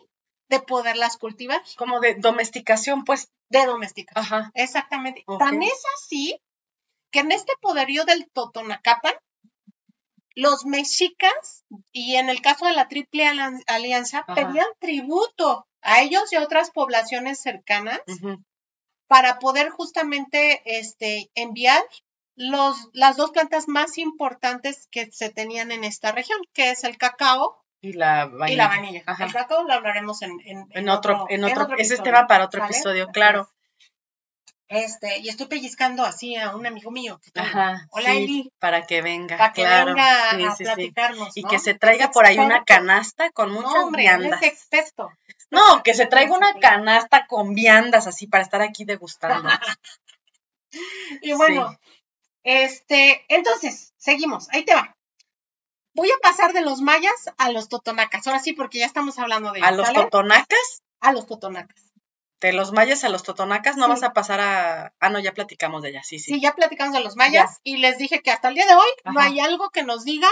de 0.49 0.61
poderlas 0.61 1.17
cultivar, 1.17 1.63
Como 1.77 2.01
de 2.01 2.15
domesticación, 2.15 3.05
pues. 3.05 3.31
de 3.49 3.67
domesticación. 3.67 4.25
Ajá. 4.25 4.51
Exactamente. 4.55 5.25
Tan 5.39 5.63
es 5.63 5.83
así 5.97 6.41
que 7.11 7.21
en 7.21 7.33
este 7.33 7.53
poderío 7.61 8.05
del 8.05 8.29
Totonacapan, 8.31 9.15
los 10.35 10.67
mexicas, 10.67 11.65
y 11.93 12.17
en 12.17 12.29
el 12.29 12.43
caso 12.43 12.67
de 12.67 12.75
la 12.75 12.89
Triple 12.89 13.27
Alianza, 13.67 14.19
Ajá. 14.19 14.35
pedían 14.35 14.67
tributo 14.79 15.67
a 15.81 16.03
ellos 16.03 16.33
y 16.33 16.37
a 16.37 16.43
otras 16.43 16.71
poblaciones 16.71 17.41
cercanas 17.41 18.01
para 19.07 19.39
poder 19.39 19.71
justamente 19.71 20.63
este, 20.79 21.31
enviar 21.35 21.83
los, 22.35 22.91
las 22.93 23.17
dos 23.17 23.31
plantas 23.31 23.67
más 23.67 23.97
importantes 23.99 24.89
que 24.91 25.11
se 25.11 25.31
tenían 25.31 25.73
en 25.73 25.85
esta 25.85 26.13
región, 26.13 26.39
que 26.53 26.71
es 26.71 26.85
el 26.85 26.99
cacao 26.99 27.57
Y 27.87 27.93
la 27.93 28.27
vainilla. 28.27 28.53
y 28.53 28.57
la 28.57 28.69
vainilla. 28.69 29.03
Ajá. 29.07 29.25
El 29.27 29.33
cacao 29.33 29.63
lo 29.65 29.73
hablaremos 29.73 30.23
en, 30.23 30.33
en, 30.45 30.67
En 30.71 30.89
otro, 30.89 31.27
en 31.29 31.45
otro, 31.45 31.69
ese 31.79 31.95
es 31.95 32.03
tema 32.03 32.27
para 32.27 32.45
otro 32.47 32.65
episodio, 32.65 33.09
claro. 33.09 33.43
es. 33.43 33.47
Este, 34.69 35.19
y 35.21 35.29
estoy 35.29 35.47
pellizcando 35.47 36.05
así 36.05 36.35
a 36.35 36.57
un 36.57 36.67
amigo 36.67 36.91
mío. 36.91 37.21
que. 37.23 37.39
Ajá. 37.41 37.87
Hola, 37.91 38.11
sí, 38.11 38.17
Eli. 38.25 38.53
Para 38.59 38.85
que 38.85 39.01
venga. 39.03 39.37
Para 39.39 39.53
que 39.53 39.63
claro. 39.63 39.95
venga 39.95 40.31
Sí, 40.33 40.45
a 40.45 40.51
sí, 40.57 40.65
platicarnos. 40.65 41.37
Y 41.37 41.43
¿no? 41.43 41.49
que 41.49 41.59
se 41.61 41.75
traiga 41.75 42.11
por 42.11 42.27
ahí 42.27 42.37
una 42.39 42.65
canasta 42.65 43.31
con 43.31 43.53
muchas 43.53 43.73
No, 43.73 43.85
hombre, 43.85 44.03
viandas. 44.03 44.43
es 44.43 44.49
experto. 44.49 45.11
No, 45.53 45.83
que 45.85 45.95
se 45.95 46.07
traiga 46.07 46.37
una 46.37 46.55
canasta 46.55 47.27
con 47.29 47.55
viandas 47.55 48.09
así 48.09 48.27
para 48.27 48.43
estar 48.43 48.61
aquí 48.63 48.85
degustando. 48.85 49.49
Y 51.23 51.33
bueno, 51.33 51.79
este, 52.43 53.25
entonces, 53.29 53.95
seguimos, 53.97 54.49
ahí 54.51 54.65
te 54.65 54.75
va. 54.75 54.95
Voy 55.97 56.11
a 56.11 56.19
pasar 56.23 56.53
de 56.53 56.61
los 56.61 56.81
mayas 56.81 57.31
a 57.39 57.51
los 57.51 57.69
totonacas. 57.69 58.27
Ahora 58.27 58.39
sí, 58.39 58.53
porque 58.53 58.79
ya 58.79 58.87
estamos 58.87 59.19
hablando 59.19 59.51
de 59.53 59.63
A 59.63 59.71
los 59.73 59.87
¿sale? 59.87 60.03
totonacas, 60.05 60.83
A 61.01 61.13
los 61.13 61.27
totonacas. 61.27 61.83
de 62.41 62.53
los 62.53 62.73
mayas 62.73 63.03
a 63.03 63.09
los 63.09 63.23
totonacas, 63.23 63.77
no 63.77 63.87
Sí. 63.87 63.91
vas 63.93 64.03
a 64.03 64.13
pasar 64.13 64.41
a. 64.41 64.93
Ah, 65.01 65.09
no, 65.09 65.19
ya 65.19 65.33
platicamos 65.33 65.83
de 65.83 65.89
ella, 65.89 66.03
sí, 66.05 66.19
sí. 66.19 66.35
Sí, 66.35 66.41
ya 66.41 66.55
platicamos 66.55 66.93
de 66.95 67.01
los 67.01 67.17
mayas 67.17 67.61
y 67.65 67.79
les 67.79 67.97
dije 67.99 68.21
que 68.21 68.31
hasta 68.31 68.49
el 68.49 68.55
día 68.55 68.67
de 68.67 68.75
hoy 68.75 68.89
no 69.07 69.21
hay 69.21 69.41
algo 69.41 69.71
que 69.71 69.83
nos 69.85 70.05
diga 70.05 70.29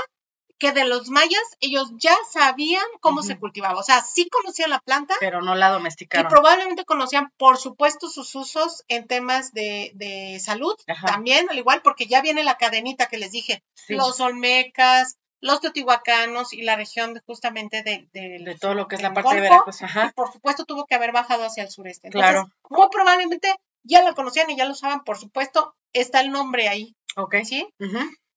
que 0.58 0.70
de 0.72 0.84
los 0.84 1.08
mayas 1.08 1.42
ellos 1.60 1.88
ya 1.98 2.14
sabían 2.30 2.84
cómo 3.00 3.22
se 3.22 3.38
cultivaba. 3.40 3.80
O 3.80 3.82
sea, 3.82 4.04
sí 4.04 4.28
conocían 4.28 4.70
la 4.70 4.78
planta, 4.80 5.14
Pero 5.18 5.40
no 5.42 5.54
la 5.56 5.70
Y 5.70 5.72
domesticaron. 5.72 6.28
probablemente 6.30 6.84
conocían, 6.84 7.32
por 7.38 7.56
supuesto, 7.58 8.08
sus 8.08 8.32
usos 8.34 8.84
en 8.88 9.06
temas 9.08 9.52
de, 9.52 9.90
de 9.94 10.38
salud, 10.40 10.74
Ajá. 10.86 11.06
también, 11.08 11.48
al 11.50 11.58
igual, 11.58 11.82
porque 11.82 12.06
ya 12.06 12.20
viene 12.22 12.44
la 12.44 12.56
cadenita 12.58 13.06
que 13.06 13.18
les 13.18 13.32
dije, 13.32 13.62
Sí, 13.74 13.94
los 13.94 14.20
olmecas, 14.20 15.16
los 15.40 15.60
teotihuacanos 15.60 16.52
y 16.52 16.62
la 16.62 16.76
región 16.76 17.14
de- 17.14 17.20
justamente 17.26 17.82
de, 17.82 18.08
de 18.12 18.56
todo 18.60 18.74
lo 18.74 18.88
que 18.88 18.96
es 18.96 19.02
la 19.02 19.12
parte 19.12 19.34
de 19.34 19.40
Veracruz. 19.42 19.82
Ajá. 19.82 20.06
y 20.10 20.12
por 20.12 20.32
supuesto 20.32 20.64
tuvo 20.64 20.86
que 20.86 20.94
haber 20.94 21.12
bajado 21.12 21.44
hacia 21.44 21.62
el 21.64 21.70
sureste. 21.70 22.08
Entonces, 22.08 22.30
Claro. 22.30 22.50
muy 22.70 22.88
probablemente 22.90 23.54
ya 23.82 24.02
la 24.02 24.14
conocían 24.14 24.48
y 24.50 24.56
ya 24.56 24.64
lo 24.64 24.72
usaban, 24.72 25.04
por 25.04 25.18
supuesto, 25.18 25.74
está 25.92 26.20
el 26.20 26.30
nombre 26.30 26.68
ahí, 26.68 26.96
Ok. 27.16 27.36
¿sí? 27.44 27.68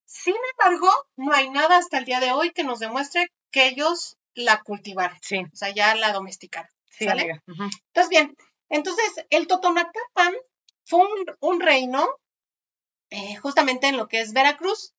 Sin 0.06 0.36
embargo, 0.52 0.90
no 1.16 1.34
hay 1.34 1.50
nada 1.50 1.78
hasta 1.78 1.98
el 1.98 2.06
día 2.06 2.20
de 2.20 2.32
hoy 2.34 2.52
que 2.52 2.64
nos 2.64 2.80
demuestre 2.80 3.28
que 3.52 3.68
ellos 3.68 4.18
la 4.34 4.62
cultivaron, 4.62 5.18
Sí, 5.22 5.38
o 5.40 5.56
sea, 5.56 5.70
ya 5.74 5.96
la 5.96 6.12
domesticaron. 6.12 6.70
sí, 6.90 7.06
¿Sale? 7.06 7.42
Entonces, 7.48 8.10
bien, 8.10 8.36
entonces 8.70 9.26
el 9.30 9.48
Totonacapan 9.48 10.34
fue 10.86 11.00
un, 11.00 11.26
un 11.40 11.60
reino 11.62 12.08
eh, 13.10 13.36
justamente 13.38 13.88
en 13.88 13.98
lo 13.98 14.08
que 14.08 14.20
es 14.22 14.34
Veracruz. 14.34 14.94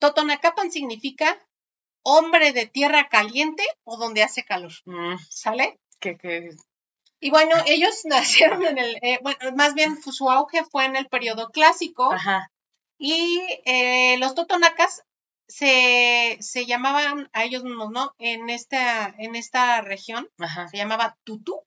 Totonacapan 0.00 0.70
significa 0.72 1.38
hombre 2.02 2.52
de 2.52 2.66
tierra 2.66 3.08
caliente 3.08 3.62
o 3.84 3.96
donde 3.96 4.22
hace 4.22 4.44
calor, 4.44 4.72
Mm, 4.86 5.16
¿sale? 5.28 5.78
que, 6.00 6.16
que, 6.16 6.50
Y 7.20 7.30
bueno, 7.30 7.54
ellos 7.66 8.00
nacieron 8.04 8.64
en 8.64 8.78
el, 8.78 8.96
eh, 9.02 9.18
bueno, 9.22 9.38
más 9.54 9.74
bien 9.74 10.00
su 10.02 10.30
auge 10.30 10.64
fue 10.64 10.86
en 10.86 10.96
el 10.96 11.06
periodo 11.08 11.50
clásico 11.50 12.12
ajá. 12.12 12.50
y 12.98 13.40
eh, 13.66 14.16
los 14.18 14.34
totonacas 14.34 15.02
se, 15.46 16.38
se 16.40 16.64
llamaban 16.64 17.28
a 17.32 17.44
ellos 17.44 17.62
mismos, 17.64 17.90
¿no? 17.90 18.14
En 18.18 18.48
esta, 18.48 19.14
en 19.18 19.34
esta 19.36 19.80
región 19.82 20.30
Ajá. 20.38 20.68
se 20.68 20.76
llamaba 20.78 21.16
tutú 21.24 21.62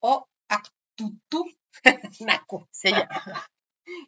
o 0.00 0.26
actutú 0.48 1.44
naco, 2.20 2.68
Sí, 2.72 2.90
ya. 2.90 3.08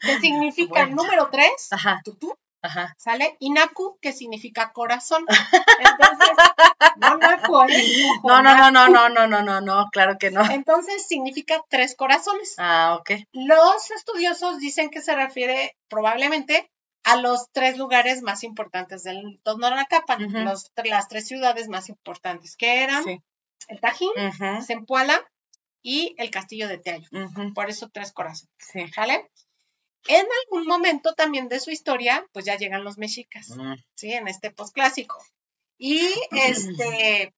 que 0.01 0.19
significa 0.21 0.87
Bueno. 0.87 0.97
número 1.03 1.29
tres, 1.31 1.69
Ajá. 1.71 2.01
tutú, 2.05 2.35
Ajá. 2.65 2.95
¿sale? 2.97 3.37
Y 3.41 3.51
naku, 3.51 3.99
que 4.01 4.13
significa 4.15 4.73
corazón. 4.73 5.25
Entonces, 5.29 6.31
no 6.97 7.19
No, 7.19 8.43
no, 8.43 8.57
no, 8.57 8.71
no, 8.71 8.89
no, 8.89 9.09
no, 9.11 9.27
no, 9.29 9.43
no, 9.43 9.61
no, 9.61 9.87
claro 9.93 10.17
que 10.19 10.31
no. 10.31 10.43
Entonces 10.51 11.07
significa 11.07 11.63
tres 11.69 11.95
corazones. 11.95 12.55
Ah, 12.59 12.97
ok. 12.99 13.11
Los 13.33 13.91
estudiosos 13.91 14.59
dicen 14.59 14.89
que 14.91 15.03
se 15.03 15.15
refiere 15.15 15.77
probablemente 15.89 16.71
a 17.05 17.17
los 17.17 17.51
tres 17.53 17.77
lugares 17.77 18.23
más 18.23 18.45
importantes 18.45 19.03
del 19.03 19.39
Totonacapan, 19.43 20.25
Ujú. 20.25 20.39
los- 20.39 20.73
las 20.85 21.09
tres 21.09 21.27
ciudades 21.27 21.69
más 21.69 21.91
importantes, 21.91 22.57
que 22.57 22.83
eran 22.83 23.05
Sí. 23.05 23.19
el 23.69 23.79
Tajín, 23.81 24.11
Zempoala 24.67 25.21
y 25.83 26.15
el 26.17 26.31
Castillo 26.31 26.67
de 26.67 26.79
Teayo. 26.79 27.09
Por 27.55 27.69
eso 27.69 27.91
tres 27.93 28.11
corazones, 28.13 28.51
Sí. 28.59 28.89
¿sale? 28.89 29.31
En 30.07 30.27
algún 30.45 30.67
momento 30.67 31.15
también 31.15 31.49
de 31.49 31.61
su 31.61 31.71
historia, 31.71 32.27
pues 32.33 32.45
ya 32.45 32.57
llegan 32.57 32.85
los 32.85 32.99
mexicas, 32.99 33.51
Mm, 33.51 33.75
¿sí? 33.95 34.13
En 34.13 34.29
este 34.29 34.51
posclásico. 34.51 35.17
Y 35.79 36.01
este, 36.31 37.35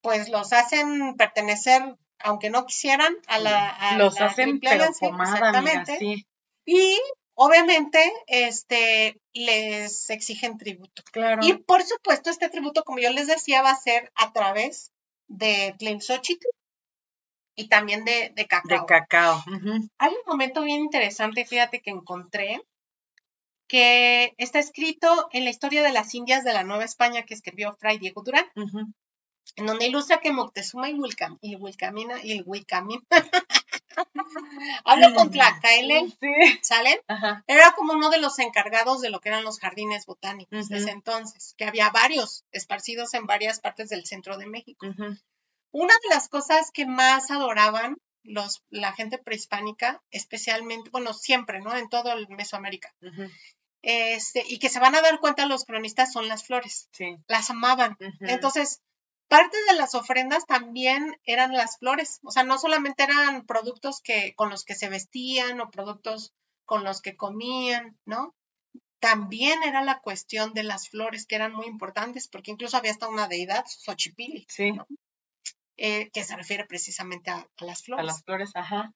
pues 0.00 0.28
los 0.28 0.52
hacen 0.52 1.16
pertenecer, 1.16 1.82
aunque 2.18 2.50
no 2.50 2.66
quisieran, 2.66 3.14
a 3.26 3.38
la. 3.38 3.68
a 3.68 3.96
Los 3.96 4.18
la 4.18 4.26
hacen 4.26 4.60
pero 4.60 4.86
pomada, 5.00 5.36
exactamente. 5.36 5.96
sí. 5.98 6.26
Y 6.64 6.98
obviamente, 7.34 7.98
este, 8.26 9.20
les 9.32 10.10
exigen 10.10 10.58
tributo. 10.58 11.02
Claro. 11.12 11.40
Y 11.42 11.54
por 11.54 11.82
supuesto, 11.82 12.30
este 12.30 12.48
tributo, 12.48 12.82
como 12.84 12.98
yo 12.98 13.10
les 13.10 13.26
decía, 13.28 13.62
va 13.62 13.70
a 13.70 13.76
ser 13.80 14.12
a 14.16 14.32
través 14.32 14.92
de 15.28 15.74
Tlilxochitl, 15.78 16.46
y 17.58 17.68
también 17.68 18.04
de, 18.04 18.32
de 18.34 18.46
cacao. 18.46 18.80
De 18.80 18.86
cacao. 18.86 19.44
Hay 19.98 20.12
un 20.12 20.22
momento 20.26 20.62
bien 20.62 20.80
interesante, 20.80 21.44
fíjate 21.44 21.80
que 21.80 21.90
encontré, 21.90 22.62
que 23.66 24.32
está 24.38 24.60
escrito 24.60 25.28
en 25.32 25.42
la 25.42 25.50
historia 25.50 25.82
de 25.82 25.92
las 25.92 26.14
Indias 26.14 26.44
de 26.44 26.52
la 26.52 26.62
Nueva 26.62 26.84
España 26.84 27.24
que 27.24 27.34
escribió 27.34 27.74
Fray 27.74 27.98
Diego 27.98 28.22
Durán, 28.22 28.46
en 29.56 29.66
donde 29.66 29.88
ilustra 29.88 30.20
que 30.20 30.32
Moctezuma 30.32 30.88
y, 30.88 30.94
Wilcam, 30.94 31.36
y 31.40 31.56
Wilcamina 31.56 32.22
y 32.22 32.32
el 32.32 32.44
Wilcamina 32.46 33.02
Hablo 34.84 35.12
con 35.14 35.32
Tlacaelel, 35.32 36.16
sí. 36.20 36.58
¿salen? 36.62 36.98
Era 37.48 37.72
como 37.72 37.94
uno 37.94 38.08
de 38.10 38.20
los 38.20 38.38
encargados 38.38 39.00
de 39.00 39.10
lo 39.10 39.18
que 39.18 39.30
eran 39.30 39.42
los 39.42 39.58
jardines 39.58 40.06
botánicos 40.06 40.68
desde 40.68 40.92
entonces, 40.92 41.56
que 41.58 41.64
había 41.64 41.90
varios 41.90 42.44
esparcidos 42.52 43.14
en 43.14 43.26
varias 43.26 43.58
partes 43.58 43.88
del 43.88 44.06
centro 44.06 44.38
de 44.38 44.46
México. 44.46 44.86
Una 45.70 45.94
de 45.94 46.08
las 46.10 46.28
cosas 46.28 46.70
que 46.72 46.86
más 46.86 47.30
adoraban 47.30 47.96
los, 48.22 48.62
la 48.70 48.92
gente 48.92 49.18
prehispánica, 49.18 50.02
especialmente, 50.10 50.90
bueno, 50.90 51.14
siempre, 51.14 51.60
¿no? 51.60 51.76
En 51.76 51.88
todo 51.88 52.12
el 52.12 52.28
Mesoamérica. 52.28 52.94
Este, 53.82 54.44
y 54.46 54.58
que 54.58 54.68
se 54.68 54.80
van 54.80 54.94
a 54.94 55.02
dar 55.02 55.20
cuenta 55.20 55.46
los 55.46 55.64
cronistas 55.64 56.12
son 56.12 56.28
las 56.28 56.44
flores. 56.44 56.88
Sí. 56.92 57.16
Las 57.26 57.50
amaban. 57.50 57.96
Entonces, 58.20 58.82
parte 59.28 59.56
de 59.68 59.74
las 59.74 59.94
ofrendas 59.94 60.46
también 60.46 61.16
eran 61.24 61.52
las 61.52 61.78
flores. 61.78 62.18
O 62.22 62.30
sea, 62.30 62.44
no 62.44 62.58
solamente 62.58 63.04
eran 63.04 63.46
productos 63.46 64.00
que, 64.00 64.34
con 64.34 64.50
los 64.50 64.64
que 64.64 64.74
se 64.74 64.88
vestían 64.88 65.60
o 65.60 65.70
productos 65.70 66.34
con 66.64 66.84
los 66.84 67.00
que 67.00 67.16
comían, 67.16 67.98
¿no? 68.04 68.34
También 69.00 69.62
era 69.62 69.82
la 69.82 70.00
cuestión 70.00 70.52
de 70.54 70.64
las 70.64 70.88
flores, 70.88 71.24
que 71.24 71.36
eran 71.36 71.54
muy 71.54 71.66
importantes, 71.66 72.26
porque 72.28 72.50
incluso 72.50 72.76
había 72.76 72.90
hasta 72.90 73.08
una 73.08 73.28
deidad, 73.28 73.64
Xochipilli, 73.66 74.44
sí. 74.48 74.72
Eh, 75.80 76.10
que 76.10 76.24
se 76.24 76.34
refiere 76.34 76.64
precisamente 76.64 77.30
a, 77.30 77.46
las 77.60 77.84
flores. 77.84 78.02
A 78.02 78.06
las 78.06 78.24
flores, 78.24 78.50
ajá. 78.54 78.92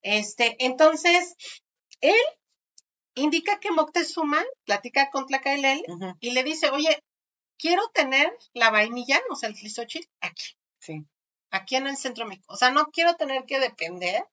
Este, 0.00 0.56
entonces, 0.64 1.34
él 2.00 2.22
indica 3.14 3.58
que 3.58 3.72
Moctezuma 3.72 4.40
platica 4.64 5.10
con 5.10 5.26
Tlacaelel 5.26 5.82
y 6.20 6.30
le 6.30 6.44
dice, 6.44 6.70
oye, 6.70 7.02
quiero 7.58 7.82
tener 7.92 8.32
la 8.52 8.70
vainilla, 8.70 9.20
o 9.28 9.34
sea, 9.34 9.48
el 9.48 9.56
tlisochil, 9.56 10.08
aquí. 10.20 10.56
Sí. 10.78 11.04
Aquí 11.50 11.74
en 11.74 11.88
el 11.88 11.96
centro 11.96 12.26
México. 12.26 12.52
O 12.52 12.56
sea, 12.56 12.70
no 12.70 12.86
quiero 12.86 13.16
tener 13.16 13.44
que 13.44 13.58
depender 13.58 14.24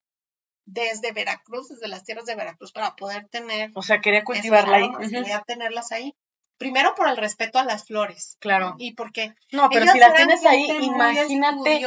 desde 0.64 1.10
Veracruz, 1.12 1.68
desde 1.68 1.88
las 1.88 2.04
tierras 2.04 2.26
de 2.26 2.36
Veracruz, 2.36 2.72
para 2.72 2.94
poder 2.94 3.28
tener. 3.28 3.72
O 3.74 3.82
sea, 3.82 4.00
quería 4.00 4.22
cultivarla 4.22 4.76
ahí. 4.76 4.90
Quería 5.10 5.42
tenerlas 5.42 5.90
ahí. 5.90 6.14
Primero 6.58 6.94
por 6.94 7.08
el 7.08 7.16
respeto 7.16 7.58
a 7.58 7.64
las 7.64 7.86
flores. 7.86 8.36
Claro. 8.40 8.74
Y 8.78 8.94
porque. 8.94 9.34
No, 9.50 9.68
pero 9.70 9.90
si 9.90 9.98
la 9.98 10.14
tienes 10.14 10.44
ahí, 10.44 10.70
imagínate 10.80 11.80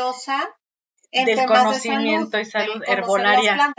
del 1.24 1.46
conocimiento 1.46 2.40
y 2.40 2.46
salud 2.46 2.84
herbolaria. 2.88 3.74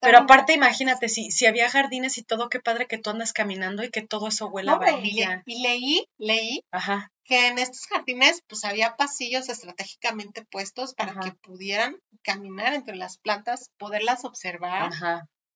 Pero 0.00 0.18
aparte, 0.18 0.54
imagínate, 0.54 1.08
si, 1.08 1.30
si 1.30 1.46
había 1.46 1.68
jardines 1.68 2.16
y 2.18 2.22
todo, 2.22 2.48
qué 2.48 2.60
padre 2.60 2.86
que 2.86 2.98
tú 2.98 3.10
andas 3.10 3.32
caminando 3.32 3.82
y 3.82 3.90
que 3.90 4.02
todo 4.02 4.28
eso 4.28 4.46
huele 4.46 4.70
a 4.70 4.76
vainilla. 4.76 5.42
Y, 5.44 5.62
leí, 5.62 6.08
leí 6.16 6.64
que 7.24 7.48
en 7.48 7.58
estos 7.58 7.86
jardines 7.86 8.42
pues 8.48 8.64
había 8.64 8.96
pasillos 8.96 9.50
estratégicamente 9.50 10.46
puestos 10.50 10.94
para 10.94 11.20
que 11.20 11.32
pudieran 11.32 11.96
caminar 12.22 12.72
entre 12.72 12.96
las 12.96 13.18
plantas, 13.18 13.70
poderlas 13.76 14.24
observar, 14.24 14.90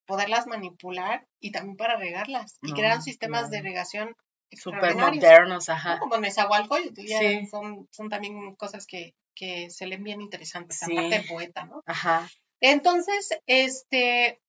poderlas 0.04 0.46
manipular 0.46 1.26
y 1.40 1.52
también 1.52 1.76
para 1.76 1.96
regarlas. 1.96 2.58
Y 2.62 2.72
crear 2.72 3.00
sistemas 3.00 3.50
de 3.50 3.58
irrigación 3.58 4.14
super 4.56 4.94
modernos, 4.96 5.68
ajá. 5.68 5.98
Como 5.98 6.18
Nezahualcóyotl, 6.18 7.00
sí. 7.00 7.46
son, 7.46 7.88
son 7.90 8.08
también 8.08 8.54
cosas 8.56 8.86
que, 8.86 9.14
que 9.34 9.70
se 9.70 9.86
leen 9.86 10.04
bien 10.04 10.20
interesantes, 10.20 10.82
aparte 10.82 11.20
de 11.20 11.22
poeta, 11.22 11.64
¿no? 11.64 11.82
Ajá. 11.86 12.28
Entonces, 12.60 13.38
este, 13.46 14.40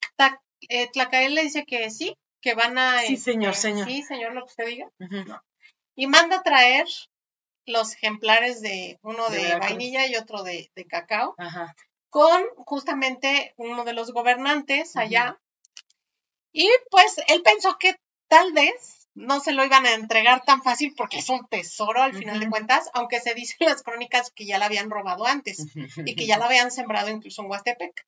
eh, 0.70 0.88
Tlacael 0.92 1.34
le 1.34 1.44
dice 1.44 1.66
que 1.66 1.90
sí, 1.90 2.16
que 2.42 2.54
van 2.54 2.78
a... 2.78 3.02
Sí, 3.02 3.18
señor, 3.18 3.54
este, 3.54 3.70
señor. 3.70 3.88
Sí, 3.88 4.04
señor, 4.04 4.34
lo 4.34 4.42
que 4.42 4.52
usted 4.52 4.68
diga. 4.68 4.92
Y 5.96 6.08
manda 6.08 6.38
a 6.38 6.44
traer 6.44 6.88
los 7.66 7.94
ejemplares 7.94 8.62
de 8.62 9.00
uno 9.02 9.30
de, 9.30 9.58
vainilla 9.58 10.06
y 10.08 10.16
otro 10.16 10.44
de, 10.44 10.70
cacao, 10.90 11.36
Ajá. 11.38 11.76
con 12.10 12.44
justamente 12.58 13.54
uno 13.58 13.84
de 13.84 13.94
los 13.94 14.12
gobernantes 14.12 14.96
allá. 14.96 15.40
Y 16.52 16.70
pues 16.92 17.20
él 17.28 17.42
pensó 17.42 17.78
que 17.80 17.96
tal 18.28 18.52
vez 18.54 19.03
no 19.16 19.40
se 19.40 19.52
lo 19.52 19.64
iban 19.64 19.86
a 19.86 19.94
entregar 19.94 20.44
tan 20.44 20.64
fácil 20.64 20.94
porque 20.98 21.20
es 21.20 21.30
un 21.30 21.46
tesoro 21.48 22.02
al 22.02 22.14
final 22.14 22.40
de 22.40 22.50
cuentas, 22.50 22.90
aunque 22.94 23.20
se 23.20 23.34
dice 23.34 23.56
en 23.60 23.70
las 23.70 23.84
crónicas 23.84 24.32
que 24.32 24.46
ya 24.46 24.58
la 24.58 24.66
habían 24.66 24.90
robado 24.90 25.26
antes 25.26 25.66
y 26.06 26.16
que 26.16 26.26
ya 26.26 26.38
la 26.38 26.46
habían 26.46 26.72
sembrado 26.72 27.10
incluso 27.10 27.42
en 27.42 27.50
Huastepec, 27.50 28.06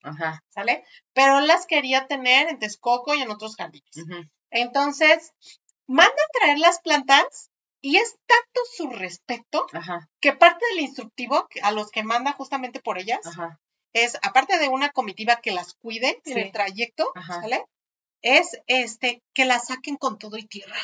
¿sale? 0.48 0.84
Pero 1.12 1.40
las 1.40 1.66
quería 1.66 2.06
tener 2.06 2.48
en 2.48 2.58
Texcoco 2.58 3.14
y 3.14 3.22
en 3.22 3.30
otros 3.30 3.56
jardines. 3.56 3.96
Entonces, 4.50 5.32
manda 5.86 6.10
a 6.10 6.38
traer 6.38 6.58
las 6.58 6.80
plantas 6.80 7.50
y 7.80 7.98
es 7.98 8.16
tanto 8.26 8.60
su 8.76 8.90
respeto 8.90 9.66
que 10.20 10.32
parte 10.32 10.64
del 10.70 10.80
instructivo 10.84 11.46
a 11.62 11.70
los 11.70 11.90
que 11.90 12.02
manda 12.02 12.32
justamente 12.32 12.80
por 12.80 12.98
ellas 12.98 13.20
es, 13.92 14.18
aparte 14.22 14.58
de 14.58 14.68
una 14.68 14.90
comitiva 14.90 15.36
que 15.36 15.52
las 15.52 15.74
cuide 15.74 16.20
en 16.24 16.38
el 16.38 16.52
trayecto, 16.52 17.12
¿sale? 17.26 17.64
es 18.22 18.60
este 18.66 19.22
que 19.34 19.44
la 19.44 19.60
saquen 19.60 19.96
con 19.96 20.18
todo 20.18 20.36
y 20.36 20.46
tierra. 20.46 20.78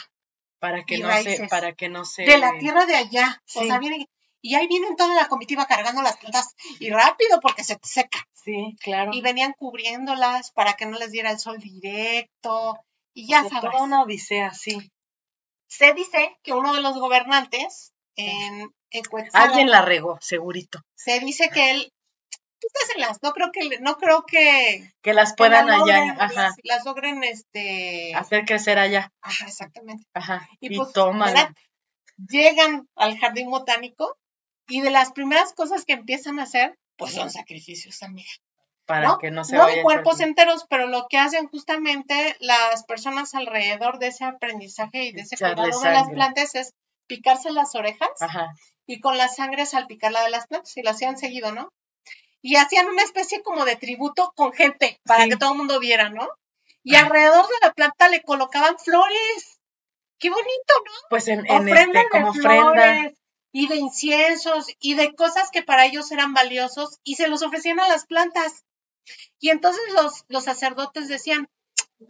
Para 0.63 0.85
que 0.85 0.99
no 0.99 1.11
se, 1.21 1.49
para 1.49 1.73
que 1.73 1.89
no 1.89 2.05
se 2.05 2.23
de 2.23 2.39
la 2.39 2.57
tierra 2.57 2.87
de 2.87 2.95
allá. 2.95 3.43
O 3.57 3.65
sea, 3.65 3.81
vienen, 3.81 4.07
y 4.41 4.55
ahí 4.55 4.69
vienen 4.69 4.95
toda 4.95 5.13
la 5.13 5.27
comitiva 5.27 5.67
cargando 5.67 6.03
las 6.03 6.19
plantas 6.19 6.55
y 6.79 6.89
rápido 6.89 7.41
porque 7.41 7.65
se 7.65 7.81
seca. 7.83 8.29
Sí, 8.33 8.77
claro. 8.81 9.11
Y 9.13 9.23
venían 9.23 9.55
cubriéndolas 9.55 10.53
para 10.53 10.75
que 10.75 10.87
no 10.87 11.01
les 11.01 11.11
diera 11.11 11.33
el 11.33 11.41
sol 11.41 11.59
directo. 11.59 12.79
Y 13.13 13.27
ya 13.27 13.43
sabes. 13.43 13.73
Toda 13.73 13.83
una 13.83 14.03
odisea, 14.03 14.55
sí. 14.55 14.93
Se 15.67 15.95
dice 15.95 16.39
que 16.45 16.53
uno 16.53 16.73
de 16.75 16.81
los 16.81 16.97
gobernantes 16.97 17.93
en, 18.15 18.73
en 18.91 19.03
Alguien 19.33 19.69
la 19.69 19.83
regó, 19.83 20.19
segurito. 20.21 20.79
Se 20.95 21.19
dice 21.19 21.51
que 21.51 21.73
él 21.73 21.93
no 23.23 23.33
creo 23.33 23.51
que, 23.53 23.81
no 23.81 23.97
creo 23.97 24.25
que, 24.25 24.93
que 25.03 25.15
las 25.15 25.35
puedan 25.35 25.69
allá, 25.71 26.17
ajá. 26.19 26.55
Las, 26.63 26.85
logren 26.85 27.23
este 27.25 28.15
hacer 28.15 28.45
crecer 28.45 28.79
allá. 28.79 29.13
Ajá, 29.21 29.47
exactamente. 29.47 30.05
Ajá. 30.15 30.49
Y, 30.61 30.77
pues, 30.77 30.93
toman. 30.93 31.35
Llegan 32.29 32.89
al 32.95 33.19
jardín 33.19 33.51
botánico 33.51 34.17
y 34.69 34.81
de 34.81 34.91
las 34.91 35.13
primeras 35.13 35.53
cosas 35.55 35.85
que 35.85 35.95
empiezan 35.95 36.39
a 36.39 36.45
hacer, 36.45 36.79
pues 36.97 37.13
son 37.13 37.31
sacrificios, 37.31 38.03
amiga. 38.03 38.31
Para 38.85 39.17
que 39.21 39.31
no 39.31 39.45
se 39.45 39.57
No 39.57 39.67
cuerpos 39.83 40.21
enteros, 40.21 40.67
pero 40.69 40.87
lo 40.87 41.07
que 41.09 41.19
hacen 41.19 41.47
justamente 41.49 42.37
las 42.41 42.85
personas 42.85 43.35
alrededor 43.35 43.99
de 43.99 44.09
ese 44.09 44.25
aprendizaje 44.25 45.05
y 45.05 45.13
de 45.13 45.23
ese 45.23 45.37
cuidado 45.37 45.81
de 45.81 45.93
las 45.93 46.11
plantas 46.11 46.55
es 46.55 46.75
picarse 47.07 47.51
las 47.53 47.75
orejas 47.75 48.11
y 48.87 49.01
con 49.01 49.17
la 49.19 49.29
sangre 49.29 49.67
salpicarla 49.67 50.23
de 50.23 50.31
las 50.31 50.47
plantas 50.47 50.77
y 50.77 50.83
lo 50.83 50.91
hacían 50.91 51.17
seguido, 51.17 51.53
¿no? 51.53 51.71
Y 52.43 52.57
hacían 52.57 52.89
una 52.89 53.03
especie 53.03 53.43
como 53.43 53.65
de 53.65 53.77
tributo 53.77 54.33
con 54.37 54.53
gente 54.53 55.01
para 55.05 55.27
que 55.29 55.37
todo 55.37 55.53
el 55.53 55.59
mundo 55.59 55.79
viera, 55.79 56.11
¿no? 56.11 56.29
Y 56.83 56.97
alrededor 56.97 57.47
de 57.47 57.55
la 57.63 57.73
planta 57.73 58.09
le 58.09 58.23
colocaban 58.23 58.77
flores. 58.79 59.61
Qué 60.19 60.29
bonito, 60.29 60.75
¿no? 60.85 60.93
Pues 61.09 61.29
en, 61.29 61.47
en 61.47 61.69
este, 61.69 62.09
como 62.11 62.31
ofrenda. 62.31 63.13
Y 63.53 63.69
de 63.69 63.77
inciensos 63.77 64.67
y 64.81 64.95
de 64.95 65.15
cosas 65.15 65.51
que 65.51 65.63
para 65.63 65.85
ellos 65.85 66.11
eran 66.11 66.33
valiosos 66.33 66.99
y 67.05 67.17
se 67.17 67.29
los 67.29 67.43
ofrecían 67.43 67.81
a 67.81 67.89
las 67.89 68.07
plantas. 68.07 68.65
Y 69.39 69.51
entonces 69.51 69.83
los, 69.93 70.25
los 70.29 70.45
sacerdotes 70.45 71.09
decían, 71.09 71.49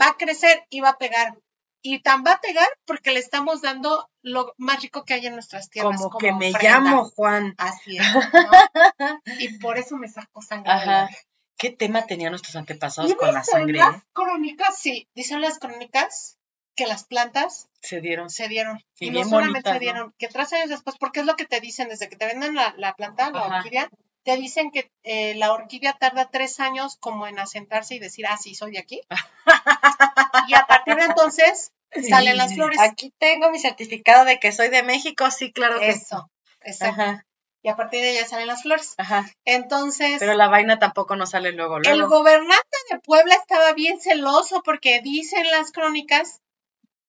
va 0.00 0.08
a 0.08 0.16
crecer 0.16 0.64
y 0.70 0.80
va 0.80 0.90
a 0.90 0.98
pegar 0.98 1.36
y 1.82 2.00
tan 2.00 2.24
va 2.24 2.32
a 2.32 2.40
pegar 2.40 2.68
porque 2.84 3.12
le 3.12 3.18
estamos 3.18 3.60
dando 3.60 4.08
lo 4.22 4.54
más 4.56 4.80
rico 4.82 5.04
que 5.04 5.14
hay 5.14 5.26
en 5.26 5.34
nuestras 5.34 5.68
tierras. 5.68 6.00
Como, 6.00 6.18
que 6.18 6.32
me 6.32 6.52
llamo 6.52 7.04
Juan. 7.04 7.54
Así 7.58 7.98
es. 7.98 8.06
y 9.40 9.58
por 9.58 9.78
eso 9.78 9.96
me 9.96 10.08
saco 10.08 10.40
sangre. 10.40 10.72
Ajá. 10.72 11.10
¿Qué 11.56 11.70
tema 11.70 12.06
tenían 12.06 12.32
nuestros 12.32 12.56
antepasados 12.56 13.14
con 13.14 13.32
la 13.32 13.44
sangre? 13.44 13.78
Las 13.78 14.02
crónicas, 14.12 14.78
sí, 14.78 15.08
dicen 15.14 15.40
las 15.40 15.58
crónicas 15.58 16.38
que 16.74 16.86
las 16.86 17.04
plantas 17.04 17.68
se 17.80 18.00
dieron. 18.00 18.30
Se 18.30 18.48
dieron. 18.48 18.82
Y, 18.98 19.10
no 19.10 19.24
solamente 19.24 19.70
se 19.70 19.78
dieron, 19.78 20.14
que 20.18 20.28
tres 20.28 20.52
años 20.52 20.70
después, 20.70 20.96
porque 20.98 21.20
es 21.20 21.26
lo 21.26 21.36
que 21.36 21.44
te 21.44 21.60
dicen 21.60 21.88
desde 21.88 22.08
que 22.08 22.16
te 22.16 22.26
venden 22.26 22.54
la, 22.54 22.74
la 22.78 22.94
planta, 22.94 23.30
la 23.30 23.58
orquídea, 23.58 23.90
te 24.24 24.36
dicen 24.36 24.70
que 24.70 24.90
eh, 25.02 25.34
la 25.34 25.52
orquídea 25.52 25.94
tarda 25.94 26.30
tres 26.30 26.60
años 26.60 26.96
como 27.00 27.26
en 27.26 27.38
asentarse 27.38 27.94
y 27.94 27.98
decir, 27.98 28.26
ah, 28.26 28.36
sí, 28.36 28.54
soy 28.54 28.72
de 28.72 28.78
aquí. 28.78 29.00
y 30.48 30.54
a 30.54 30.66
partir 30.66 30.96
de 30.96 31.04
entonces 31.04 31.72
salen 32.08 32.36
las 32.36 32.54
flores. 32.54 32.78
Aquí 32.80 33.12
tengo 33.18 33.50
mi 33.50 33.58
certificado 33.58 34.24
de 34.24 34.38
que 34.38 34.52
soy 34.52 34.68
de 34.68 34.82
México, 34.82 35.30
sí, 35.30 35.52
claro 35.52 35.80
que 35.80 35.88
Eso, 35.88 36.30
exacto. 36.60 37.22
Y 37.64 37.68
a 37.68 37.76
partir 37.76 38.00
de 38.00 38.10
ella 38.10 38.26
salen 38.26 38.48
las 38.48 38.62
flores. 38.62 38.94
Ajá. 38.98 39.24
Entonces. 39.44 40.16
Pero 40.18 40.34
la 40.34 40.48
vaina 40.48 40.80
tampoco 40.80 41.14
no 41.14 41.26
sale 41.26 41.52
luego, 41.52 41.78
luego. 41.78 41.96
El 41.96 42.06
gobernante 42.08 42.76
de 42.90 42.98
Puebla 42.98 43.36
estaba 43.36 43.72
bien 43.72 44.00
celoso 44.00 44.62
porque 44.64 45.00
dicen 45.00 45.48
las 45.48 45.70
crónicas 45.70 46.41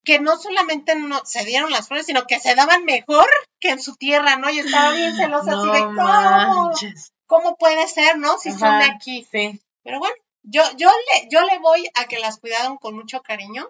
que 0.04 0.20
no 0.20 0.38
solamente 0.38 0.96
no 0.96 1.22
se 1.26 1.46
dieron 1.46 1.72
las 1.72 1.88
flores, 1.88 2.06
sino 2.06 2.26
que 2.28 2.40
se 2.40 2.56
daban 2.56 2.84
mejor 2.86 3.26
que 3.60 3.70
en 3.70 3.82
su 3.82 3.96
tierra, 3.96 4.36
¿no? 4.36 4.50
Y 4.50 4.60
estaba 4.60 4.92
bien 4.92 5.16
celosa 5.18 5.52
así 5.58 5.70
de 5.72 5.80
cómo, 5.80 6.72
¿cómo 7.26 7.56
puede 7.58 7.88
ser, 7.88 8.18
no? 8.18 8.38
Si 8.38 8.52
son 8.52 8.80
de 8.80 8.86
aquí. 8.86 9.28
Sí. 9.32 9.60
Pero 9.84 10.00
bueno, 10.00 10.16
yo, 10.44 10.62
yo, 10.78 10.90
le, 10.90 11.30
yo 11.30 11.42
le 11.46 11.60
voy 11.60 11.88
a 11.96 12.06
que 12.06 12.20
las 12.20 12.38
cuidaron 12.40 12.78
con 12.78 12.96
mucho 12.96 13.22
cariño. 13.22 13.70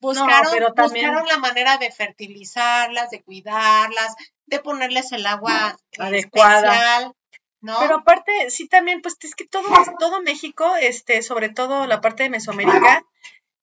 Buscaron, 0.00 0.52
pero 0.52 0.72
también- 0.74 1.06
buscaron 1.10 1.28
la 1.28 1.38
manera 1.38 1.78
de 1.78 1.90
fertilizarlas, 1.90 3.10
de 3.10 3.22
cuidarlas, 3.22 4.14
de 4.46 4.58
ponerles 4.60 5.12
el 5.12 5.26
agua 5.26 5.76
Adecuada. 5.98 6.68
especial, 6.72 7.12
¿no? 7.60 7.78
Pero 7.80 7.96
aparte, 7.96 8.50
sí 8.50 8.68
también, 8.68 9.00
pues 9.02 9.16
es 9.22 9.34
que 9.34 9.46
todo, 9.46 9.64
todo 9.98 10.22
México, 10.22 10.76
este, 10.76 11.22
sobre 11.22 11.48
todo 11.48 11.86
la 11.86 12.00
parte 12.00 12.24
de 12.24 12.30
Mesoamérica, 12.30 13.04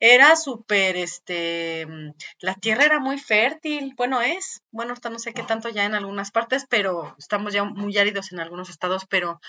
era 0.06 0.36
súper, 0.36 0.98
este, 0.98 1.86
mm, 1.88 2.12
la 2.40 2.56
tierra 2.56 2.84
era 2.84 3.00
muy 3.00 3.18
fértil, 3.18 3.94
bueno 3.96 4.22
es, 4.22 4.62
bueno, 4.70 4.92
ahorita 4.92 5.10
no 5.10 5.18
sé 5.18 5.34
qué 5.34 5.44
tanto 5.44 5.70
ya 5.70 5.86
en 5.86 5.96
algunas 5.96 6.30
partes, 6.30 6.66
pero 6.70 7.16
estamos 7.18 7.54
ya 7.54 7.64
muy 7.64 7.98
áridos 7.98 8.34
en 8.34 8.42
algunos 8.42 8.70
estados, 8.70 9.06
pero 9.10 9.40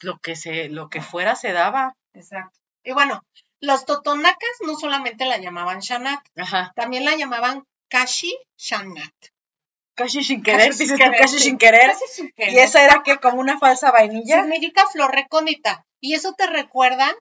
lo 0.00 0.18
que 0.20 0.36
se, 0.36 0.70
lo 0.70 0.88
que 0.88 1.02
fuera 1.02 1.36
se 1.36 1.52
daba. 1.52 1.98
Exacto. 2.14 2.58
Y 2.82 2.92
bueno, 2.92 3.22
los 3.60 3.84
totonacas 3.84 4.56
no 4.66 4.74
solamente 4.76 5.26
la 5.26 5.36
llamaban 5.36 5.80
Shanat, 5.80 6.24
Ajá. 6.34 6.72
también 6.74 7.04
la 7.04 7.14
llamaban 7.16 7.66
Kashi 7.90 8.34
Shanat. 8.56 9.12
Casi 9.94 10.24
sin 10.24 10.42
querer, 10.42 10.68
Casi 10.68 10.78
sin 10.78 10.86
dices 10.86 10.98
tú, 10.98 11.04
querer, 11.04 11.20
casi 11.20 11.38
sí. 11.38 11.44
sin 11.44 11.58
querer. 11.58 11.90
Casi 11.90 12.06
sin 12.08 12.32
querer. 12.32 12.54
Y 12.54 12.58
esa 12.60 12.82
era 12.82 13.02
que 13.04 13.18
como 13.18 13.38
una 13.38 13.58
falsa 13.58 13.90
vainilla. 13.90 14.40
Significa 14.40 14.86
flor 14.86 15.14
recóndita. 15.14 15.84
Y 16.00 16.14
eso 16.14 16.32
te 16.32 16.46
recuerda 16.46 17.14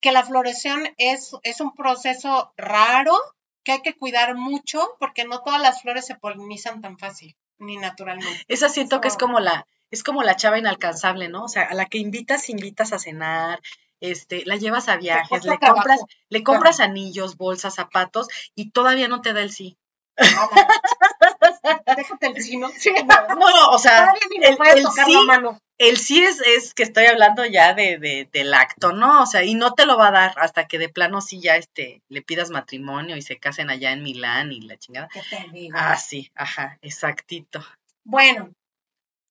que 0.00 0.12
la 0.12 0.24
floración 0.24 0.82
es, 0.96 1.32
es 1.42 1.60
un 1.60 1.74
proceso 1.74 2.52
raro 2.56 3.16
que 3.64 3.72
hay 3.72 3.82
que 3.82 3.96
cuidar 3.96 4.34
mucho 4.34 4.96
porque 4.98 5.24
no 5.24 5.42
todas 5.42 5.60
las 5.60 5.82
flores 5.82 6.06
se 6.06 6.14
polinizan 6.14 6.80
tan 6.80 6.98
fácil 6.98 7.36
ni 7.58 7.76
naturalmente. 7.76 8.44
Esa 8.48 8.68
siento 8.68 9.00
que 9.00 9.08
es 9.08 9.16
como 9.16 9.40
la, 9.40 9.66
es 9.90 10.02
como 10.02 10.22
la 10.22 10.36
chava 10.36 10.58
inalcanzable, 10.58 11.28
¿no? 11.28 11.44
O 11.44 11.48
sea, 11.48 11.64
a 11.64 11.74
la 11.74 11.86
que 11.86 11.98
invitas, 11.98 12.48
invitas 12.48 12.92
a 12.92 12.98
cenar, 12.98 13.60
este, 14.00 14.44
la 14.46 14.56
llevas 14.56 14.88
a 14.88 14.96
viajes, 14.96 15.44
le 15.44 15.58
compras, 15.58 16.00
le 16.28 16.42
compras 16.42 16.80
anillos, 16.80 17.36
bolsas, 17.36 17.74
zapatos, 17.74 18.28
y 18.54 18.70
todavía 18.70 19.08
no 19.08 19.20
te 19.20 19.32
da 19.32 19.42
el 19.42 19.50
sí. 19.50 19.76
Déjate 21.96 22.26
el 22.26 22.34
chino. 22.44 22.70
No, 23.38 23.70
o 23.70 23.78
sea, 23.78 24.12
el, 24.42 24.86
sí, 24.86 25.16
mano. 25.26 25.58
el 25.78 25.96
sí 25.96 26.22
es, 26.22 26.40
es 26.40 26.74
que 26.74 26.82
estoy 26.82 27.06
hablando 27.06 27.44
ya 27.44 27.74
de, 27.74 27.98
de, 27.98 28.28
del 28.32 28.52
acto, 28.54 28.92
¿no? 28.92 29.22
O 29.22 29.26
sea, 29.26 29.44
y 29.44 29.54
no 29.54 29.74
te 29.74 29.86
lo 29.86 29.96
va 29.96 30.08
a 30.08 30.12
dar 30.12 30.34
hasta 30.36 30.66
que 30.66 30.78
de 30.78 30.88
plano 30.88 31.20
sí 31.20 31.40
ya 31.40 31.56
este, 31.56 32.02
le 32.08 32.22
pidas 32.22 32.50
matrimonio 32.50 33.16
y 33.16 33.22
se 33.22 33.38
casen 33.38 33.70
allá 33.70 33.92
en 33.92 34.02
Milán 34.02 34.52
y 34.52 34.60
la 34.62 34.76
chingada. 34.76 35.08
¿Qué 35.12 35.22
te 35.28 35.46
digo? 35.52 35.76
Ah, 35.78 35.96
sí, 35.96 36.30
ajá, 36.34 36.78
exactito. 36.82 37.64
Bueno, 38.04 38.50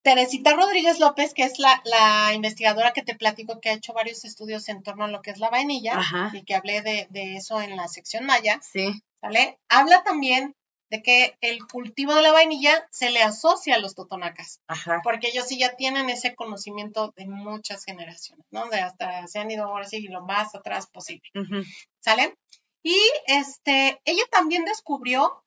Teresita 0.04 0.54
Rodríguez 0.54 1.00
López, 1.00 1.34
que 1.34 1.44
es 1.44 1.60
la, 1.60 1.82
la 1.84 2.34
investigadora 2.34 2.94
que 2.94 3.04
te 3.04 3.16
platico 3.16 3.60
que 3.60 3.70
ha 3.70 3.74
hecho 3.74 3.92
varios 3.94 4.24
estudios 4.24 4.70
en 4.70 4.82
torno 4.82 5.04
a 5.06 5.10
lo 5.10 5.22
que 5.22 5.32
es 5.32 5.40
la 5.40 5.50
vainilla 5.50 5.98
Ajá. 5.98 6.32
y 6.34 6.44
que 6.44 6.56
hablé 6.56 6.82
de, 6.82 7.08
de 7.10 7.36
eso 7.36 7.62
en 7.62 7.76
la 7.76 7.88
sección 7.90 8.26
maya, 8.26 8.60
Sí, 8.62 9.02
¿sale? 9.20 9.58
Habla 9.68 10.04
también 10.04 10.56
de 10.90 11.02
que 11.02 11.38
el 11.42 11.66
cultivo 11.68 12.16
de 12.16 12.22
la 12.22 12.32
vainilla 12.32 12.88
se 12.92 13.10
le 13.10 13.22
asocia 13.22 13.76
a 13.76 13.80
los 13.80 13.96
totonacas, 13.96 14.62
ajá. 14.68 15.02
porque 15.04 15.28
ellos 15.28 15.48
sí 15.48 15.60
ya 15.60 15.76
tienen 15.76 16.10
ese 16.10 16.36
conocimiento 16.36 17.14
de 17.18 17.28
muchas 17.28 17.84
generaciones, 17.84 18.46
¿no? 18.52 18.68
De 18.70 18.80
hasta 18.80 19.28
se 19.28 19.40
han 19.40 19.52
ido 19.52 19.66
ahora 19.66 19.86
sí 19.86 20.08
lo 20.08 20.22
más 20.22 20.56
atrás 20.56 20.88
posible. 20.88 21.30
ujú, 21.36 21.64
¿sale? 22.00 22.38
Y 22.84 22.98
este, 23.26 24.00
ella 24.06 24.24
también 24.32 24.64
descubrió, 24.64 25.44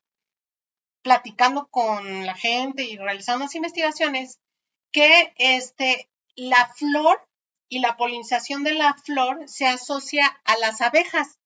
platicando 1.01 1.67
con 1.67 2.25
la 2.25 2.35
gente 2.35 2.83
y 2.83 2.97
realizando 2.97 3.45
las 3.45 3.55
investigaciones, 3.55 4.39
que 4.91 5.33
este, 5.37 6.09
la 6.35 6.71
flor 6.75 7.27
y 7.67 7.79
la 7.79 7.97
polinización 7.97 8.63
de 8.63 8.73
la 8.73 8.93
flor 8.93 9.47
se 9.47 9.65
asocia 9.65 10.27
a 10.43 10.57
las 10.57 10.81
abejas. 10.81 11.39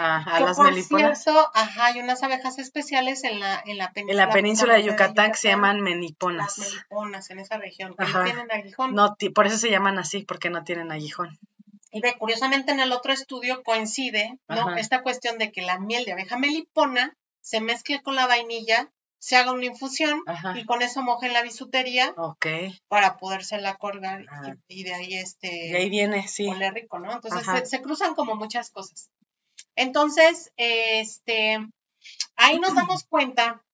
Ajá, 0.00 0.38
que 0.38 0.44
las 0.44 0.56
por 0.56 0.66
meliponas. 0.70 1.22
cierto, 1.22 1.50
ajá, 1.54 1.86
hay 1.86 2.00
unas 2.00 2.22
abejas 2.22 2.58
especiales 2.58 3.24
en 3.24 3.40
la, 3.40 3.62
en 3.66 3.78
la 3.78 3.92
En 3.94 4.16
la 4.16 4.30
península 4.30 4.74
de 4.74 4.82
fronteriza 4.82 5.06
Yucatán 5.08 5.32
que 5.32 5.36
se 5.38 5.48
llaman 5.48 5.76
Las 5.76 5.84
meniponas. 5.84 6.58
meliponas 6.58 7.30
en 7.30 7.38
esa 7.40 7.58
región, 7.58 7.94
que 7.96 8.04
no 8.04 8.24
tienen 8.24 8.50
aguijón. 8.50 8.94
No, 8.94 9.16
por 9.34 9.46
eso 9.46 9.58
se 9.58 9.70
llaman 9.70 9.98
así, 9.98 10.22
porque 10.24 10.50
no 10.50 10.64
tienen 10.64 10.90
aguijón. 10.90 11.38
Y 11.92 12.00
ve, 12.00 12.14
curiosamente 12.18 12.70
en 12.72 12.80
el 12.80 12.92
otro 12.92 13.12
estudio 13.12 13.62
coincide, 13.64 14.38
¿no? 14.48 14.60
Ajá. 14.68 14.78
Esta 14.78 15.02
cuestión 15.02 15.38
de 15.38 15.50
que 15.50 15.60
la 15.62 15.78
miel 15.80 16.04
de 16.04 16.12
abeja 16.12 16.36
melipona 16.38 17.16
se 17.40 17.60
mezcle 17.60 18.00
con 18.02 18.14
la 18.14 18.26
vainilla, 18.28 18.90
se 19.18 19.36
haga 19.36 19.52
una 19.52 19.66
infusión 19.66 20.22
Ajá. 20.26 20.56
y 20.56 20.64
con 20.64 20.80
eso 20.82 21.02
mojen 21.02 21.32
la 21.34 21.42
bisutería 21.42 22.14
Ok. 22.16 22.46
para 22.88 23.18
podérsela 23.18 23.74
colgar 23.76 24.24
Ah. 24.30 24.54
y, 24.68 24.80
y 24.80 24.84
de 24.84 24.94
ahí 24.94 25.14
este 25.14 25.68
Y 25.68 25.74
ahí 25.74 25.90
viene, 25.90 26.26
sí. 26.28 26.46
huele 26.46 26.70
rico, 26.70 26.98
¿no? 27.00 27.12
Entonces 27.12 27.44
se, 27.44 27.66
se 27.66 27.82
cruzan 27.82 28.14
como 28.14 28.34
muchas 28.36 28.70
cosas. 28.70 29.10
Entonces, 29.80 30.52
este, 30.58 31.56
ahí 32.36 32.58
nos 32.58 32.74
damos 32.74 33.04
cuenta 33.04 33.64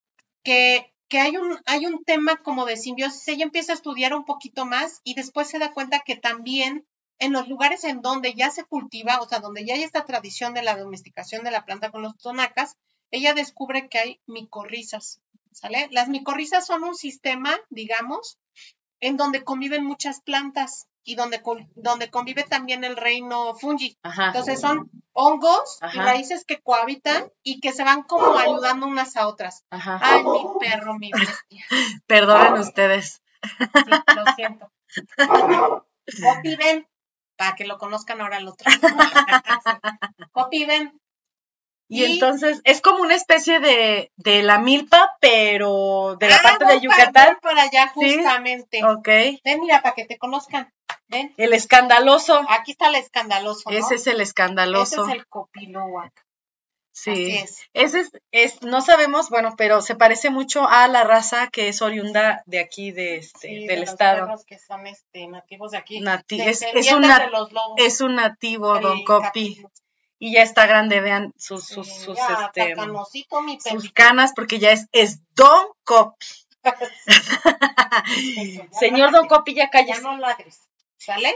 que, 0.44 0.94
que 1.08 1.18
hay, 1.18 1.36
un, 1.36 1.58
hay 1.66 1.86
un 1.86 2.04
tema 2.04 2.36
como 2.44 2.64
de 2.64 2.76
simbiosis. 2.76 3.26
Ella 3.26 3.42
empieza 3.42 3.72
a 3.72 3.74
estudiar 3.74 4.14
un 4.14 4.24
poquito 4.24 4.66
más 4.66 5.00
y 5.02 5.14
después 5.14 5.48
se 5.48 5.58
da 5.58 5.72
cuenta 5.72 6.04
que 6.06 6.14
también 6.14 6.86
en 7.18 7.32
los 7.32 7.48
lugares 7.48 7.82
en 7.82 8.02
donde 8.02 8.34
ya 8.34 8.52
se 8.52 8.62
cultiva, 8.62 9.20
o 9.20 9.28
sea, 9.28 9.40
donde 9.40 9.66
ya 9.66 9.74
hay 9.74 9.82
esta 9.82 10.04
tradición 10.04 10.54
de 10.54 10.62
la 10.62 10.76
domesticación 10.76 11.42
de 11.42 11.50
la 11.50 11.64
planta 11.64 11.90
con 11.90 12.02
los 12.02 12.16
tonacas, 12.18 12.76
ella 13.10 13.34
descubre 13.34 13.88
que 13.88 13.98
hay 13.98 14.20
micorrizas, 14.26 15.20
¿sale? 15.50 15.88
Las 15.90 16.08
micorrizas 16.08 16.66
son 16.66 16.84
un 16.84 16.94
sistema, 16.94 17.58
digamos, 17.68 18.38
en 19.00 19.16
donde 19.16 19.42
conviven 19.42 19.84
muchas 19.84 20.20
plantas 20.20 20.86
y 21.06 21.14
donde, 21.14 21.40
donde 21.76 22.10
convive 22.10 22.42
también 22.42 22.84
el 22.84 22.96
reino 22.96 23.54
fungi. 23.54 23.96
Ajá. 24.02 24.26
Entonces 24.26 24.60
son 24.60 24.90
hongos 25.12 25.78
y 25.94 25.98
raíces 25.98 26.44
que 26.44 26.60
cohabitan 26.60 27.32
y 27.42 27.60
que 27.60 27.72
se 27.72 27.84
van 27.84 28.02
como 28.02 28.36
ayudando 28.36 28.86
unas 28.86 29.16
a 29.16 29.28
otras. 29.28 29.64
Ajá. 29.70 29.98
Ay, 30.02 30.24
mi 30.24 30.40
perro, 30.60 30.94
mi 30.98 31.10
bestia. 31.12 31.64
Perdonen 32.06 32.54
ustedes. 32.54 33.22
Sí, 33.42 33.90
lo 34.16 34.24
siento. 34.34 34.70
Copy 36.22 36.56
ven, 36.56 36.86
para 37.36 37.54
que 37.54 37.66
lo 37.66 37.78
conozcan 37.78 38.20
ahora 38.20 38.38
el 38.38 38.48
otro. 38.48 38.70
Copy 40.32 40.64
ven. 40.64 41.00
Y, 41.88 42.02
Y- 42.04 42.12
entonces 42.14 42.60
es 42.64 42.80
como 42.80 42.98
una 43.02 43.14
especie 43.14 43.60
de, 43.60 44.10
de 44.16 44.42
la 44.42 44.58
milpa, 44.58 45.12
pero 45.20 46.16
de 46.18 46.28
la 46.28 46.36
Ah, 46.36 46.42
parte 46.42 46.64
de 46.64 46.80
Yucatán. 46.80 47.12
Para, 47.12 47.38
para 47.40 47.62
allá 47.62 47.92
Sí. 47.94 48.16
justamente. 48.16 48.84
Ok. 48.84 49.06
Ven, 49.44 49.60
mira, 49.60 49.82
para 49.82 49.94
que 49.94 50.04
te 50.04 50.18
conozcan. 50.18 50.72
Ven, 51.08 51.32
El 51.36 51.52
escandaloso. 51.52 52.40
aquí 52.48 52.72
está 52.72 52.88
el 52.88 52.96
escandaloso, 52.96 53.70
¿no? 53.70 53.76
Ese 53.76 53.94
es 53.96 54.06
el 54.06 54.20
escandaloso. 54.20 55.02
Ese 55.04 55.12
es 55.12 55.18
el 55.18 55.26
copiloac. 55.26 56.12
Sí. 56.92 57.10
Así 57.12 57.36
es. 57.36 57.60
Ese 57.74 58.00
es, 58.00 58.10
es, 58.32 58.62
no 58.62 58.80
sabemos, 58.80 59.28
bueno, 59.28 59.54
pero 59.58 59.82
se 59.82 59.94
parece 59.96 60.30
mucho 60.30 60.66
a 60.66 60.88
la 60.88 61.04
raza 61.04 61.48
que 61.48 61.68
es 61.68 61.82
oriunda 61.82 62.42
de 62.46 62.58
aquí, 62.58 62.90
de 62.90 63.16
este, 63.16 63.48
Sí, 63.48 63.66
del 63.66 63.80
los 63.80 63.90
estado. 63.90 64.24
perros 64.24 64.44
que 64.46 64.58
son 64.58 64.86
este, 64.86 65.26
nativos 65.28 65.72
de 65.72 65.76
aquí. 65.78 66.00
Nati- 66.00 66.40
es, 66.40 66.62
un 66.92 67.02
nat- 67.02 67.26
de 67.26 67.30
los 67.30 67.52
lobos. 67.52 67.74
es 67.76 68.00
un 68.00 68.14
nativo, 68.14 68.78
Don 68.80 69.04
Copi. 69.04 69.62
Y 70.18 70.32
ya 70.32 70.42
está 70.42 70.64
grande, 70.66 71.02
vean 71.02 71.34
sus, 71.36 71.66
sus, 71.66 71.86
Sí, 71.86 72.00
sus, 72.06 72.16
ya, 72.16 72.50
este, 72.56 72.74
mi 73.42 73.60
sus 73.60 73.92
canas, 73.92 74.32
porque 74.34 74.58
ya 74.58 74.70
es, 74.72 74.86
es 74.92 75.20
Don 75.34 75.66
Copi. 75.84 76.26
Ya 76.64 76.74
Señor 78.80 79.12
Don 79.12 79.28
Copi, 79.28 79.54
ya 79.54 79.64
Ya 79.64 79.70
calles. 79.70 80.02
no 80.02 80.16
ladres. 80.16 80.65
¿Sale? 81.06 81.34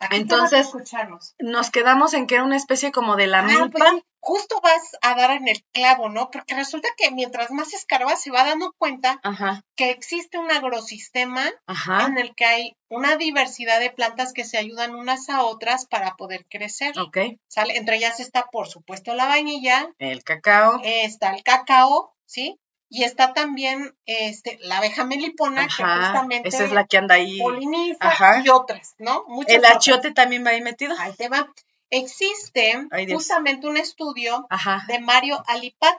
Aquí 0.00 0.16
Entonces, 0.16 0.60
escucharnos. 0.66 1.34
Nos 1.40 1.70
quedamos 1.70 2.14
en 2.14 2.26
que 2.26 2.36
era 2.36 2.44
una 2.44 2.56
especie 2.56 2.92
como 2.92 3.16
de 3.16 3.26
la 3.26 3.40
Ah, 3.40 3.42
milpa. 3.42 3.70
pues 3.78 3.92
justo 4.20 4.60
vas 4.62 4.96
a 5.02 5.14
dar 5.16 5.32
en 5.32 5.48
el 5.48 5.64
clavo, 5.72 6.08
¿no? 6.08 6.30
Porque 6.30 6.54
resulta 6.54 6.88
que 6.96 7.10
mientras 7.10 7.50
más 7.50 7.74
escarba 7.74 8.14
se 8.16 8.30
va 8.30 8.44
dando 8.44 8.72
cuenta 8.78 9.18
Ajá, 9.24 9.62
que 9.76 9.90
existe 9.90 10.38
un 10.38 10.50
agrosistema 10.52 11.44
ajá. 11.66 12.06
en 12.06 12.16
el 12.18 12.34
que 12.36 12.44
hay 12.44 12.76
una 12.88 13.16
diversidad 13.16 13.80
de 13.80 13.90
plantas 13.90 14.32
que 14.32 14.44
se 14.44 14.56
ayudan 14.56 14.94
unas 14.94 15.28
a 15.28 15.42
otras 15.42 15.86
para 15.86 16.14
poder 16.16 16.46
crecer. 16.48 16.96
Ok. 16.98 17.18
¿Sale? 17.48 17.76
Entre 17.76 17.96
ellas 17.96 18.20
está, 18.20 18.46
por 18.52 18.68
supuesto, 18.68 19.14
la 19.14 19.26
vainilla, 19.26 19.90
El 19.98 20.22
cacao. 20.22 20.80
está 20.84 21.34
el 21.34 21.42
cacao, 21.42 22.14
¿sí? 22.24 22.58
Y 22.90 23.04
está 23.04 23.34
también 23.34 23.94
este, 24.06 24.58
la 24.62 24.78
abeja 24.78 25.04
melipona, 25.04 25.66
que 25.66 25.82
justamente 25.84 26.48
Esa 26.48 26.64
es 26.64 26.72
la 26.72 26.86
que 26.86 26.96
anda 26.98 27.16
ahí. 27.16 27.38
poliniza 27.38 27.98
Ajá. 28.08 28.42
y 28.44 28.48
otras, 28.48 28.94
¿no? 28.98 29.24
Muchas 29.28 29.52
El 29.54 29.60
otras. 29.60 29.76
achiote 29.76 30.10
también 30.12 30.44
va 30.44 30.50
ahí 30.50 30.62
metido. 30.62 30.94
Ahí 30.98 31.12
te 31.12 31.28
va. 31.28 31.52
Existe 31.90 32.86
Ay, 32.90 33.10
justamente 33.12 33.66
un 33.66 33.76
estudio 33.76 34.46
Ajá. 34.50 34.84
de 34.88 35.00
Mario 35.00 35.42
Alipat 35.46 35.96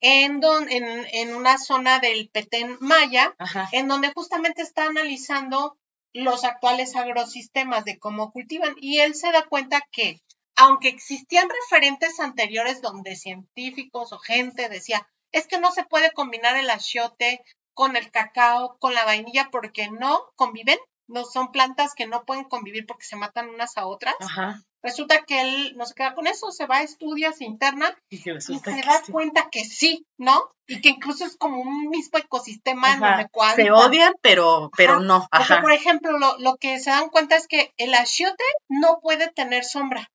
en, 0.00 0.40
don- 0.40 0.68
en, 0.70 0.84
en 1.12 1.34
una 1.34 1.58
zona 1.58 1.98
del 2.00 2.28
Petén 2.30 2.76
Maya, 2.80 3.34
Ajá. 3.38 3.68
en 3.72 3.88
donde 3.88 4.12
justamente 4.14 4.62
está 4.62 4.84
analizando 4.84 5.76
los 6.12 6.44
actuales 6.44 6.96
agrosistemas 6.96 7.84
de 7.84 7.98
cómo 7.98 8.30
cultivan. 8.32 8.74
Y 8.80 9.00
él 9.00 9.14
se 9.14 9.30
da 9.32 9.44
cuenta 9.46 9.80
que, 9.92 10.20
aunque 10.56 10.88
existían 10.88 11.48
referentes 11.48 12.18
anteriores 12.20 12.80
donde 12.80 13.16
científicos 13.16 14.12
o 14.12 14.18
gente 14.18 14.68
decía, 14.68 15.06
es 15.36 15.46
que 15.46 15.58
no 15.60 15.70
se 15.70 15.84
puede 15.84 16.12
combinar 16.12 16.56
el 16.56 16.70
achiote 16.70 17.42
con 17.74 17.94
el 17.96 18.10
cacao, 18.10 18.78
con 18.78 18.94
la 18.94 19.04
vainilla, 19.04 19.50
porque 19.52 19.90
no 19.90 20.18
conviven, 20.34 20.78
no 21.08 21.24
son 21.24 21.52
plantas 21.52 21.94
que 21.94 22.06
no 22.06 22.24
pueden 22.24 22.44
convivir 22.44 22.86
porque 22.86 23.04
se 23.04 23.16
matan 23.16 23.50
unas 23.50 23.76
a 23.76 23.86
otras. 23.86 24.14
Ajá. 24.20 24.62
Resulta 24.82 25.24
que 25.24 25.40
él 25.42 25.74
no 25.76 25.84
se 25.84 25.94
queda 25.94 26.14
con 26.14 26.26
eso, 26.26 26.50
se 26.52 26.66
va 26.66 26.76
a 26.78 26.82
estudiar, 26.82 27.34
se 27.34 27.44
interna 27.44 27.94
Y, 28.08 28.22
que 28.22 28.30
y 28.30 28.40
se 28.40 28.82
da 28.82 29.02
sí. 29.04 29.12
cuenta 29.12 29.48
que 29.50 29.64
sí, 29.64 30.06
¿no? 30.16 30.50
Y 30.66 30.80
que 30.80 30.88
incluso 30.90 31.26
es 31.26 31.36
como 31.36 31.60
un 31.60 31.90
mismo 31.90 32.18
ecosistema 32.18 32.92
en 32.94 33.04
Ajá. 33.04 33.28
donde. 33.28 33.62
Se 33.62 33.70
odian, 33.70 34.14
pero, 34.22 34.70
pero 34.76 34.94
Ajá. 34.94 35.02
no. 35.02 35.28
Porque, 35.30 35.52
Ajá. 35.52 35.60
por 35.62 35.72
ejemplo, 35.72 36.18
lo, 36.18 36.38
lo 36.38 36.56
que 36.56 36.78
se 36.80 36.90
dan 36.90 37.10
cuenta 37.10 37.36
es 37.36 37.46
que 37.46 37.74
el 37.76 37.94
achiote 37.94 38.44
no 38.68 39.00
puede 39.02 39.30
tener 39.32 39.64
sombra, 39.64 40.08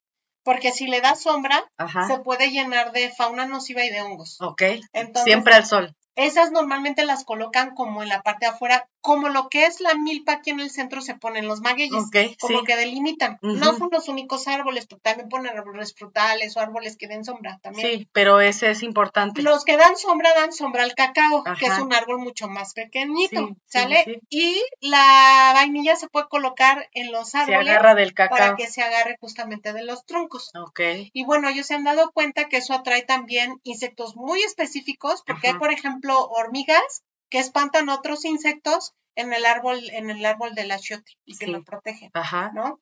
porque 0.43 0.71
si 0.71 0.87
le 0.87 1.01
da 1.01 1.15
sombra, 1.15 1.63
Ajá. 1.77 2.07
se 2.07 2.19
puede 2.19 2.49
llenar 2.49 2.91
de 2.91 3.11
fauna 3.11 3.45
nociva 3.45 3.83
y 3.83 3.89
de 3.89 4.01
hongos. 4.01 4.37
Ok. 4.41 4.61
Entonces, 4.93 5.23
Siempre 5.23 5.53
al 5.55 5.65
sol. 5.65 5.95
Esas 6.25 6.51
normalmente 6.51 7.05
las 7.05 7.23
colocan 7.23 7.73
como 7.75 8.03
en 8.03 8.09
la 8.09 8.21
parte 8.21 8.45
de 8.45 8.51
afuera, 8.51 8.87
como 9.01 9.29
lo 9.29 9.49
que 9.49 9.65
es 9.65 9.79
la 9.81 9.95
milpa 9.95 10.33
aquí 10.33 10.51
en 10.51 10.59
el 10.59 10.69
centro 10.69 11.01
se 11.01 11.15
ponen 11.15 11.47
los 11.47 11.61
magueyes, 11.61 12.05
como 12.39 12.59
sí. 12.59 12.65
que 12.65 12.75
delimitan. 12.75 13.39
No 13.41 13.75
son 13.77 13.89
los 13.91 14.07
únicos 14.07 14.47
árboles, 14.47 14.85
porque 14.85 15.01
también 15.01 15.29
ponen 15.29 15.57
árboles 15.57 15.93
frutales 15.95 16.55
o 16.55 16.59
árboles 16.59 16.97
que 16.97 17.07
den 17.07 17.25
sombra 17.25 17.59
también. 17.63 17.87
Sí, 17.99 18.07
pero 18.11 18.39
ese 18.41 18.69
es 18.71 18.83
importante. 18.83 19.41
Los 19.41 19.65
que 19.65 19.77
dan 19.77 19.97
sombra 19.97 20.33
dan 20.35 20.53
sombra 20.53 20.83
al 20.83 20.93
cacao, 20.93 21.43
que 21.59 21.65
es 21.65 21.79
un 21.79 21.93
árbol 21.93 22.19
mucho 22.19 22.47
más 22.47 22.73
pequeñito, 22.73 23.47
Sí, 23.47 23.55
¿sale? 23.65 24.03
sí. 24.05 24.19
Y 24.29 24.63
la 24.81 25.51
vainilla 25.55 25.95
se 25.95 26.07
puede 26.07 26.27
colocar 26.27 26.89
en 26.93 27.11
los 27.11 27.29
Se 27.29 27.39
árboles 27.39 27.69
agarra 27.69 27.95
del 27.95 28.13
para 28.13 28.29
cacao. 28.29 28.55
que 28.57 28.67
se 28.67 28.81
agarre 28.81 29.17
justamente 29.19 29.73
de 29.73 29.83
los 29.83 30.05
troncos. 30.05 30.51
Ok. 30.55 30.79
Y 31.13 31.23
bueno, 31.25 31.49
ellos 31.49 31.65
se 31.67 31.75
han 31.75 31.83
dado 31.83 32.11
cuenta 32.11 32.49
que 32.49 32.57
eso 32.57 32.73
atrae 32.73 33.01
también 33.03 33.59
insectos 33.63 34.15
muy 34.15 34.41
específicos, 34.41 35.23
porque 35.25 35.47
hay, 35.49 35.53
por 35.55 35.71
ejemplo, 35.71 36.10
hormigas 36.19 37.03
que 37.29 37.39
espantan 37.39 37.89
otros 37.89 38.25
insectos 38.25 38.93
en 39.15 39.33
el 39.33 39.45
árbol, 39.45 39.89
en 39.91 40.09
el 40.09 40.25
árbol 40.25 40.53
del 40.55 40.71
achiote 40.71 41.11
y 41.25 41.37
que 41.37 41.45
Sí. 41.45 41.51
lo 41.51 41.63
protegen, 41.63 42.11
Ajá. 42.13 42.51
¿no? 42.53 42.79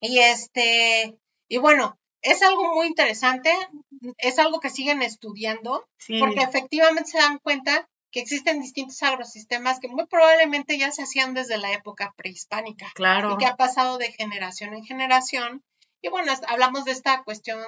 Y 0.00 0.18
este, 0.18 1.16
y 1.48 1.58
bueno, 1.58 1.98
es 2.22 2.42
algo 2.42 2.74
muy 2.74 2.86
interesante, 2.86 3.52
es 4.18 4.38
algo 4.38 4.60
que 4.60 4.70
siguen 4.70 5.02
estudiando, 5.02 5.88
Sí. 5.98 6.18
porque 6.20 6.40
efectivamente 6.42 7.10
se 7.10 7.18
dan 7.18 7.38
cuenta 7.38 7.88
que 8.12 8.20
existen 8.20 8.60
distintos 8.60 9.02
agrosistemas 9.02 9.80
que 9.80 9.88
muy 9.88 10.06
probablemente 10.06 10.76
ya 10.78 10.92
se 10.92 11.02
hacían 11.02 11.34
desde 11.34 11.56
la 11.58 11.72
época 11.72 12.12
prehispánica 12.16 12.90
Claro. 12.94 13.32
y 13.32 13.38
que 13.38 13.46
ha 13.46 13.56
pasado 13.56 13.96
de 13.98 14.12
generación 14.12 14.74
en 14.74 14.84
generación. 14.84 15.62
Y 16.02 16.08
bueno, 16.08 16.32
hablamos 16.48 16.84
de 16.84 16.92
esta 16.92 17.22
cuestión 17.24 17.64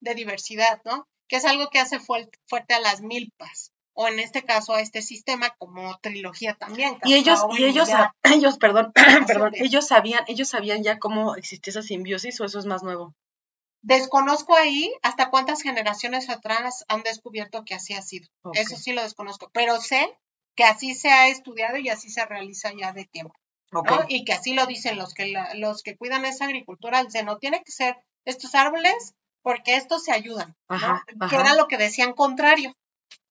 de 0.00 0.14
diversidad, 0.14 0.80
¿no? 0.84 1.08
Que 1.28 1.36
es 1.36 1.44
algo 1.44 1.70
que 1.70 1.80
hace 1.80 1.98
fuerte 1.98 2.74
a 2.74 2.80
las 2.80 3.00
milpas, 3.00 3.72
o 3.94 4.08
en 4.08 4.18
este 4.18 4.42
caso 4.42 4.74
a 4.74 4.80
este 4.80 5.00
sistema 5.02 5.50
como 5.58 5.96
trilogía 5.98 6.54
también. 6.54 6.98
Y 7.04 7.14
ellos, 7.14 7.40
y 7.56 7.64
ellos, 7.64 7.88
ellos, 8.24 8.58
perdón, 8.58 8.92
perdón, 9.26 9.52
ellos 9.54 9.86
sabían, 9.86 10.24
ellos 10.26 10.48
sabían 10.48 10.82
ya 10.82 10.98
cómo 10.98 11.36
existía 11.36 11.70
esa 11.70 11.82
simbiosis 11.82 12.40
o 12.40 12.44
eso 12.44 12.58
es 12.58 12.66
más 12.66 12.82
nuevo. 12.82 13.14
Desconozco 13.82 14.54
ahí 14.56 14.90
hasta 15.02 15.28
cuántas 15.30 15.60
generaciones 15.62 16.30
atrás 16.30 16.84
han 16.88 17.02
descubierto 17.02 17.64
que 17.64 17.74
así 17.74 17.92
ha 17.94 18.00
sido. 18.02 18.26
Eso 18.54 18.76
sí 18.76 18.92
lo 18.92 19.02
desconozco, 19.02 19.50
pero 19.52 19.78
sé 19.80 20.08
que 20.56 20.64
así 20.64 20.94
se 20.94 21.10
ha 21.10 21.28
estudiado 21.28 21.76
y 21.76 21.88
así 21.90 22.08
se 22.08 22.24
realiza 22.24 22.70
ya 22.78 22.92
de 22.92 23.04
tiempo. 23.04 23.34
Y 24.08 24.24
que 24.24 24.32
así 24.32 24.54
lo 24.54 24.66
dicen 24.66 24.96
los 24.96 25.12
que 25.14 25.26
la- 25.32 25.52
los 25.54 25.82
que 25.82 25.96
cuidan 25.96 26.24
esa 26.24 26.44
agricultura, 26.46 27.02
dicen, 27.04 27.26
no 27.26 27.38
tiene 27.38 27.62
que 27.62 27.72
ser 27.72 27.96
estos 28.24 28.54
árboles 28.54 29.14
porque 29.42 29.74
estos 29.76 30.02
se 30.04 30.12
ayudan, 30.12 30.54
¿no? 30.70 30.76
Ajá, 30.76 31.04
que 31.28 31.36
era 31.36 31.54
lo 31.54 31.66
que 31.66 31.76
decían 31.76 32.12
contrario. 32.14 32.72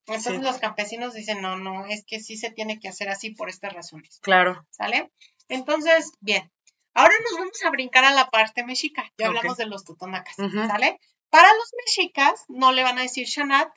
Entonces 0.08 0.34
Sí. 0.34 0.41
los 0.41 0.58
campesinos 0.58 1.14
dicen, 1.14 1.41
no, 1.41 1.58
no, 1.58 1.86
es 1.86 2.04
que 2.06 2.20
sí 2.20 2.36
se 2.38 2.51
tiene 2.51 2.80
que 2.80 2.89
hacer 2.89 3.10
así 3.10 3.32
por 3.32 3.49
estas 3.49 3.74
razones, 3.74 4.20
Claro. 4.22 4.66
¿sale? 4.70 5.12
Entonces, 5.47 6.12
bien, 6.20 6.51
ahora 6.93 7.14
nos 7.24 7.39
vamos 7.39 7.64
a 7.66 7.70
brincar 7.70 8.04
a 8.06 8.12
la 8.12 8.30
parte 8.30 8.64
mexica, 8.66 9.10
ya 9.18 9.28
hablamos 9.28 9.58
de 9.58 9.66
los 9.66 9.86
totonacas. 9.86 10.36
¿sale? 10.36 10.99
Para 11.30 11.54
los 11.54 11.72
mexicas 11.86 12.43
no 12.49 12.72
le 12.72 12.84
van 12.84 12.99
a 12.99 13.04
decir 13.04 13.28
Shanat, 13.28 13.70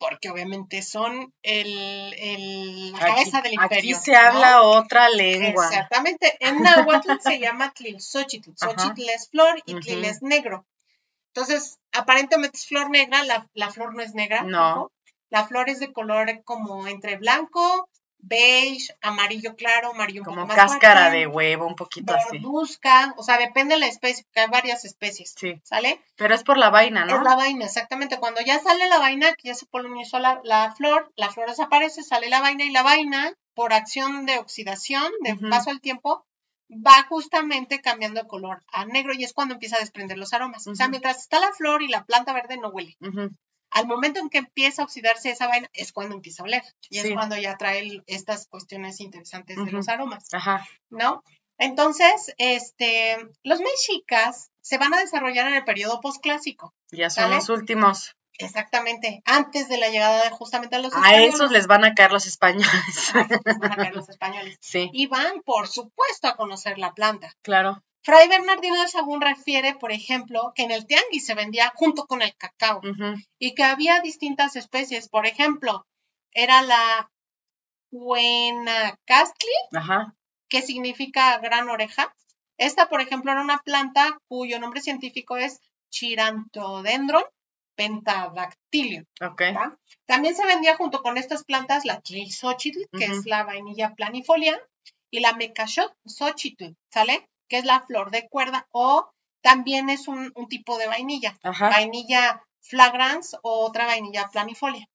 porque 0.00 0.30
obviamente 0.30 0.80
son 0.82 1.34
el, 1.42 2.14
el- 2.18 2.92
la 2.92 2.98
cabeza 3.00 3.42
del 3.42 3.54
aquí 3.58 3.62
imperio. 3.64 3.98
se 3.98 4.12
¿no? 4.12 4.18
habla 4.18 4.62
otra 4.62 5.08
lengua. 5.08 5.66
Exactamente. 5.66 6.36
En 6.38 6.62
náhuatl 6.62 7.10
se 7.20 7.38
llama 7.40 7.72
Tlilxochitl. 7.72 8.52
Xochitl 8.54 9.08
es 9.08 9.28
flor 9.28 9.60
y. 9.66 9.74
Tlil 9.80 10.04
es 10.04 10.22
negro. 10.22 10.66
Entonces, 11.34 11.78
aparentemente 11.90 12.56
es 12.56 12.66
flor 12.66 12.90
negra, 12.90 13.24
la, 13.24 13.48
la 13.54 13.70
flor 13.72 13.92
no 13.96 14.02
es 14.02 14.14
negra. 14.14 14.42
No. 14.42 14.92
La 15.30 15.46
flor 15.46 15.68
es 15.68 15.80
de 15.80 15.92
color 15.92 16.42
como 16.44 16.86
entre 16.86 17.16
blanco, 17.16 17.88
beige, 18.20 18.94
amarillo 19.00 19.54
claro, 19.54 19.90
amarillo 19.92 20.24
Como 20.24 20.44
más 20.46 20.56
cáscara 20.56 21.02
fuerte, 21.02 21.18
de 21.18 21.26
huevo, 21.26 21.66
un 21.66 21.76
poquito 21.76 22.14
así. 22.14 22.38
verduzca, 22.38 23.14
o 23.16 23.22
sea, 23.22 23.38
depende 23.38 23.74
de 23.74 23.80
la 23.80 23.86
especie, 23.86 24.24
porque 24.24 24.40
hay 24.40 24.48
varias 24.48 24.84
especies, 24.84 25.34
Sí. 25.38 25.60
¿sale? 25.62 26.02
Pero 26.16 26.34
es 26.34 26.42
por 26.42 26.58
la 26.58 26.70
vaina, 26.70 27.04
¿no? 27.04 27.16
Es 27.16 27.22
la 27.22 27.36
vaina, 27.36 27.64
exactamente. 27.66 28.18
Cuando 28.18 28.40
ya 28.40 28.58
sale 28.58 28.88
la 28.88 28.98
vaina, 28.98 29.34
que 29.34 29.48
ya 29.48 29.54
se 29.54 29.66
polinizó 29.66 30.18
la, 30.18 30.40
la 30.44 30.74
flor, 30.74 31.12
la 31.16 31.30
flor 31.30 31.48
desaparece, 31.48 32.02
sale 32.02 32.28
la 32.28 32.40
vaina 32.40 32.64
y 32.64 32.70
la 32.70 32.82
vaina, 32.82 33.32
por 33.54 33.72
acción 33.72 34.26
de 34.26 34.38
oxidación, 34.38 35.10
de 35.20 35.36
paso 35.48 35.70
al 35.70 35.80
tiempo, 35.80 36.24
va 36.70 37.06
justamente 37.08 37.80
cambiando 37.80 38.20
de 38.20 38.28
color 38.28 38.62
a 38.72 38.84
negro 38.84 39.14
y 39.14 39.24
es 39.24 39.32
cuando 39.32 39.54
empieza 39.54 39.76
a 39.76 39.80
desprender 39.80 40.18
los 40.18 40.32
aromas. 40.32 40.66
O 40.66 40.74
sea, 40.74 40.88
mientras 40.88 41.18
está 41.18 41.38
la 41.40 41.52
flor 41.52 41.82
y 41.82 41.88
la 41.88 42.04
planta 42.04 42.32
verde 42.32 42.56
no 42.58 42.68
huele. 42.68 42.96
Al 43.70 43.86
momento 43.86 44.18
en 44.20 44.28
que 44.30 44.38
empieza 44.38 44.82
a 44.82 44.84
oxidarse 44.86 45.30
esa 45.30 45.46
vaina 45.46 45.68
es 45.72 45.92
cuando 45.92 46.14
empieza 46.14 46.42
a 46.42 46.46
oler 46.46 46.62
y 46.90 46.98
Sí. 47.00 47.08
es 47.08 47.14
cuando 47.14 47.36
ya 47.36 47.56
trae 47.56 48.02
estas 48.06 48.46
cuestiones 48.46 49.00
interesantes 49.00 49.56
de 49.62 49.70
los 49.70 49.88
aromas. 49.88 50.26
Ajá. 50.32 50.66
¿no? 50.90 51.22
Entonces, 51.58 52.34
este, 52.38 53.16
los 53.42 53.60
mexicas 53.60 54.50
se 54.60 54.78
van 54.78 54.94
a 54.94 55.00
desarrollar 55.00 55.48
en 55.48 55.54
el 55.54 55.64
periodo 55.64 56.00
posclásico. 56.00 56.72
Ya 56.92 57.10
son 57.10 57.24
¿Sale? 57.24 57.36
los 57.36 57.48
últimos. 57.48 58.14
Exactamente, 58.40 59.20
antes 59.24 59.68
de 59.68 59.78
la 59.78 59.88
llegada 59.88 60.22
de 60.22 60.30
justamente 60.30 60.76
a 60.76 60.78
los 60.78 60.94
A 60.94 60.98
españoles. 60.98 61.34
esos 61.34 61.50
les 61.50 61.66
van 61.66 61.84
a 61.84 61.94
caer 61.94 62.12
los 62.12 62.24
españoles. 62.26 62.68
A 63.14 63.20
esos 63.22 63.40
les 63.44 63.58
van 63.58 63.72
a 63.72 63.76
caer 63.76 63.94
los 63.96 64.08
españoles. 64.08 64.56
Sí, 64.60 64.88
Y 64.92 65.08
van, 65.08 65.42
por 65.44 65.66
supuesto, 65.66 66.28
a 66.28 66.36
conocer 66.36 66.78
la 66.78 66.94
planta. 66.94 67.34
claro. 67.42 67.82
Fray 68.08 68.26
Bernardino 68.26 68.80
de 68.80 68.88
Sagún 68.88 69.20
refiere, 69.20 69.74
por 69.74 69.92
ejemplo, 69.92 70.52
que 70.54 70.62
en 70.62 70.70
el 70.70 70.86
tianguis 70.86 71.26
se 71.26 71.34
vendía 71.34 71.70
junto 71.74 72.06
con 72.06 72.22
el 72.22 72.34
cacao 72.36 72.80
y 73.38 73.54
que 73.54 73.64
había 73.64 74.00
distintas 74.00 74.56
especies. 74.56 75.10
Por 75.10 75.26
ejemplo, 75.26 75.86
era 76.32 76.62
la 76.62 77.10
Huenacastli, 77.90 79.52
que 80.48 80.62
significa 80.62 81.36
gran 81.36 81.68
oreja. 81.68 82.14
Esta, 82.56 82.88
por 82.88 83.02
ejemplo, 83.02 83.30
era 83.30 83.42
una 83.42 83.58
planta 83.58 84.18
cuyo 84.26 84.58
nombre 84.58 84.80
científico 84.80 85.36
es 85.36 85.60
Chirantodendron 85.90 87.24
pentadactylum. 87.76 89.04
Ok. 89.20 89.42
¿va? 89.54 89.78
También 90.06 90.34
se 90.34 90.46
vendía 90.46 90.78
junto 90.78 91.02
con 91.02 91.18
estas 91.18 91.44
plantas 91.44 91.84
la 91.84 92.00
Trilxochitl, 92.00 92.88
que 92.90 93.04
es 93.04 93.26
la 93.26 93.44
vainilla 93.44 93.92
planifolia, 93.94 94.58
y 95.10 95.20
la 95.20 95.34
Mecashot-xochitl, 95.34 96.74
¿sale? 96.90 97.28
Que 97.48 97.58
es 97.58 97.64
la 97.64 97.80
flor 97.86 98.10
de 98.10 98.28
cuerda, 98.28 98.66
o 98.72 99.10
también 99.40 99.88
es 99.90 100.08
un, 100.08 100.32
un 100.34 100.48
tipo 100.48 100.78
de 100.78 100.86
vainilla, 100.86 101.36
Ajá. 101.42 101.70
vainilla 101.70 102.42
flagrans 102.60 103.36
o 103.42 103.66
otra 103.66 103.86
vainilla 103.86 104.28
planifolia. 104.28 104.86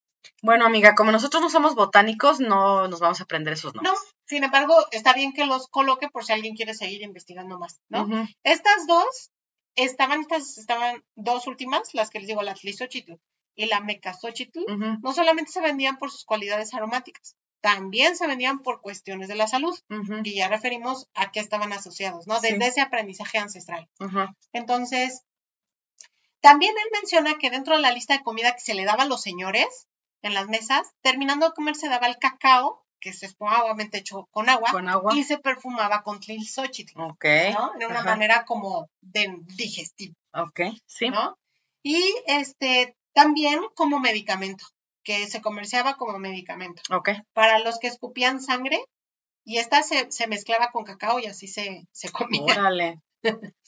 Bueno, 0.41 0.66
amiga, 0.66 0.95
como 0.95 1.12
nosotros 1.12 1.41
no 1.41 1.49
somos 1.49 1.76
botánicos, 1.76 2.39
no 2.39 2.88
nos 2.88 2.99
vamos 2.99 3.20
a 3.20 3.24
aprender 3.24 3.54
esos 3.54 3.74
No, 3.76 3.82
nombres. 3.82 3.99
sin 4.26 4.43
embargo, 4.43 4.76
está 4.91 5.14
bien 5.14 5.34
que 5.34 5.45
los 5.45 5.68
coloque 5.68 6.08
por 6.10 6.24
si 6.24 6.32
alguien 6.34 6.56
quiere 6.56 6.74
seguir 6.74 7.01
investigando 7.01 7.58
más, 7.60 7.82
¿no? 7.89 8.08
Estas 8.43 8.88
dos 8.88 9.32
estaban, 9.76 10.22
estas 10.22 10.58
estaban 10.58 11.04
dos 11.16 11.47
últimas, 11.47 11.93
las 11.93 12.10
que 12.10 12.20
les 12.20 12.28
digo, 12.28 12.41
la 12.41 12.54
Tlizochitl 12.54 13.14
y 13.56 13.66
la 13.66 13.80
Mecazochitl, 13.82 14.60
Ujú. 14.60 14.97
no 15.01 15.14
solamente 15.14 15.51
se 15.51 15.62
vendían 15.62 15.97
por 15.97 16.10
sus 16.12 16.24
cualidades 16.26 16.74
aromáticas, 16.74 17.36
también 17.64 18.18
se 18.18 18.28
vendían 18.28 18.59
por 18.59 18.82
cuestiones 18.82 19.30
de 19.30 19.36
la 19.36 19.47
salud. 19.47 19.74
Y 20.26 20.36
ya 20.36 20.49
referimos 20.49 21.07
a 21.14 21.32
qué 21.32 21.39
estaban 21.39 21.72
asociados, 21.72 22.28
¿no? 22.28 22.38
Sí. 22.41 22.49
Desde 22.51 22.68
ese 22.68 22.82
aprendizaje 22.82 23.38
ancestral. 23.38 23.89
Entonces, 24.51 25.22
también 26.41 26.74
él 26.78 26.89
menciona 26.91 27.38
que 27.39 27.49
dentro 27.49 27.78
de 27.78 27.82
la 27.82 27.93
lista 27.93 28.18
de 28.18 28.24
comida 28.24 28.51
que 28.53 28.59
se 28.59 28.74
le 28.74 28.84
daba 28.84 29.03
a 29.03 29.07
los 29.07 29.22
señores 29.22 29.88
en 30.22 30.34
las 30.34 30.49
mesas, 30.49 30.91
terminando 31.01 31.47
de 31.47 31.53
comer 31.53 31.76
se 31.76 31.88
daba 31.88 32.07
el 32.07 32.18
cacao, 32.18 32.86
que 32.99 33.14
se 33.14 33.30
obviamente 33.39 33.97
hecho 33.97 34.28
con 34.30 34.49
agua, 34.49 34.70
Con 34.72 34.89
agua. 34.89 35.16
y 35.16 35.24
se 35.24 35.38
perfumaba 35.38 36.03
con 36.03 36.20
Tlilxochitl. 36.20 36.99
Ok. 36.99 37.26
¿no? 37.53 37.72
De 37.80 37.86
una 37.86 38.03
manera 38.03 38.43
como 38.43 38.89
de 38.99 39.38
digestivo, 39.55 40.16
Ok. 40.34 40.59
Sí. 40.86 41.09
¿no? 41.09 41.38
Y 41.82 42.14
este 42.28 42.97
también 43.14 43.61
como 43.74 43.99
medicamento, 43.99 44.66
que 45.04 45.28
se 45.28 45.41
comerciaba 45.41 45.95
como 45.95 46.20
medicamento. 46.20 46.82
Para 47.34 47.60
los 47.60 47.80
que 47.80 47.88
escupían 47.88 48.41
sangre, 48.41 48.84
y 49.45 49.58
esta 49.58 49.84
se, 49.84 50.12
se 50.12 50.28
mezclaba 50.28 50.72
con 50.72 50.86
cacao 50.86 51.20
y 51.20 51.26
así 51.26 51.47
se, 51.47 51.88
se 51.91 52.10
comía. 52.10 52.43
Órale. 52.43 53.01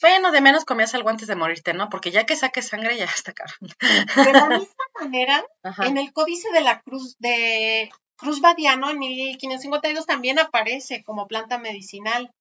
Bueno, 0.01 0.31
de 0.31 0.41
menos 0.41 0.65
comías 0.65 0.93
algo 0.95 1.09
antes 1.09 1.27
de 1.27 1.35
morirte, 1.35 1.73
¿no? 1.73 1.89
Porque 1.89 2.11
ya 2.11 2.25
que 2.25 2.35
saques 2.35 2.67
sangre 2.67 2.97
ya 2.97 3.05
está 3.05 3.31
caro. 3.31 3.53
De 3.61 4.33
la 4.33 4.49
misma 4.49 4.85
manera, 4.99 5.45
Ajá. 5.63 5.87
en 5.87 5.97
el 5.97 6.11
Códice 6.11 6.51
de 6.51 6.61
la 6.61 6.81
Cruz 6.81 7.15
de 7.19 7.89
Cruz 8.17 8.41
Badiano 8.41 8.89
en 8.89 8.99
1552 8.99 10.05
también 10.05 10.39
aparece 10.39 11.03
como 11.03 11.27
planta 11.27 11.57
medicinal, 11.57 12.33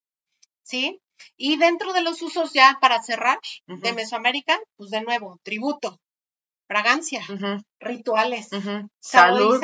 ¿sí? 0.63 1.01
Y 1.37 1.57
dentro 1.57 1.93
de 1.93 2.03
los 2.03 2.21
usos 2.23 2.53
ya 2.53 2.79
para 2.81 3.03
cerrar 3.03 3.39
de 3.67 3.93
Mesoamérica, 3.93 4.59
pues 4.77 4.91
de 4.91 5.01
nuevo, 5.03 5.39
tributo, 5.45 6.01
fragancia, 6.67 7.23
rituales, 7.81 8.49
salud, 9.01 9.61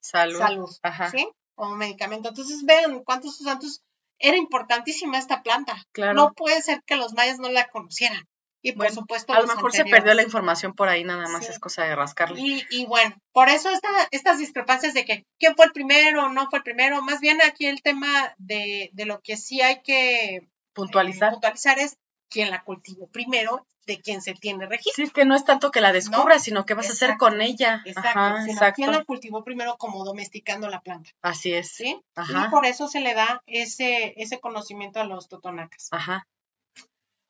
salud, 0.00 0.70
¿sí? 1.10 1.28
Como 1.54 1.76
medicamento. 1.76 2.28
Entonces 2.28 2.64
vean 2.64 3.02
cuántos 3.04 3.38
santos 3.38 3.82
era 4.18 4.36
importantísima 4.36 5.18
esta 5.18 5.42
planta. 5.42 5.76
Claro. 5.92 6.14
No 6.14 6.32
puede 6.32 6.62
ser 6.62 6.82
que 6.84 6.96
los 6.96 7.14
mayas 7.14 7.38
no 7.38 7.48
la 7.50 7.68
conocieran. 7.68 8.26
Y 8.60 8.72
por 8.72 8.90
supuesto. 8.90 9.32
A 9.32 9.40
lo 9.40 9.46
mejor 9.46 9.72
se 9.72 9.84
perdió 9.84 10.14
la 10.14 10.22
información 10.22 10.74
por 10.74 10.88
ahí, 10.88 11.04
nada 11.04 11.28
más 11.28 11.48
es 11.48 11.60
cosa 11.60 11.84
de 11.84 11.94
rascarle. 11.94 12.40
Y, 12.40 12.66
y 12.70 12.86
bueno, 12.86 13.16
por 13.32 13.48
eso 13.48 13.70
esta, 13.70 13.88
estas 14.10 14.38
discrepancias 14.38 14.94
de 14.94 15.04
que 15.04 15.24
quién 15.38 15.54
fue 15.54 15.66
el 15.66 15.72
primero 15.72 16.24
o 16.24 16.28
no 16.28 16.50
fue 16.50 16.58
el 16.58 16.64
primero, 16.64 17.00
más 17.02 17.20
bien 17.20 17.40
aquí 17.40 17.66
el 17.66 17.82
tema 17.82 18.34
de, 18.36 18.90
de 18.92 19.06
lo 19.06 19.20
que 19.20 19.36
sí 19.36 19.60
hay 19.60 19.80
que 19.82 20.48
puntualizar. 20.74 21.30
puntualizar 21.30 21.78
es 21.78 21.98
quién 22.28 22.50
la 22.50 22.62
cultivó 22.62 23.08
primero, 23.08 23.66
de 23.86 24.00
quién 24.00 24.22
se 24.22 24.34
tiene 24.34 24.66
registro. 24.66 24.92
Sí, 24.96 25.02
es 25.02 25.12
que 25.12 25.24
no 25.24 25.34
es 25.34 25.44
tanto 25.44 25.70
que 25.70 25.80
la 25.80 25.92
descubra, 25.92 26.38
sino 26.38 26.64
qué 26.64 26.74
vas 26.74 26.88
a 26.88 26.92
hacer 26.92 27.16
con 27.16 27.40
ella. 27.40 27.82
Exacto, 27.86 28.50
exacto. 28.50 28.76
quién 28.76 28.92
la 28.92 29.04
cultivó 29.04 29.42
primero 29.42 29.76
como 29.78 30.04
domesticando 30.04 30.68
la 30.68 30.80
planta. 30.80 31.10
Así 31.22 31.52
es. 31.54 31.72
¿Sí? 31.72 32.00
Y 32.16 32.50
por 32.50 32.66
eso 32.66 32.86
se 32.86 33.00
le 33.00 33.14
da 33.14 33.42
ese, 33.46 34.14
ese 34.16 34.40
conocimiento 34.40 35.00
a 35.00 35.04
los 35.04 35.28
totonacas. 35.28 35.88
Ajá. 35.90 36.26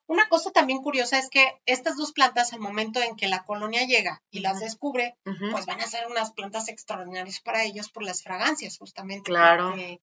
Una 0.09 0.27
cosa 0.27 0.49
también 0.49 0.81
curiosa 0.81 1.19
es 1.19 1.29
que 1.29 1.61
estas 1.67 1.95
dos 1.95 2.13
plantas, 2.13 2.51
al 2.51 2.59
momento 2.59 2.99
en 2.99 3.15
que 3.15 3.27
la 3.27 3.43
colonia 3.43 3.85
llega 3.85 4.23
y 4.31 4.39
las 4.39 4.59
descubre, 4.59 5.15
pues 5.51 5.67
van 5.67 5.81
a 5.81 5.87
ser 5.87 6.07
unas 6.07 6.31
plantas 6.31 6.67
extraordinarias 6.67 7.41
para 7.41 7.63
ellos 7.63 7.91
por 7.91 8.03
las 8.03 8.23
fragancias, 8.23 8.79
justamente. 8.79 9.29
Claro. 9.29 9.75
Que, 9.75 10.01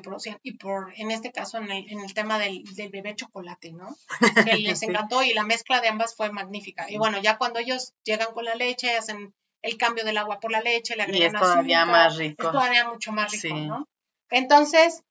producen, 0.00 0.38
y 0.42 0.58
por, 0.58 0.92
en 0.96 1.10
este 1.10 1.32
caso, 1.32 1.58
en 1.58 1.70
el, 1.70 1.90
en 1.90 2.00
el 2.00 2.14
tema 2.14 2.38
del, 2.38 2.64
bebé 2.90 3.14
chocolate, 3.14 3.72
¿no? 3.72 3.96
Que 4.52 4.56
les 4.56 4.82
encantó 4.82 5.22
y 5.22 5.32
la 5.32 5.44
mezcla 5.44 5.80
de 5.80 5.88
ambas 5.88 6.16
fue 6.16 6.30
magnífica. 6.30 6.90
Y 6.90 6.98
bueno, 6.98 7.20
ya 7.20 7.38
cuando 7.38 7.58
ellos 7.58 7.94
llegan 8.04 8.32
con 8.32 8.44
la 8.44 8.54
leche, 8.54 8.96
hacen 8.96 9.34
el 9.62 9.76
cambio 9.76 10.04
del 10.04 10.18
agua 10.18 10.40
por 10.40 10.52
la 10.52 10.60
leche, 10.60 10.96
le 10.96 11.04
agregan 11.04 11.32
y 11.32 11.34
es 11.36 11.40
todavía 11.40 11.84
más 11.84 12.16
rico. 12.16 12.46
Es 12.46 12.52
todavía 12.52 12.88
mucho 12.88 13.12
más 13.12 13.32
rico, 13.32 13.56
¿no? 13.56 13.88
Entonces, 14.30 15.04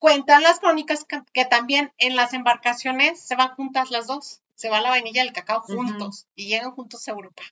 Cuentan 0.00 0.42
las 0.42 0.60
crónicas 0.60 1.04
que, 1.04 1.44
también 1.44 1.92
en 1.98 2.16
las 2.16 2.32
embarcaciones 2.32 3.20
se 3.20 3.36
van 3.36 3.54
juntas 3.54 3.90
las 3.90 4.06
dos, 4.06 4.40
se 4.54 4.70
va 4.70 4.80
la 4.80 4.88
vainilla 4.88 5.22
y 5.22 5.26
el 5.26 5.34
cacao 5.34 5.60
juntos 5.60 6.26
y 6.34 6.46
llegan 6.46 6.70
juntos 6.70 7.06
a 7.06 7.10
Europa, 7.10 7.42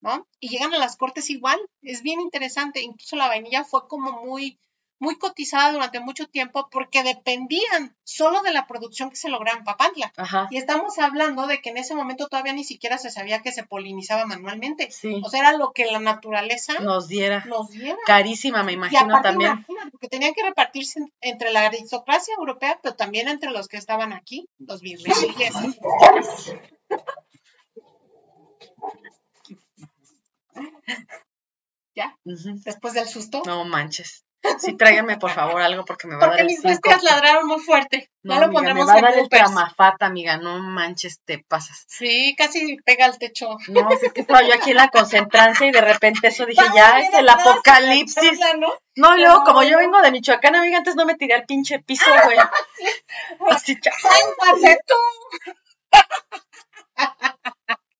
¿no? 0.00 0.24
Y 0.38 0.48
llegan 0.48 0.72
a 0.72 0.78
las 0.78 0.96
cortes 0.96 1.28
igual, 1.28 1.58
es 1.82 2.02
bien 2.02 2.20
interesante, 2.20 2.82
incluso 2.82 3.16
la 3.16 3.26
vainilla 3.26 3.64
fue 3.64 3.88
como 3.88 4.24
muy 4.24 4.60
muy 4.98 5.16
cotizada 5.16 5.72
durante 5.72 6.00
mucho 6.00 6.26
tiempo 6.26 6.68
porque 6.70 7.02
dependían 7.02 7.96
solo 8.04 8.42
de 8.42 8.52
la 8.52 8.66
producción 8.66 9.10
que 9.10 9.16
se 9.16 9.28
lograba 9.28 9.58
en 9.58 9.64
Papantla. 9.64 10.12
Y 10.50 10.56
estamos 10.56 10.98
hablando 10.98 11.46
de 11.46 11.60
que 11.60 11.70
en 11.70 11.78
ese 11.78 11.94
momento 11.94 12.26
todavía 12.28 12.52
ni 12.52 12.64
siquiera 12.64 12.98
se 12.98 13.10
sabía 13.10 13.40
que 13.40 13.52
se 13.52 13.64
polinizaba 13.64 14.26
manualmente. 14.26 14.88
O 15.22 15.30
sea, 15.30 15.40
era 15.40 15.52
lo 15.52 15.72
que 15.72 15.86
la 15.86 16.00
naturaleza 16.00 16.74
nos 16.80 17.08
diera. 17.08 17.44
Nos 17.46 17.70
diera. 17.70 17.98
Carísima, 18.06 18.62
me 18.62 18.72
imagino 18.72 19.22
también. 19.22 19.64
porque 19.92 20.08
tenían 20.08 20.34
que 20.34 20.42
repartirse 20.42 21.00
entre 21.20 21.52
la 21.52 21.66
aristocracia 21.66 22.34
europea, 22.36 22.78
pero 22.82 22.94
también 22.94 23.28
entre 23.28 23.50
los 23.50 23.68
que 23.68 23.76
estaban 23.76 24.12
aquí, 24.12 24.48
los 24.58 24.80
virreyes. 24.80 25.54
¿Ya? 31.94 32.16
Después 32.24 32.94
del 32.94 33.06
susto. 33.08 33.42
No 33.44 33.64
manches. 33.64 34.24
Sí, 34.58 34.76
tráiganme 34.76 35.18
por 35.18 35.30
favor 35.30 35.60
algo 35.60 35.84
porque 35.84 36.06
me 36.06 36.16
va 36.16 36.26
a 36.26 36.30
dar 36.30 36.44
mis 36.44 36.62
bestias 36.62 37.02
ladraron 37.02 37.46
muy 37.46 37.60
fuerte. 37.60 38.10
No, 38.22 38.40
lo 38.40 38.50
pondremos 38.50 38.86
me 38.86 38.92
va 38.92 38.98
a 38.98 39.02
dar 39.02 39.18
el 39.18 39.28
tramafata, 39.28 40.06
amiga. 40.06 40.36
No 40.36 40.58
manches, 40.58 41.20
te 41.24 41.38
pasas. 41.38 41.84
Sí, 41.86 42.34
casi 42.36 42.76
pega 42.84 43.06
el 43.06 43.18
techo. 43.18 43.56
No, 43.68 43.88
es 43.90 44.12
que 44.12 44.20
estaba 44.20 44.42
yo 44.42 44.54
aquí 44.54 44.70
en 44.70 44.76
la 44.76 44.88
concentrancia 44.88 45.66
y 45.66 45.70
de 45.70 45.80
repente 45.80 46.28
eso 46.28 46.44
dije, 46.44 46.62
ya 46.74 47.00
es 47.00 47.14
el 47.14 47.28
apocalipsis. 47.28 48.38
No, 48.96 49.16
y 49.16 49.20
luego, 49.20 49.44
como 49.44 49.62
yo 49.62 49.78
vengo 49.78 50.02
de 50.02 50.10
Michoacán, 50.10 50.56
amiga, 50.56 50.78
antes 50.78 50.96
no 50.96 51.06
me 51.06 51.14
tiré 51.14 51.34
al 51.34 51.44
pinche 51.44 51.78
piso, 51.78 52.10
güey. 52.24 52.38
Así, 53.50 53.76
tú! 53.76 53.90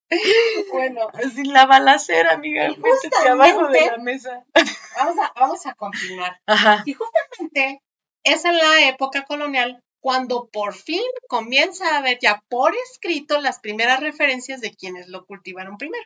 Bueno, 0.71 1.07
así 1.13 1.43
la 1.43 1.65
balacera, 1.65 2.33
amiga, 2.33 2.69
métete 2.69 3.29
abajo 3.29 3.67
de 3.67 3.85
la 3.85 3.97
mesa. 3.97 4.45
Vamos 4.97 5.17
a, 5.17 5.31
vamos 5.39 5.65
a 5.65 5.73
continuar. 5.75 6.41
Ajá. 6.45 6.83
Y 6.85 6.93
justamente 6.93 7.81
es 8.23 8.43
en 8.43 8.57
la 8.57 8.89
época 8.89 9.23
colonial 9.23 9.81
cuando 10.01 10.49
por 10.49 10.73
fin 10.73 11.03
comienza 11.27 11.95
a 11.95 11.99
haber 11.99 12.19
ya 12.19 12.43
por 12.49 12.75
escrito 12.75 13.39
las 13.39 13.59
primeras 13.59 14.01
referencias 14.01 14.59
de 14.59 14.73
quienes 14.73 15.07
lo 15.07 15.25
cultivaron 15.25 15.77
primero. 15.77 16.03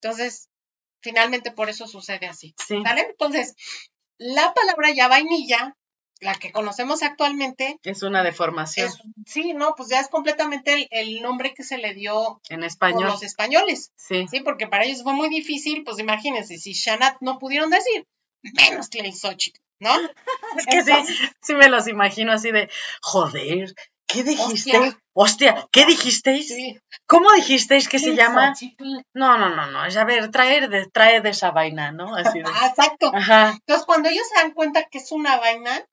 Entonces, 0.00 0.50
finalmente 1.00 1.50
por 1.50 1.68
eso 1.68 1.88
sucede 1.88 2.26
así. 2.26 2.54
Entonces, 2.68 3.56
la 4.18 4.54
palabra 4.54 4.90
ya 4.90 5.08
vainilla 5.08 5.76
la 6.22 6.34
que 6.36 6.52
conocemos 6.52 7.02
actualmente. 7.02 7.78
Es 7.82 8.02
una 8.02 8.22
deformación. 8.22 8.90
sí, 9.26 9.52
no, 9.54 9.74
pues 9.76 9.88
ya 9.88 9.98
es 9.98 10.08
completamente 10.08 10.88
el, 10.90 11.20
nombre 11.20 11.52
que 11.52 11.64
se 11.64 11.78
le 11.78 11.94
dio 11.94 12.40
en 12.48 12.62
español. 12.62 13.08
los 13.08 13.22
españoles. 13.22 13.92
Sí. 13.96 14.26
Sí, 14.30 14.40
porque 14.40 14.68
para 14.68 14.84
ellos 14.84 15.02
fue 15.02 15.14
muy 15.14 15.28
difícil, 15.28 15.82
pues 15.84 15.98
imagínense, 15.98 16.58
si 16.58 16.72
Shanat 16.72 17.16
no 17.20 17.38
pudieron 17.38 17.70
decir, 17.70 18.06
menos 18.42 18.88
Xochitl, 19.20 19.60
¿no? 19.80 19.90
es 20.56 20.66
que 20.66 20.82
sí, 20.84 21.14
sí 21.42 21.54
me 21.54 21.68
los 21.68 21.88
imagino 21.88 22.32
así 22.32 22.52
de, 22.52 22.70
joder, 23.02 23.74
¿Qué 24.06 24.22
dijiste? 24.24 24.96
Hostia, 25.14 25.68
¿qué 25.72 25.84
dijisteis? 25.84 26.54
¿Cómo 27.06 27.30
dijisteis 27.32 27.88
que 27.88 27.98
se 27.98 28.14
llama? 28.14 28.54
No, 29.14 29.38
no, 29.38 29.50
no, 29.50 29.70
no, 29.70 29.84
es 29.84 29.96
a 29.96 30.04
ver, 30.04 30.30
traer 30.30 30.68
de, 30.70 30.86
traer 30.86 31.22
de 31.22 31.30
esa 31.30 31.50
vaina, 31.50 31.92
¿no? 31.92 32.14
Así 32.16 32.40
ah, 32.44 32.66
exacto. 32.68 33.10
Ajá. 33.14 33.50
Entonces, 33.50 33.86
cuando 33.86 34.08
ellos 34.08 34.26
se 34.28 34.42
dan 34.42 34.52
cuenta 34.52 34.84
que 34.90 34.98
es 34.98 35.12
una 35.12 35.38
vaina, 35.38 35.84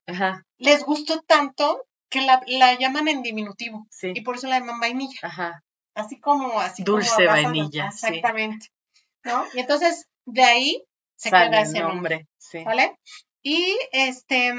les 0.58 0.84
gustó 0.84 1.22
tanto 1.22 1.86
que 2.10 2.22
la, 2.22 2.42
llaman 2.80 3.08
en 3.08 3.22
diminutivo. 3.22 3.86
Sí. 3.90 4.12
Y 4.16 4.22
por 4.22 4.36
eso 4.36 4.48
la 4.48 4.60
llaman 4.60 4.80
vainilla. 4.80 5.20
Ajá. 5.22 5.64
Así 5.96 6.20
como, 6.20 6.60
así 6.60 6.84
Dulce 6.84 7.26
vainilla. 7.26 7.88
Exactamente. 7.88 8.68
¿No? 9.24 9.46
Y 9.54 9.60
entonces, 9.60 10.08
de 10.26 10.44
ahí 10.44 10.84
se 11.16 11.30
queda 11.30 11.62
ese 11.62 11.82
nombre. 11.82 12.28
Sí. 12.38 12.64
¿Vale? 12.64 12.98
Y 13.44 13.78
este, 13.92 14.54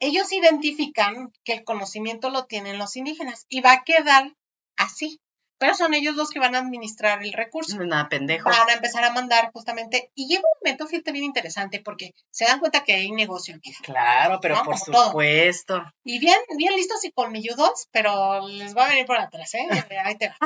ellos 0.00 0.32
identifican 0.32 1.32
que 1.44 1.54
el 1.54 1.64
conocimiento 1.64 2.30
lo 2.30 2.46
tienen 2.46 2.78
los 2.78 2.96
indígenas 2.96 3.46
y 3.48 3.60
va 3.60 3.72
a 3.72 3.84
quedar 3.84 4.34
así. 4.76 5.20
Pero 5.60 5.74
son 5.74 5.92
ellos 5.92 6.14
los 6.14 6.30
que 6.30 6.38
van 6.38 6.54
a 6.54 6.60
administrar 6.60 7.20
el 7.24 7.32
recurso. 7.32 7.76
Nada, 7.78 8.08
pendejo. 8.08 8.48
Van 8.48 8.70
a 8.70 8.74
empezar 8.74 9.02
a 9.02 9.12
mandar 9.12 9.50
justamente. 9.52 10.12
Y 10.14 10.28
llega 10.28 10.40
un 10.40 10.60
momento, 10.62 10.86
fíjate, 10.86 11.10
bien 11.10 11.24
interesante, 11.24 11.80
porque 11.80 12.14
se 12.30 12.44
dan 12.44 12.60
cuenta 12.60 12.84
que 12.84 12.94
hay 12.94 13.10
negocio. 13.10 13.58
Claro, 13.82 14.38
pero 14.40 14.62
por 14.62 14.78
supuesto. 14.78 15.82
Y 16.04 16.20
bien, 16.20 16.38
bien 16.56 16.76
listos 16.76 17.04
y 17.04 17.10
colmilludos, 17.10 17.88
pero 17.90 18.46
les 18.46 18.76
va 18.76 18.84
a 18.84 18.88
venir 18.90 19.04
por 19.04 19.18
atrás, 19.18 19.52
¿eh? 19.54 19.66
Ahí 20.04 20.16
te 20.16 20.28
va. 20.28 20.36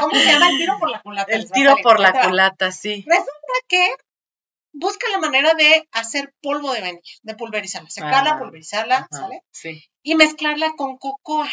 ¿Cómo 0.00 0.14
se 0.14 0.24
llama? 0.24 0.48
El 0.48 0.56
tiro 0.56 0.78
por 0.78 0.90
la 0.90 1.02
culata. 1.02 1.32
El 1.32 1.50
tiro 1.50 1.76
por 1.82 2.00
la 2.00 2.12
culata, 2.28 2.72
sí. 2.72 3.04
Resulta 3.06 3.52
que 3.68 3.94
busca 4.72 5.08
la 5.10 5.18
manera 5.18 5.54
de 5.54 5.88
hacer 5.92 6.34
polvo 6.42 6.72
de 6.72 6.80
vainilla, 6.80 7.14
de 7.22 7.34
pulverizarla, 7.34 7.90
secarla, 7.90 8.38
pulverizarla, 8.38 9.06
¿sale? 9.10 9.42
Sí. 9.50 9.84
Y 10.02 10.14
mezclarla 10.14 10.72
con 10.76 10.98
cocoa. 10.98 11.48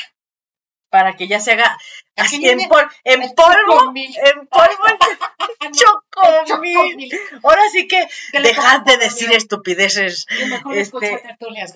Para 0.89 1.15
que 1.15 1.28
ya 1.28 1.39
se 1.39 1.51
haga 1.51 1.78
así 2.15 2.43
en, 2.47 2.67
polvo, 2.67 2.89
en 3.03 3.22
polvo, 3.36 3.93
en 3.93 4.47
polvo, 4.47 4.84
chocomil. 5.72 7.11
Ahora 7.43 7.61
sí 7.72 7.88
que 7.88 8.07
dejad 8.41 8.82
de 8.82 8.97
decir 8.97 9.32
estupideces. 9.32 10.26
Este, 10.74 11.22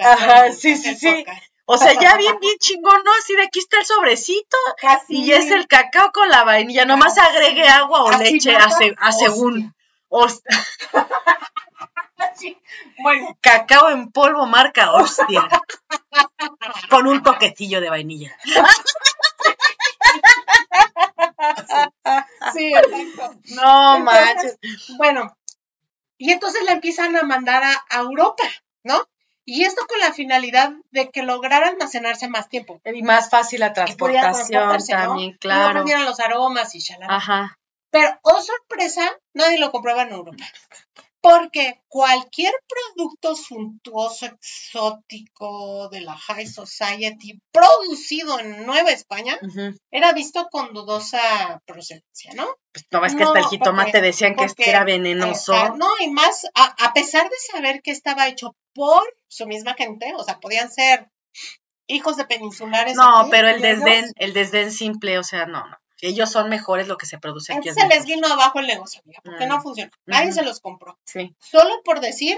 ajá, 0.04 0.52
sí, 0.52 0.76
sí, 0.76 0.96
sí. 0.96 1.26
O 1.66 1.78
sea, 1.78 1.94
ya 1.94 2.18
bien, 2.18 2.40
bien 2.40 2.58
chingón, 2.58 3.04
¿no? 3.06 3.12
Así 3.20 3.36
de 3.36 3.44
aquí 3.44 3.60
está 3.60 3.78
el 3.80 3.86
sobrecito 3.86 4.58
y 5.08 5.32
es 5.32 5.52
el 5.52 5.68
cacao 5.68 6.12
con 6.12 6.28
la 6.30 6.44
vainilla. 6.44 6.86
Nomás 6.86 7.16
agregue 7.20 7.68
agua 7.68 8.04
o 8.04 8.18
leche 8.18 8.56
a, 8.56 8.68
a 8.98 9.12
según. 9.12 9.76
Bueno. 13.02 13.38
Cacao 13.42 13.90
en 13.90 14.12
polvo 14.12 14.46
marca 14.46 14.92
hostia. 14.94 15.48
Con 16.90 17.08
un 17.08 17.24
toquecillo 17.24 17.80
de 17.82 17.90
vainilla. 17.90 18.36
Sí, 22.54 22.74
exacto. 22.74 23.40
No 23.56 24.00
manches. 24.00 24.58
Bueno, 24.98 25.36
y 26.18 26.32
entonces 26.32 26.64
la 26.64 26.74
empiezan 26.74 27.16
a 27.16 27.24
mandar 27.24 27.64
a, 27.64 28.00
Europa, 28.00 28.44
¿no? 28.84 29.08
Y 29.46 29.64
esto 29.66 29.86
con 29.88 30.00
la 30.00 30.14
finalidad 30.14 30.72
de 30.92 31.10
que 31.10 31.24
lograra 31.24 31.68
almacenarse 31.68 32.30
más 32.30 32.48
tiempo. 32.48 32.82
Y 32.86 33.04
más 33.04 33.30
fácil 33.30 33.60
la 33.60 33.74
transportación 33.74 34.78
también, 34.88 35.38
claro. 35.38 35.84
No 35.84 36.04
los 36.04 36.20
aromas 36.20 36.74
y 36.76 36.80
shalala. 36.80 37.16
Ajá. 37.16 37.60
Pero, 37.94 38.10
oh 38.24 38.42
sorpresa, 38.42 39.08
nadie 39.36 39.60
lo 39.60 39.72
compraba 39.72 40.02
en 40.02 40.14
Europa. 40.14 40.44
Porque 41.22 41.80
cualquier 41.88 42.52
producto 42.68 43.36
suntuoso, 43.36 44.26
exótico 44.26 45.88
de 45.90 46.02
la 46.02 46.18
High 46.18 46.48
Society 46.48 47.40
producido 47.52 48.40
en 48.40 48.66
Nueva 48.66 48.90
España 48.90 49.40
era 49.92 50.12
visto 50.12 50.48
con 50.52 50.74
dudosa 50.74 51.62
procedencia, 51.66 52.34
¿no? 52.36 52.48
Pues 52.74 52.86
no 52.92 53.00
ves 53.00 53.14
que 53.16 53.24
No, 53.24 53.28
hasta 53.30 53.40
el 53.40 53.46
jitomate 53.46 53.92
porque- 53.92 54.02
decían 54.02 54.36
que 54.36 54.48
porque, 54.48 54.70
era 54.70 54.84
venenoso. 54.84 55.54
No, 55.76 55.88
y 56.02 56.10
más, 56.10 56.46
a, 56.56 56.76
a 56.84 56.94
pesar 56.94 57.30
de 57.30 57.38
saber 57.38 57.82
que 57.84 57.92
estaba 57.92 58.28
hecho 58.28 58.56
por 58.74 59.04
su 59.30 59.46
misma 59.46 59.76
gente, 59.76 60.12
o 60.18 60.24
sea, 60.24 60.40
podían 60.40 60.72
ser 60.72 61.10
hijos 61.88 62.18
de 62.18 62.26
peninsulares. 62.26 62.96
No, 62.96 63.20
aquí, 63.20 63.30
pero 63.32 63.50
el 63.50 63.62
desdén, 63.62 64.12
el 64.16 64.34
desdén 64.34 64.72
simple, 64.72 65.20
o 65.20 65.24
sea, 65.24 65.46
no, 65.46 65.66
no. 65.70 65.78
Ellos 66.06 66.30
son 66.32 66.50
mejores 66.50 66.88
lo 66.88 66.98
que 66.98 67.06
se 67.06 67.18
produce 67.18 67.54
aquí. 67.54 67.70
es 67.70 67.78
Entonces 67.78 68.04
se 68.04 68.08
les 68.10 68.16
vino 68.16 68.28
abajo 68.28 68.60
el 68.60 68.68
negocio, 68.68 69.02
amiga, 69.04 69.22
porque 69.24 69.46
Mm. 69.46 69.50
no 69.50 69.62
funcionó. 69.62 69.92
Nadie 70.06 70.32
se 70.32 70.44
los 70.44 70.60
compró. 70.60 70.98
Sí, 71.06 71.34
Solo 71.40 71.82
por 71.86 72.00
decir, 72.02 72.38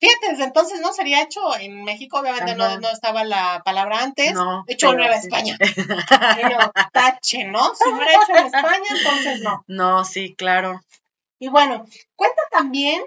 fíjate, 0.00 0.30
desde 0.30 0.44
entonces 0.44 0.80
no 0.80 0.92
sería 0.92 1.22
hecho 1.22 1.40
en 1.58 1.84
México, 1.84 2.18
obviamente 2.20 2.54
no, 2.54 2.78
no 2.80 2.88
estaba 2.90 3.22
la 3.24 3.62
palabra 3.64 4.00
antes, 4.02 4.32
no. 4.32 4.64
hecho 4.66 4.86
en 4.90 4.92
pero 4.96 5.04
Nueva 5.04 5.20
sí. 5.20 5.26
España. 5.28 5.58
No, 6.58 6.72
tache, 6.92 7.44
¿no? 7.44 7.74
Si 7.74 7.88
hubiera 7.88 8.12
hecho 8.12 8.34
en 8.36 8.46
España, 8.46 8.90
entonces 8.98 9.40
no. 9.42 9.64
No, 9.66 10.04
sí, 10.04 10.34
claro. 10.34 10.80
Y 11.38 11.48
bueno, 11.48 11.84
cuenta 12.16 12.42
también 12.50 13.02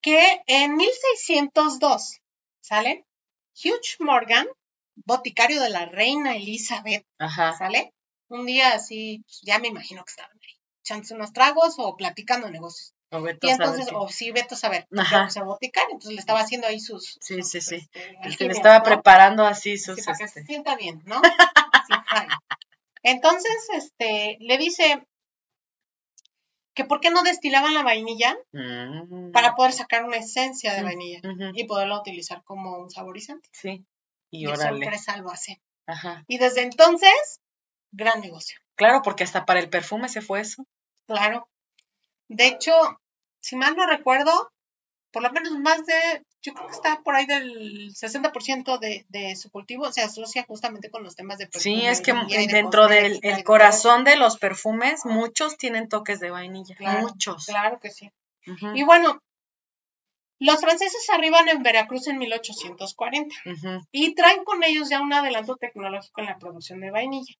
que 0.00 0.42
en 0.46 0.76
1602, 0.76 2.20
¿sale? 2.60 3.04
Hugh 3.64 3.80
Morgan, 4.00 4.46
boticario 4.96 5.60
de 5.60 5.70
la 5.70 5.86
reina 5.86 6.34
Elizabeth, 6.36 7.04
Ajá. 7.18 7.56
¿sale? 7.56 7.92
Un 8.28 8.46
día 8.46 8.74
así, 8.74 9.22
pues, 9.24 9.40
ya 9.42 9.58
me 9.58 9.68
imagino 9.68 10.04
que 10.04 10.10
estaban 10.10 10.36
ahí, 10.42 10.60
echándose 10.82 11.14
unos 11.14 11.32
tragos 11.32 11.74
o 11.78 11.96
platicando 11.96 12.50
negocios. 12.50 12.94
O 13.10 13.22
vete 13.22 13.46
Y 13.46 13.50
entonces, 13.50 13.88
o 13.92 14.08
sí, 14.08 14.32
Beto 14.32 14.54
a 14.54 14.58
saber, 14.58 14.86
vamos 14.90 15.36
a 15.36 15.42
boticario, 15.44 15.90
entonces 15.92 16.14
le 16.14 16.20
estaba 16.20 16.40
haciendo 16.40 16.66
ahí 16.66 16.80
sus... 16.80 17.16
Sí, 17.20 17.42
sí, 17.42 17.60
sí. 17.60 17.76
este, 17.76 18.18
El 18.22 18.36
que 18.36 18.44
le 18.46 18.52
estaba 18.52 18.78
¿no? 18.78 18.84
preparando 18.84 19.46
así 19.46 19.78
sus. 19.78 19.96
Sí, 19.96 20.02
para 20.02 20.18
que 20.18 20.28
se 20.28 20.40
este, 20.40 20.52
sienta 20.52 20.76
bien, 20.76 21.02
¿no? 21.04 21.20
Sí. 21.86 21.94
Entonces, 23.02 23.68
este, 23.74 24.38
le 24.40 24.56
dice 24.56 25.06
que 26.74 26.84
por 26.84 27.00
qué 27.00 27.10
no 27.10 27.22
destilaban 27.22 27.74
la 27.74 27.82
vainilla 27.82 28.36
mm, 28.52 29.30
para 29.30 29.54
poder 29.54 29.72
sacar 29.72 30.04
una 30.04 30.16
esencia 30.16 30.74
de 30.74 30.80
Mm, 30.82 30.84
vainilla 30.84 31.20
y 31.54 31.64
poderla 31.64 32.00
utilizar 32.00 32.42
como 32.44 32.78
un 32.78 32.90
saborizante. 32.90 33.48
Sí. 33.52 33.84
Y 34.30 34.44
Y, 34.44 34.46
órale. 34.46 34.84
empresa 34.84 35.16
lo 35.18 35.30
hace. 35.30 35.60
Ajá. 35.86 36.24
Y 36.26 36.38
desde 36.38 36.62
entonces, 36.62 37.40
gran 37.94 38.20
negocio, 38.20 38.58
Claro, 38.76 39.02
porque 39.02 39.24
hasta 39.24 39.44
para 39.44 39.60
el 39.60 39.70
perfume 39.70 40.08
se 40.08 40.20
fue 40.20 40.40
eso. 40.40 40.66
claro. 41.06 41.48
De 42.28 42.46
hecho, 42.46 42.72
si 43.40 43.56
mal 43.56 43.76
no 43.76 43.86
recuerdo, 43.86 44.50
por 45.12 45.22
lo 45.22 45.30
menos 45.30 45.52
más 45.60 45.86
de, 45.86 46.24
yo 46.42 46.54
creo 46.54 46.66
que 46.66 46.74
está 46.74 47.02
por 47.02 47.14
ahí 47.14 47.26
del 47.26 47.94
60% 47.94 48.78
de, 48.78 49.06
de 49.08 49.36
su 49.36 49.50
cultivo 49.50 49.92
se 49.92 50.02
asocia 50.02 50.44
justamente 50.44 50.90
con 50.90 51.04
los 51.04 51.14
temas 51.14 51.38
de 51.38 51.48
Sí, 51.52 51.86
es 51.86 52.00
que 52.00 52.12
dentro 52.48 52.88
del 52.88 53.20
el 53.22 53.36
de 53.36 53.44
corazón 53.44 54.04
de 54.04 54.16
los 54.16 54.38
perfumes, 54.38 55.04
muchos 55.04 55.56
tienen 55.56 55.88
toques 55.88 56.18
de 56.18 56.30
vainilla. 56.30 56.74
Claro, 56.74 57.02
muchos. 57.02 57.46
Claro 57.46 57.78
que 57.78 57.90
sí. 57.90 58.10
Y 58.74 58.82
bueno, 58.82 59.20
los 60.40 60.60
franceses 60.60 61.08
arriban 61.10 61.48
en 61.48 61.62
Veracruz 61.62 62.08
en 62.08 62.18
1840 62.18 63.34
ujú, 63.46 63.86
y 63.92 64.14
traen 64.14 64.44
con 64.44 64.62
ellos 64.64 64.88
ya 64.90 65.00
un 65.00 65.12
adelanto 65.12 65.56
tecnológico 65.56 66.20
en 66.20 66.26
la 66.26 66.38
producción 66.38 66.80
de 66.80 66.90
vainilla. 66.90 67.34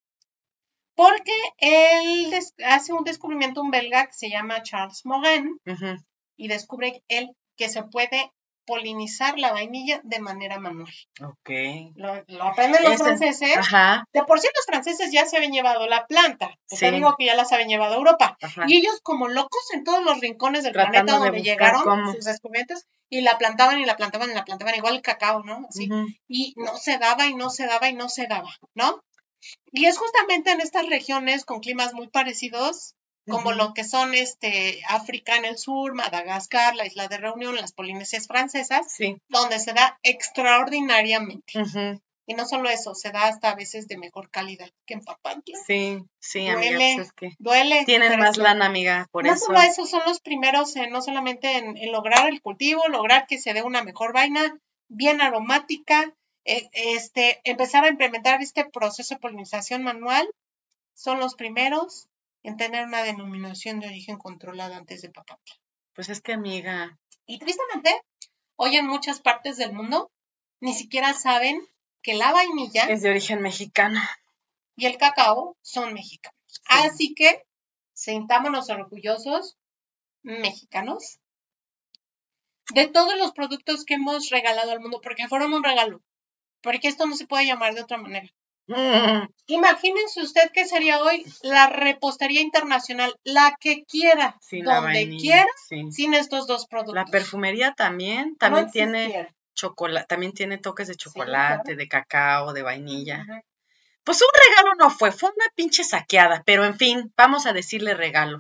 Porque 0.95 1.33
él 1.59 2.33
hace 2.67 2.93
un 2.93 3.05
descubrimiento, 3.05 3.61
un 3.61 3.71
belga 3.71 4.07
que 4.07 4.13
se 4.13 4.31
llama 4.31 4.63
Charles 4.63 5.01
Morin, 5.05 5.59
ujú. 5.67 5.97
y 6.37 6.49
descubre 6.49 7.03
él 7.09 7.31
que 7.57 7.69
se 7.69 7.83
puede 7.83 8.31
polinizar 8.67 9.39
la 9.39 9.53
vainilla 9.53 10.01
de 10.05 10.21
manera 10.21 10.59
manual. 10.59 10.91
Ok. 11.23 11.51
Lo, 11.97 12.15
lo 12.29 12.45
aprenden 12.45 12.83
los 12.83 12.95
Ese- 12.95 13.05
franceses. 13.05 13.59
Ajá, 13.59 14.05
De 14.15 14.23
por 14.23 14.41
sí 14.41 14.49
los 14.57 14.65
franceses 14.65 15.13
ya 15.13 15.27
se 15.27 15.37
habían 15.37 15.53
llevado 15.53 15.87
la 15.87 16.07
planta. 16.07 16.51
Te 16.67 16.77
Sí. 16.77 16.91
digo 16.91 17.15
que 17.19 17.27
ya 17.27 17.35
las 17.35 17.53
habían 17.53 17.69
llevado 17.69 17.93
a 17.93 17.97
Europa. 17.99 18.39
ajá. 18.41 18.65
Y 18.67 18.79
ellos 18.79 19.01
como 19.03 19.29
locos 19.29 19.61
en 19.75 19.85
todos 19.85 20.03
los 20.03 20.19
rincones 20.21 20.63
del 20.65 20.73
Tratando 20.73 20.93
planeta 20.95 21.19
de 21.19 21.25
donde 21.27 21.43
llegaron 21.43 21.83
cómo. 21.83 22.13
sus 22.15 22.25
descubrimientos 22.25 22.85
y 23.11 23.21
la 23.21 23.37
plantaban 23.37 23.79
y 23.81 23.85
la 23.85 23.97
plantaban 23.97 24.31
y 24.31 24.35
la 24.35 24.45
plantaban 24.47 24.75
igual 24.77 24.95
el 24.95 25.03
cacao, 25.03 25.43
¿no? 25.45 25.67
Así. 25.69 25.91
Y 26.27 26.55
no 26.57 26.75
se 26.79 26.97
daba 26.97 27.27
y 27.27 27.35
no 27.35 27.51
se 27.51 27.67
daba 27.67 27.89
y 27.91 27.93
no 27.93 28.09
se 28.09 28.27
daba, 28.29 28.49
¿no? 28.75 29.03
Y 29.73 29.87
es 29.87 29.99
justamente 29.99 30.51
en 30.53 30.61
estas 30.61 30.87
regiones 30.87 31.45
con 31.45 31.61
climas 31.61 31.95
muy 31.95 32.09
parecidos, 32.09 32.95
como 33.29 33.53
lo 33.53 33.73
que 33.73 33.85
son 33.85 34.15
este 34.15 34.83
África 34.89 35.37
en 35.37 35.47
el 35.47 35.57
sur, 35.57 35.95
Madagascar, 35.95 36.75
la 36.77 36.87
isla 36.87 37.09
de 37.09 37.17
Reunión, 37.19 37.57
las 37.57 37.73
Polinesias 37.73 38.27
francesas, 38.27 38.87
Sí. 38.93 39.17
donde 39.29 39.59
se 39.59 39.73
da 39.73 39.99
extraordinariamente. 40.03 41.53
Y 42.27 42.33
no 42.35 42.47
solo 42.47 42.71
eso, 42.71 42.95
se 42.95 43.11
da 43.11 43.25
hasta 43.29 43.51
a 43.51 43.55
veces 43.55 43.87
de 43.87 43.99
mejor 43.99 44.31
calidad 44.31 44.71
que 44.87 44.95
en 44.95 45.03
Papantla. 45.05 45.59
Sí, 45.67 45.99
sí, 46.19 46.49
amiga. 46.49 46.71
Duele. 46.71 46.93
pues 46.97 47.07
es 47.09 47.13
que 47.13 47.31
Duele. 47.39 47.85
tienen 47.85 48.19
más 48.19 48.39
lana, 48.39 48.65
amiga, 48.65 49.07
por 49.13 49.27
no 49.27 49.35
eso. 49.35 49.45
solo 49.47 49.61
eso, 49.61 49.85
son 49.85 50.01
los 50.07 50.21
primeros, 50.21 50.75
en- 50.77 50.91
no 50.91 51.03
solamente 51.03 51.59
en, 51.59 51.77
en 51.77 51.93
lograr 51.93 52.27
el 52.29 52.41
cultivo, 52.41 52.89
lograr 52.89 53.27
que 53.27 53.37
se 53.39 53.53
dé 53.53 53.63
una 53.63 53.85
mejor 53.85 54.15
vaina, 54.15 54.59
bien 54.89 55.21
aromática, 55.21 56.15
este, 56.45 57.41
empezar 57.45 57.85
a 57.85 57.89
implementar 57.89 58.41
este 58.43 58.65
proceso 58.67 59.15
de 59.15 59.21
polinización 59.21 59.83
manual, 59.83 60.29
son 60.95 61.19
los 61.19 61.35
primeros 61.35 62.09
en 62.43 62.57
tener 62.57 62.87
una 62.87 63.03
denominación 63.03 63.81
de 63.81 63.89
origen 63.89 64.19
controlada 64.19 64.77
antes 64.77 65.03
de 65.03 65.11
Papantla. 65.11 65.55
Pues 65.95 66.09
es 66.09 66.21
que, 66.21 66.33
amiga, 66.33 66.99
Y 67.27 67.39
tristemente, 67.39 68.03
hoy 68.57 68.77
en 68.77 68.87
muchas 68.87 69.21
partes 69.21 69.57
del 69.57 69.73
mundo 69.73 70.11
ni 70.61 70.75
siquiera 70.75 71.15
saben 71.15 71.61
que 72.03 72.15
la 72.15 72.33
vainilla 72.33 72.85
es 72.85 73.03
de 73.03 73.11
origen 73.11 73.41
mexicano. 73.41 74.01
y 74.77 74.87
el 74.87 74.99
cacao 74.99 75.57
son 75.63 75.95
mexicanos. 75.95 76.39
Así 76.67 77.15
que, 77.15 77.45
sentámonos 77.93 78.69
orgullosos, 78.71 79.57
mexicanos, 80.23 81.19
de 82.75 82.89
todos 82.89 83.17
los 83.19 83.33
productos 83.33 83.85
que 83.85 83.95
hemos 83.95 84.31
regalado 84.31 84.73
al 84.73 84.81
mundo, 84.81 85.01
porque 85.03 85.29
fueron 85.29 85.53
un 85.53 85.65
regalo, 85.65 86.03
porque 86.65 86.89
esto 86.89 87.07
no 87.07 87.15
se 87.17 87.27
puede 87.29 87.47
llamar 87.47 87.75
de 87.75 87.83
otra 87.83 87.99
manera. 87.99 88.27
Mm, 88.67 89.29
Imagínense 89.47 90.23
usted 90.23 90.51
que 90.51 90.65
sería 90.65 90.99
hoy 91.03 91.25
la 91.43 91.67
repostería 91.69 92.41
internacional, 92.41 93.15
la 93.23 93.55
que 93.61 93.85
quiera, 93.85 94.37
Sin 94.41 94.65
la 94.65 94.77
donde 94.77 94.93
vainilla, 95.05 95.21
quiera, 95.21 95.51
sí. 95.69 95.93
sin 95.93 96.15
estos 96.15 96.47
dos 96.47 96.67
productos. 96.67 96.95
La 96.95 97.05
perfumería 97.05 97.73
también, 97.75 98.31
No 98.31 98.37
también 98.39 98.71
tiene 98.71 99.29
chocolate, 99.55 100.07
también 100.09 100.33
tiene 100.33 100.57
toques 100.59 100.89
de 100.89 100.95
claro. 100.95 101.11
chocolate, 101.11 101.77
de 101.77 101.89
cacao, 101.89 102.53
de 102.55 102.63
vainilla. 102.63 103.21
Ajá. 103.21 103.43
Pues 104.03 104.21
un 104.23 104.29
regalo 104.49 104.75
no 104.79 104.91
fue, 104.91 105.13
fue 105.13 105.29
una 105.31 105.47
pinche 105.55 105.85
saqueada, 105.85 106.43
pero 106.45 106.65
en 106.65 106.77
fin, 106.77 107.13
vamos 107.17 107.47
a 107.47 107.53
decirle 107.53 107.95
regalo. 107.95 108.39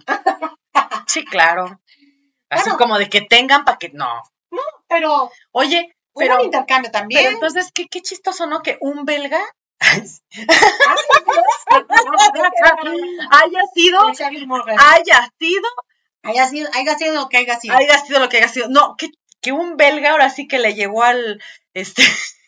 Sí, 1.07 1.25
claro. 1.25 1.81
Así 2.51 2.64
Bueno. 2.70 2.79
como 2.79 2.99
de 2.99 3.09
que 3.09 3.20
tengan 3.22 3.64
para 3.64 3.79
que 3.79 3.91
no. 3.91 4.22
Pero, 4.89 5.31
Oye, 5.53 5.93
pero, 6.14 6.36
un 6.36 6.42
intercambio 6.42 6.90
también. 6.90 7.22
pero 7.22 7.34
entonces 7.34 7.70
qué 7.72 7.86
qué 7.88 8.00
chistoso, 8.00 8.46
¿no? 8.46 8.62
Que 8.62 8.78
un 8.80 9.04
belga 9.04 9.40
haya 13.30 13.62
sido 13.74 13.98
haya 14.78 15.30
sido 15.38 15.68
haya 16.22 16.46
sido, 16.48 16.70
haya 16.72 16.96
sido 16.96 17.14
lo 17.14 17.28
que 17.28 17.36
haya 17.36 17.60
sido. 17.60 17.76
haya 17.76 17.98
sido 17.98 18.20
lo 18.20 18.28
que 18.28 18.38
haya 18.38 18.48
sido. 18.48 18.68
No, 18.68 18.96
que, 18.96 19.10
que 19.40 19.52
un 19.52 19.76
belga 19.76 20.12
ahora 20.12 20.30
sí 20.30 20.48
que 20.48 20.58
le 20.58 20.74
llegó 20.74 21.02
al 21.02 21.42
este 21.74 22.02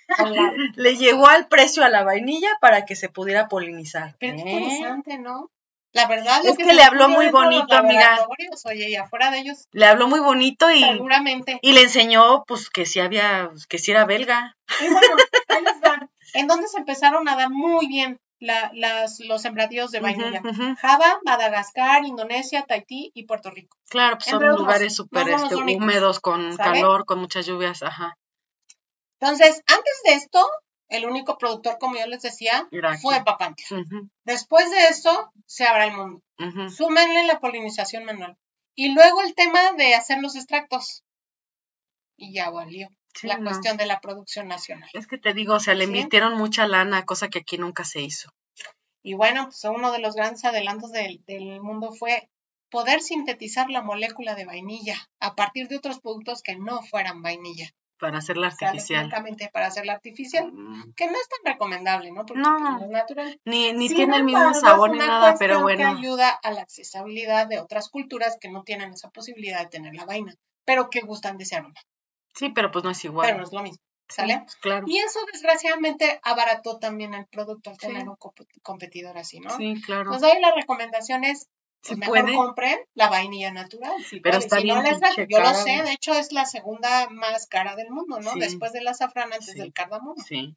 le 0.77 0.97
llegó 0.97 1.27
al 1.27 1.49
precio 1.49 1.85
a 1.85 1.89
la 1.89 2.05
vainilla 2.05 2.51
para 2.61 2.85
que 2.85 2.97
se 2.97 3.09
pudiera 3.09 3.49
polinizar. 3.49 4.17
Qué 4.19 4.29
¿Eh? 4.29 4.37
interesante, 4.39 5.19
¿no? 5.19 5.51
La 5.97 6.07
verdad 6.07 6.45
Es 6.45 6.59
que 6.59 6.75
le 6.75 6.83
habló 6.83 7.09
muy 7.09 7.31
bonito, 7.31 7.75
amiga. 7.75 8.19
Oye, 8.67 8.91
y 8.91 8.97
afuera 8.97 9.31
de 9.31 9.39
ellos, 9.39 9.67
Le 9.73 9.87
habló 9.87 10.09
muy 10.09 10.21
bonito 10.21 10.71
y, 10.71 10.83
seguramente. 10.83 11.59
y 11.63 11.73
le 11.73 11.83
enseñó 11.83 12.45
pues 12.47 12.69
que 12.69 12.85
sí 12.85 13.01
había, 13.01 13.51
que 13.69 13.79
sí 13.79 13.93
era 13.93 14.05
belga. 14.05 14.57
Y 14.81 14.89
bueno, 14.89 15.17
ahí 15.49 15.65
les 15.65 15.77
va. 15.83 16.09
En 16.35 16.49
donde 16.49 16.69
se 16.69 16.79
empezaron 16.79 17.27
a 17.29 17.37
dar 17.37 17.49
muy 17.49 17.87
bien 17.87 18.21
la- 18.39 18.71
las, 18.75 19.21
los 19.21 19.41
sembradíos 19.41 19.91
de 19.91 20.01
vainilla. 20.01 20.41
Ujú, 20.45 20.51
ujú. 20.51 20.77
Java, 20.77 21.19
Madagascar, 21.25 22.05
Indonesia, 22.05 22.67
Tahití 22.69 23.11
y 23.15 23.25
Puerto 23.25 23.51
Rico. 23.51 23.79
Claro, 23.89 24.17
pues 24.19 24.27
son 24.27 24.45
otros, 24.45 24.59
lugares 24.61 24.95
súper 24.95 25.31
este, 25.31 25.55
húmedos, 25.55 26.21
con 26.21 26.55
¿sabe? 26.59 26.81
calor, 26.81 27.07
con 27.07 27.21
muchas 27.21 27.47
lluvias, 27.47 27.83
ajá. 27.83 28.19
Entonces, 29.19 29.63
antes 29.67 30.03
de 30.05 30.13
esto, 30.13 30.47
el 30.89 31.05
único 31.07 31.37
productor, 31.39 31.79
como 31.79 31.97
yo 31.97 32.07
les 32.07 32.23
decía, 32.23 32.69
fue 33.03 33.23
Papantla. 33.25 33.67
Ujú, 33.81 34.09
Después 34.25 34.71
de 34.71 34.89
esto, 34.89 35.33
se 35.47 35.65
abre 35.65 35.87
el 35.89 35.97
mundo. 35.97 36.23
ujú. 36.39 36.69
Súmenle 36.71 37.25
la 37.25 37.41
polinización 37.41 38.05
manual. 38.05 38.37
Y 38.75 38.93
luego 38.95 39.23
el 39.23 39.35
tema 39.35 39.73
de 39.73 39.95
hacer 39.95 40.19
los 40.21 40.37
extractos. 40.37 41.03
Y 42.17 42.33
ya 42.35 42.51
valió 42.51 42.89
Sí, 43.15 43.27
la 43.27 43.39
no. 43.39 43.51
cuestión 43.51 43.77
de 43.79 43.87
la 43.87 44.01
producción 44.01 44.47
nacional. 44.49 44.91
Es 44.93 45.07
que 45.07 45.17
te 45.19 45.33
digo, 45.33 45.55
o 45.55 45.61
sea, 45.61 45.75
le 45.75 45.85
Sí. 45.85 45.91
invirtieron 45.91 46.37
mucha 46.37 46.67
lana, 46.67 47.05
cosa 47.07 47.29
que 47.29 47.39
aquí 47.41 47.57
nunca 47.59 47.85
se 47.85 48.03
hizo. 48.03 48.31
Y 49.03 49.15
bueno, 49.15 49.45
pues 49.45 49.65
uno 49.65 49.91
de 49.93 50.01
los 50.01 50.15
grandes 50.17 50.45
adelantos 50.45 50.93
del, 50.93 51.23
del 51.27 51.61
mundo 51.63 51.93
fue 51.93 52.29
poder 52.71 53.01
sintetizar 53.01 53.71
la 53.71 53.81
molécula 53.81 54.35
de 54.35 54.45
vainilla 54.45 54.97
a 55.21 55.35
partir 55.35 55.69
de 55.69 55.77
otros 55.77 56.01
productos 56.01 56.43
que 56.43 56.57
no 56.57 56.83
fueran 56.83 57.23
vainilla. 57.23 57.71
Para 57.99 58.19
hacerla 58.19 58.49
artificial. 58.49 59.05
Exactamente, 59.07 59.49
para 59.53 59.67
hacerla 59.69 59.95
artificial, 59.95 60.53
Mm, 60.53 60.93
que 60.95 61.07
no 61.07 61.13
es 61.13 61.29
tan 61.29 61.53
recomendable, 61.53 62.11
¿no? 62.13 62.27
Porque 62.27 62.43
No. 62.43 62.57
pues, 62.59 62.71
no 62.73 62.85
es 62.85 62.91
natural. 62.91 63.41
Ni, 63.47 63.73
ni 63.73 63.89
Sin 63.89 63.97
tiene 63.97 64.17
el 64.19 64.25
mismo 64.25 64.53
sabor 64.55 64.91
ni 64.91 64.99
nada, 64.99 65.35
pero 65.39 65.63
bueno. 65.63 65.79
Que 65.95 65.99
ayuda 65.99 66.29
a 66.31 66.51
la 66.53 66.61
accesibilidad 66.63 67.47
de 67.47 67.59
otras 67.59 67.89
culturas 67.89 68.37
que 68.41 68.51
no 68.51 68.63
tienen 68.65 68.93
esa 68.93 69.09
posibilidad 69.11 69.61
de 69.61 69.69
tener 69.69 69.95
la 69.95 70.05
vaina, 70.05 70.35
pero 70.65 70.91
que 70.91 71.01
gustan 71.01 71.39
de 71.39 71.45
ese 71.45 71.57
aroma. 71.57 71.75
Sí, 72.35 72.51
pero 72.51 72.71
pues 72.71 72.85
no 72.85 72.91
es 72.91 73.03
igual. 73.05 73.27
Pero 73.27 73.39
no 73.39 73.45
es 73.45 73.53
lo 73.53 73.63
mismo, 73.63 73.83
¿sale? 74.11 74.35
Sí, 74.35 74.41
pues, 74.41 74.57
claro. 74.57 74.85
Y 74.89 74.99
eso 74.99 75.19
desgraciadamente 75.33 76.21
abarató 76.23 76.79
también 76.79 77.15
el 77.15 77.27
producto 77.29 77.71
al 77.71 77.77
Sí. 77.79 77.87
tener 77.87 78.07
un 78.09 78.17
comp- 78.17 78.47
competidor 78.63 79.17
así, 79.17 79.41
¿no? 79.41 79.57
Sí, 79.57 79.81
claro. 79.85 80.03
Entonces 80.13 80.33
ahí 80.35 80.41
la 80.43 80.53
recomendación 80.55 81.25
es, 81.25 81.49
Si 81.83 81.95
pues, 81.95 81.99
mejor 81.99 82.21
puede. 82.23 82.35
compren 82.37 82.79
la 82.95 83.09
vainilla 83.09 83.53
natural. 83.53 83.93
si 84.05 84.21
Pero 84.21 84.39
está 84.39 84.59
Si 84.61 84.67
no 84.67 84.75
bien 84.83 84.85
les 84.85 85.01
da- 85.01 85.11
yo 85.29 85.39
lo 85.41 85.55
sé, 85.55 85.83
de 85.83 85.93
hecho 85.93 86.15
es 86.15 86.33
la 86.33 86.45
segunda 86.45 87.09
más 87.11 87.47
cara 87.47 87.77
del 87.77 87.91
mundo, 87.91 88.19
¿no? 88.21 88.33
Sí. 88.33 88.41
Después 88.41 88.73
del 88.73 88.89
azafrán, 88.89 89.33
antes 89.33 89.53
Sí. 89.53 89.59
del 89.59 89.73
cardamomo. 89.73 90.15
Sí. 90.27 90.57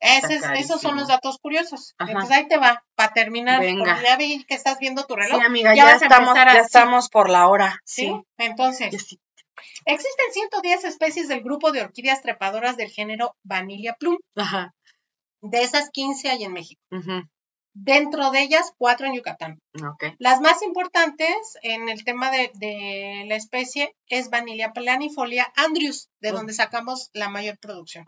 Ese 0.00 0.40
esos 0.58 0.80
son 0.82 0.96
los 0.96 1.08
datos 1.08 1.38
curiosos. 1.38 1.94
Ajá. 1.98 2.10
Entonces 2.12 2.36
ahí 2.36 2.48
te 2.48 2.58
va, 2.58 2.84
para 2.94 3.12
terminar, 3.14 3.60
Venga. 3.60 4.02
ya 4.02 4.16
vi 4.16 4.44
que 4.44 4.54
estás 4.54 4.78
viendo 4.78 5.04
tu 5.06 5.16
reloj. 5.16 5.38
Sí, 5.40 5.46
amiga, 5.46 5.74
ya 5.74 5.92
estamos, 5.94 6.34
ya 6.34 6.60
estamos 6.60 7.08
por 7.08 7.30
la 7.30 7.46
hora. 7.48 7.80
¿Sí? 7.84 8.12
Entonces, 8.36 8.92
existen 9.86 10.32
110 10.32 10.84
especies 10.84 11.28
del 11.28 11.42
grupo 11.42 11.72
de 11.72 11.82
orquídeas 11.82 12.20
trepadoras 12.22 12.76
del 12.76 12.90
género 12.90 13.36
Vanilla 13.44 13.94
Plum. 13.98 14.18
Ajá. 14.36 14.74
De 15.40 15.62
esas 15.62 15.90
15 15.90 16.28
hay 16.30 16.44
en 16.44 16.52
México. 16.52 16.82
ujú, 16.90 17.22
Dentro 17.76 18.30
de 18.30 18.40
ellas, 18.42 18.72
cuatro 18.78 19.06
en 19.06 19.14
Yucatán. 19.14 19.60
Ok. 19.84 20.14
Las 20.18 20.40
más 20.40 20.62
importantes 20.62 21.34
en 21.62 21.88
el 21.88 22.04
tema 22.04 22.30
de, 22.30 22.50
de 22.54 23.24
la 23.26 23.34
especie 23.34 23.96
es 24.08 24.30
Vanilla 24.30 24.72
planifolia 24.72 25.52
andrews, 25.56 26.08
de 26.20 26.30
Oh. 26.30 26.34
donde 26.34 26.52
sacamos 26.52 27.10
la 27.12 27.28
mayor 27.28 27.58
producción. 27.58 28.04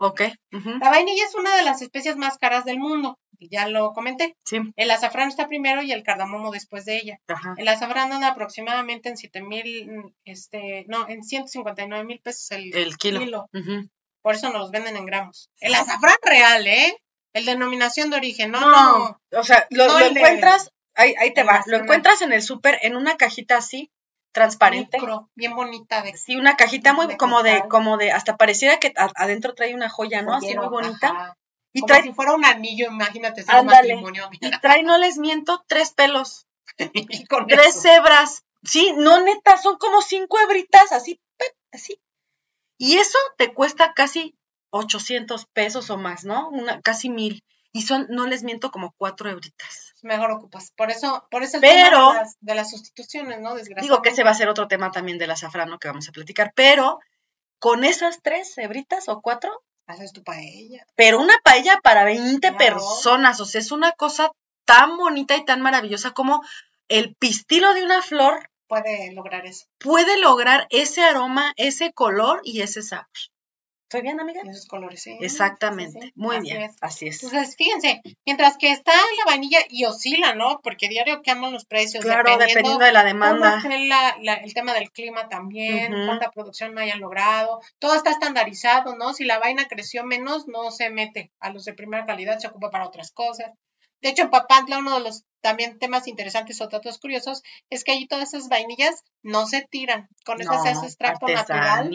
La 0.79 0.89
vainilla 0.89 1.25
es 1.25 1.35
una 1.35 1.55
de 1.55 1.63
las 1.63 1.81
especies 1.81 2.15
más 2.15 2.37
caras 2.37 2.63
del 2.63 2.79
mundo, 2.79 3.19
ya 3.39 3.67
lo 3.67 3.91
comenté. 3.91 4.37
Sí. 4.45 4.57
El 4.77 4.89
azafrán 4.89 5.27
está 5.27 5.47
primero 5.49 5.81
y 5.83 5.91
el 5.91 6.03
cardamomo 6.03 6.49
después 6.51 6.85
de 6.85 6.97
ella. 6.97 7.19
Ajá. 7.27 7.53
El 7.57 7.67
azafrán 7.67 8.13
anda 8.13 8.29
aproximadamente 8.29 9.09
en 9.09 9.17
7 9.17 9.41
mil, 9.43 10.13
este, 10.23 10.85
no, 10.87 11.07
en 11.09 11.23
159 11.23 12.05
mil 12.05 12.21
pesos 12.21 12.49
el, 12.51 12.73
El 12.73 12.95
kilo. 12.97 13.49
Por 14.21 14.35
eso 14.35 14.49
nos 14.49 14.61
los 14.61 14.71
venden 14.71 14.95
en 14.97 15.05
gramos. 15.05 15.49
El 15.59 15.73
azafrán 15.75 16.17
real, 16.23 16.65
¿eh? 16.67 16.97
El 17.37 17.45
denominación 17.45 18.09
de 18.09 18.17
origen, 18.17 18.51
no, 18.51 18.59
no. 18.59 18.69
No, 19.31 19.39
o 19.39 19.43
sea, 19.43 19.65
lo, 19.69 19.87
No 19.87 19.99
lo 19.99 20.05
el 20.05 20.13
de- 20.13 20.19
encuentras, 20.19 20.71
ahí, 20.95 21.13
ahí 21.19 21.33
te 21.33 21.41
el 21.41 21.47
va, 21.47 21.63
lo 21.65 21.77
encuentras 21.77 22.21
en 22.21 22.33
el 22.33 22.41
súper 22.41 22.79
en 22.81 22.95
una 22.95 23.17
cajita 23.17 23.57
así, 23.57 23.91
transparente. 24.31 24.97
Micro, 24.99 25.29
bien 25.35 25.55
bonita 25.55 26.01
de 26.01 26.15
Sí, 26.17 26.35
una 26.35 26.55
cajita 26.57 26.93
muy 26.93 27.07
De 27.07 27.17
como 27.17 27.43
de, 27.43 27.63
como 27.69 27.97
de, 27.97 28.11
hasta 28.11 28.37
pareciera 28.37 28.77
que 28.79 28.93
a- 28.97 29.11
adentro 29.15 29.53
trae 29.55 29.73
una 29.73 29.89
joya, 29.89 30.21
¿no? 30.21 30.33
Así 30.35 30.55
muy 30.55 30.67
bonita. 30.67 31.07
ajá. 31.09 31.37
Y 31.73 31.81
Como 31.81 31.87
trae, 31.87 32.03
si 32.03 32.13
fuera 32.13 32.33
un 32.33 32.45
anillo, 32.45 32.87
imagínate, 32.87 33.43
si 33.43 33.51
Ándale. 33.51 33.95
un 33.95 34.01
matrimonio. 34.01 34.29
y 34.39 34.59
trae, 34.61 34.83
no 34.83 34.97
les 34.97 35.17
miento, 35.17 35.63
tres 35.67 35.91
pelos, 35.91 36.47
Y 36.93 37.25
con 37.27 37.47
tres 37.47 37.75
eso. 37.77 37.87
hebras. 37.89 38.43
Sí, 38.63 38.93
no 38.97 39.21
neta, 39.21 39.57
son 39.57 39.77
como 39.77 40.01
cinco 40.01 40.39
hebritas, 40.39 40.91
así, 40.91 41.21
así. 41.71 42.01
Y 42.79 42.97
eso 42.97 43.17
te 43.37 43.53
cuesta 43.53 43.93
casi 43.93 44.36
800 44.71 45.45
pesos 45.53 45.89
o 45.89 45.97
más, 45.97 46.23
¿no? 46.25 46.49
Una, 46.49 46.81
casi 46.81 47.09
mil. 47.09 47.43
Y 47.73 47.83
son, 47.83 48.07
no 48.09 48.25
les 48.27 48.43
miento, 48.43 48.71
como 48.71 48.93
cuatro 48.97 49.29
hebritas. 49.29 49.93
Mejor 50.01 50.31
ocupas. 50.31 50.71
Por 50.75 50.89
eso, 50.89 51.27
por 51.29 51.43
eso 51.43 51.57
el 51.57 51.61
Pero- 51.61 51.89
tema 51.99 52.13
de 52.13 52.19
las, 52.19 52.37
de 52.39 52.55
las 52.55 52.69
sustituciones, 52.71 53.39
¿no? 53.39 53.55
Digo 53.55 54.01
que 54.01 54.09
ese 54.09 54.23
va 54.23 54.31
a 54.31 54.35
ser 54.35 54.49
otro 54.49 54.67
tema 54.67 54.91
también 54.91 55.17
del 55.17 55.31
azafrán, 55.31 55.69
¿no? 55.69 55.77
Que 55.79 55.87
vamos 55.89 56.07
a 56.07 56.11
platicar. 56.11 56.51
Pero 56.55 56.99
con 57.59 57.83
esas 57.83 58.21
tres 58.21 58.57
hebritas 58.57 59.09
o 59.09 59.21
cuatro, 59.21 59.63
Haces 59.85 60.11
tu 60.13 60.23
paella. 60.23 60.85
pero 60.95 61.19
una 61.19 61.35
paella 61.43 61.79
para 61.81 62.03
20 62.03 62.39
Claro. 62.39 62.57
personas. 62.57 63.39
O 63.39 63.45
sea, 63.45 63.61
es 63.61 63.71
una 63.71 63.91
cosa 63.93 64.31
tan 64.65 64.97
bonita 64.97 65.35
y 65.35 65.45
tan 65.45 65.61
maravillosa 65.61 66.11
como 66.11 66.41
el 66.89 67.15
pistilo 67.15 67.73
de 67.73 67.83
una 67.83 68.01
flor 68.01 68.49
Puede 68.67 69.13
lograr 69.13 69.45
eso. 69.45 69.65
puede 69.77 70.19
lograr 70.19 70.67
ese 70.71 71.03
aroma, 71.03 71.53
ese 71.57 71.93
color 71.93 72.41
y 72.43 72.61
ese 72.61 72.81
sabor. 72.81 73.07
¿Estoy 73.87 74.01
bien, 74.01 74.19
amiga? 74.19 74.41
Y 74.43 74.49
esos 74.49 74.65
colores, 74.65 75.01
sí. 75.01 75.17
Exactamente. 75.21 75.97
Sí, 76.01 76.07
sí. 76.07 76.13
Muy 76.17 76.35
Así 76.35 76.49
bien. 76.49 76.61
es. 76.63 76.75
Así 76.81 77.07
es. 77.07 77.23
Entonces, 77.23 77.55
fíjense, 77.55 78.01
mientras 78.25 78.57
que 78.57 78.69
está 78.71 78.91
la 78.91 79.23
vainilla 79.25 79.59
y 79.69 79.85
oscila, 79.85 80.35
¿no? 80.35 80.59
Porque 80.61 80.89
diario 80.89 81.21
cambian 81.23 81.53
los 81.53 81.63
precios. 81.63 82.03
Claro, 82.03 82.37
dependiendo 82.37 82.83
de 82.83 82.91
la 82.91 83.05
demanda. 83.05 83.55
esté 83.55 83.79
la- 83.85 84.17
la- 84.21 84.33
el 84.33 84.53
tema 84.53 84.73
del 84.73 84.91
clima 84.91 85.29
también, 85.29 85.93
cuánta 86.05 86.31
producción 86.31 86.77
hayan 86.77 86.99
logrado. 86.99 87.61
Todo 87.79 87.95
está 87.95 88.11
estandarizado, 88.11 88.97
¿no? 88.97 89.13
Si 89.13 89.23
la 89.23 89.39
vaina 89.39 89.69
creció 89.69 90.03
menos, 90.03 90.49
no 90.49 90.69
se 90.71 90.89
mete 90.89 91.31
a 91.39 91.49
los 91.51 91.63
de 91.63 91.73
primera 91.73 92.05
calidad, 92.05 92.39
se 92.39 92.47
ocupa 92.47 92.69
para 92.69 92.85
otras 92.87 93.11
cosas. 93.13 93.51
De 94.01 94.09
hecho, 94.09 94.23
en 94.23 94.31
Papantla, 94.31 94.79
uno 94.79 94.95
de 94.95 94.99
los 95.05 95.23
también 95.39 95.79
temas 95.79 96.07
interesantes 96.09 96.59
o 96.59 96.67
datos 96.67 96.99
curiosos 96.99 97.41
es 97.69 97.85
que 97.85 97.93
allí 97.93 98.05
todas 98.05 98.33
esas 98.33 98.49
vainillas 98.49 99.01
no 99.23 99.47
se 99.47 99.61
tiran. 99.61 100.09
Con 100.25 100.41
eso 100.41 100.51
se 100.61 100.69
hace 100.71 100.85
extracto 100.87 101.25
natural, 101.35 101.89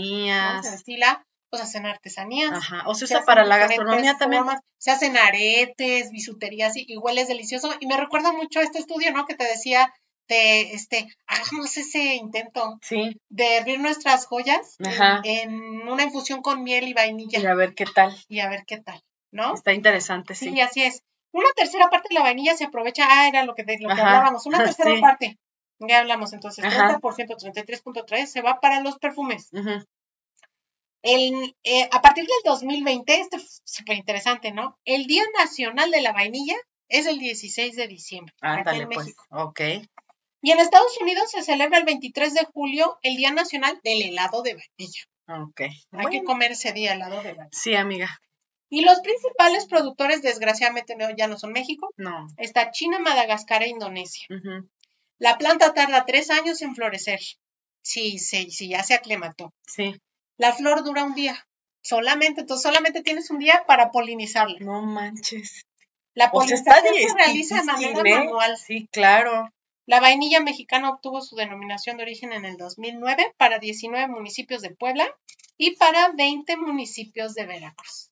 ¿no? 0.57 0.63
se 0.63 0.71
destila, 0.71 1.27
o 1.53 1.57
se 1.59 1.63
hacen 1.65 1.87
artesanías. 1.87 2.51
Ajá. 2.53 2.83
O 2.87 2.95
se 2.95 3.05
usa 3.05 3.23
para 3.25 3.45
la 3.45 3.59
gastronomía 3.59 4.17
también. 4.17 4.45
formas, 4.45 4.61
Se 4.79 4.91
hacen 4.91 5.17
aretes, 5.17 6.11
bisuterías 6.11 6.77
y, 6.77 6.85
y 6.89 6.97
huele 6.97 7.25
delicioso. 7.27 7.71
Y 7.81 7.87
me 7.87 7.97
recuerda 7.97 8.33
mucho 8.33 8.61
a 8.61 8.63
este 8.63 8.79
estudio, 8.79 9.13
¿no? 9.13 9.27
Que 9.27 9.35
te 9.35 9.45
decía 9.45 9.93
de, 10.29 10.73
este, 10.73 11.07
hagamos 11.27 11.77
ese 11.77 12.15
intento 12.15 12.79
Sí. 12.83 13.21
de 13.29 13.57
hervir 13.59 13.81
nuestras 13.81 14.25
joyas 14.27 14.77
en- 15.25 15.87
una 15.89 16.05
infusión 16.05 16.41
con 16.41 16.63
miel 16.63 16.89
y 16.89 16.95
vainilla 16.95 17.39
Y 17.39 17.45
a 17.47 17.55
ver 17.55 17.75
qué 17.75 17.85
tal. 17.85 18.17
y 18.29 18.41
a 18.41 18.49
ver 18.49 18.65
qué 18.67 18.79
tal, 18.81 19.03
¿no? 19.31 19.53
Está 19.55 19.73
interesante, 19.75 20.35
Sí, 20.35 20.51
sí. 20.53 20.61
así 20.61 20.83
es. 20.83 21.03
Una 21.33 21.49
tercera 21.57 21.89
parte 21.91 22.09
de 22.11 22.15
la 22.15 22.23
vainilla 22.23 22.57
se 22.57 22.65
aprovecha, 22.65 23.05
ah, 23.09 23.29
era 23.29 23.45
lo 23.45 23.55
que, 23.55 23.65
de 23.65 23.79
lo 23.81 23.89
que 23.89 23.95
Ajá. 23.95 24.07
hablábamos, 24.17 24.47
una 24.47 24.59
tercera 24.77 24.95
Sí. 24.95 25.01
parte. 25.03 25.39
Ya 25.81 25.99
hablamos 25.99 26.33
entonces, 26.33 26.65
Ajá. 26.65 26.99
30%, 27.01 27.37
33.3 27.37 28.27
se 28.31 28.41
va 28.41 28.61
para 28.61 28.81
los 28.81 28.99
perfumes. 28.99 29.51
El, 31.03 31.57
eh, 31.65 31.89
a 31.91 32.01
partir 32.01 32.25
del 32.25 32.37
2020, 32.45 33.21
esto 33.21 33.37
es 33.37 33.61
súper 33.65 33.97
interesante, 33.97 34.53
¿no? 34.53 34.79
El 34.85 35.07
Día 35.07 35.25
Nacional 35.39 35.91
de 35.91 36.01
la 36.01 36.13
Vainilla 36.13 36.57
es 36.89 37.07
el 37.07 37.19
16 37.19 37.75
de 37.75 37.89
diciembre, 37.89 38.35
Ándale, 38.41 38.83
en 38.83 38.89
pues. 38.89 39.07
México. 39.07 39.25
Ok. 39.31 39.61
Y 40.43 40.51
en 40.51 40.59
Estados 40.59 40.97
Unidos 41.01 41.31
se 41.31 41.43
celebra 41.43 41.79
el 41.79 41.85
23 41.85 42.35
de 42.35 42.45
julio 42.53 42.99
el 43.03 43.17
Día 43.17 43.33
Nacional 43.33 43.81
del 43.83 44.03
helado 44.03 44.43
de 44.43 44.55
vainilla. 44.55 45.03
Ok. 45.29 45.61
Hay 45.93 46.07
que 46.11 46.25
comer 46.25 46.53
ese 46.53 46.73
día 46.73 46.95
helado 46.95 47.23
de 47.23 47.33
vainilla. 47.33 47.49
Sí, 47.53 47.75
amiga. 47.75 48.21
Y 48.69 48.83
los 48.83 49.01
principales 49.01 49.67
productores, 49.67 50.23
desgraciadamente, 50.23 50.97
no, 50.97 51.15
ya 51.17 51.27
no 51.27 51.39
son 51.39 51.53
México. 51.53 51.91
No. 51.97 52.27
Está 52.39 52.71
China, 52.71 52.99
Madagascar 52.99 53.63
e 53.63 53.69
Indonesia. 53.69 54.27
La 55.19 55.37
planta 55.37 55.75
tarda 55.75 56.07
tres 56.07 56.31
años 56.31 56.63
en 56.63 56.75
florecer. 56.75 57.21
Sí, 57.83 58.19
sí, 58.19 58.51
sí, 58.51 58.69
ya 58.71 58.83
se 58.83 58.95
aclimató. 58.95 59.53
Sí. 59.67 60.01
La 60.43 60.53
flor 60.53 60.83
dura 60.83 61.05
un 61.05 61.15
día. 61.15 61.47
Solamente, 61.83 62.41
entonces 62.41 62.65
solamente 62.65 63.01
tienes 63.01 63.31
un 63.31 63.39
día 63.39 63.63
para 63.69 63.93
polinizarla. 63.93 64.59
No 64.59 64.83
manches. 64.83 65.65
La 66.15 66.31
O 66.33 66.45
sea, 66.45 66.57
está 66.57 66.81
polinización 66.81 67.11
se 67.11 67.25
realiza 67.25 67.57
de 67.59 67.63
manera 67.63 68.01
¿eh? 68.01 68.25
manual. 68.25 68.59
Sí, 68.59 68.89
claro. 68.91 69.53
La 69.87 70.01
vainilla 70.01 70.41
mexicana 70.41 70.91
obtuvo 70.91 71.21
su 71.21 71.37
denominación 71.37 71.97
de 71.97 72.03
origen 72.03 72.33
en 72.33 72.45
el 72.45 72.57
2009 72.57 73.35
para 73.37 73.61
19 73.61 74.09
municipios 74.09 74.63
de 74.63 74.71
Puebla 74.71 75.07
y 75.59 75.77
para 75.77 76.09
20 76.09 76.57
municipios 76.57 77.35
de 77.35 77.47
Veracruz. 77.47 78.11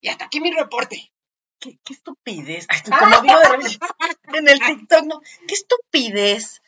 Y 0.00 0.08
hasta 0.08 0.24
aquí 0.24 0.40
mi 0.40 0.52
reporte. 0.52 1.12
Qué, 1.60 1.78
qué 1.84 1.92
estupidez. 1.92 2.64
Ay, 2.70 2.80
como 2.98 3.20
digo 3.20 3.38
de 3.38 3.48
repente 3.50 3.78
en 4.32 4.48
el 4.48 4.60
TikTok, 4.60 5.02
no. 5.04 5.20
Qué 5.46 5.52
estupidez. 5.52 6.62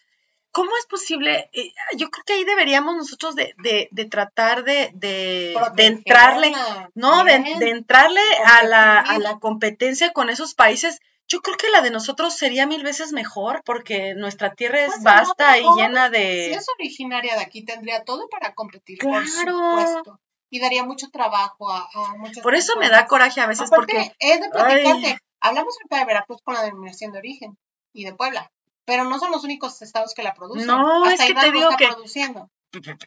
¿Cómo 0.59 0.77
es 0.77 0.87
posible? 0.87 1.49
Eh, 1.53 1.73
yo 1.97 2.11
creo 2.11 2.25
que 2.25 2.33
ahí 2.35 2.45
deberíamos 2.45 2.97
nosotros 2.97 3.35
de, 3.35 3.55
de, 3.59 3.89
de 3.91 4.05
tratar 4.07 4.65
de, 4.65 4.91
de, 4.95 5.55
de 5.75 5.87
entrarle, 5.87 6.53
no, 6.95 7.25
de, 7.25 7.35
entrarle 7.71 8.21
a 8.45 8.65
la, 8.65 8.99
a 9.01 9.19
la 9.19 9.39
competencia 9.39 10.13
con 10.13 10.31
esos 10.31 10.55
países. 10.55 10.99
Yo 11.29 11.41
creo 11.43 11.57
que 11.57 11.69
la 11.71 11.83
de 11.83 11.91
nosotros 11.91 12.35
sería 12.37 12.67
mil 12.67 12.83
veces 12.83 13.13
mejor 13.13 13.63
porque 13.65 14.15
nuestra 14.15 14.55
tierra 14.55 14.81
es 14.81 14.89
Pues, 14.89 15.03
vasta 15.03 15.59
y 15.59 15.65
llena 15.77 16.07
Si 16.07 16.13
de... 16.13 16.53
es 16.53 16.67
originaria 16.79 17.35
de 17.37 17.43
aquí, 17.43 17.65
tendría 17.65 18.03
todo 18.05 18.29
para 18.29 18.55
competir, 18.55 18.99
por 18.99 19.23
Claro. 19.25 19.59
supuesto. 19.59 20.21
Y 20.51 20.61
daría 20.61 20.85
mucho 20.85 21.09
trabajo 21.11 21.71
a, 21.71 21.87
a 21.93 22.15
muchas 22.17 22.43
Por 22.43 22.55
eso 22.55 22.77
me 22.79 22.89
da 22.89 23.07
coraje 23.07 23.41
a 23.43 23.47
veces 23.47 23.71
Aparte, 23.71 23.93
porque... 23.95 24.17
es 24.19 24.41
de 24.41 24.49
platicarte. 24.49 25.07
Ay. 25.09 25.17
Hablamos 25.41 25.75
ahorita 25.77 25.99
de 25.99 26.05
Veracruz 26.07 26.41
con 26.43 26.55
la 26.55 26.63
denominación 26.63 27.13
de 27.13 27.19
origen 27.19 27.59
y 27.93 28.05
de 28.05 28.15
Puebla, 28.15 28.51
pero 28.89 29.05
no 29.05 29.19
son 29.19 29.31
los 29.31 29.45
únicos 29.45 29.83
estados 29.83 30.15
que 30.15 30.23
la 30.23 30.33
producen. 30.35 30.67
No, 30.67 31.05
Hasta 31.05 31.27
es 31.27 31.31
que 31.35 31.39
te 31.39 31.53
digo 31.53 31.69
está 31.71 31.77
que- 31.77 31.87
produciendo. 31.89 32.51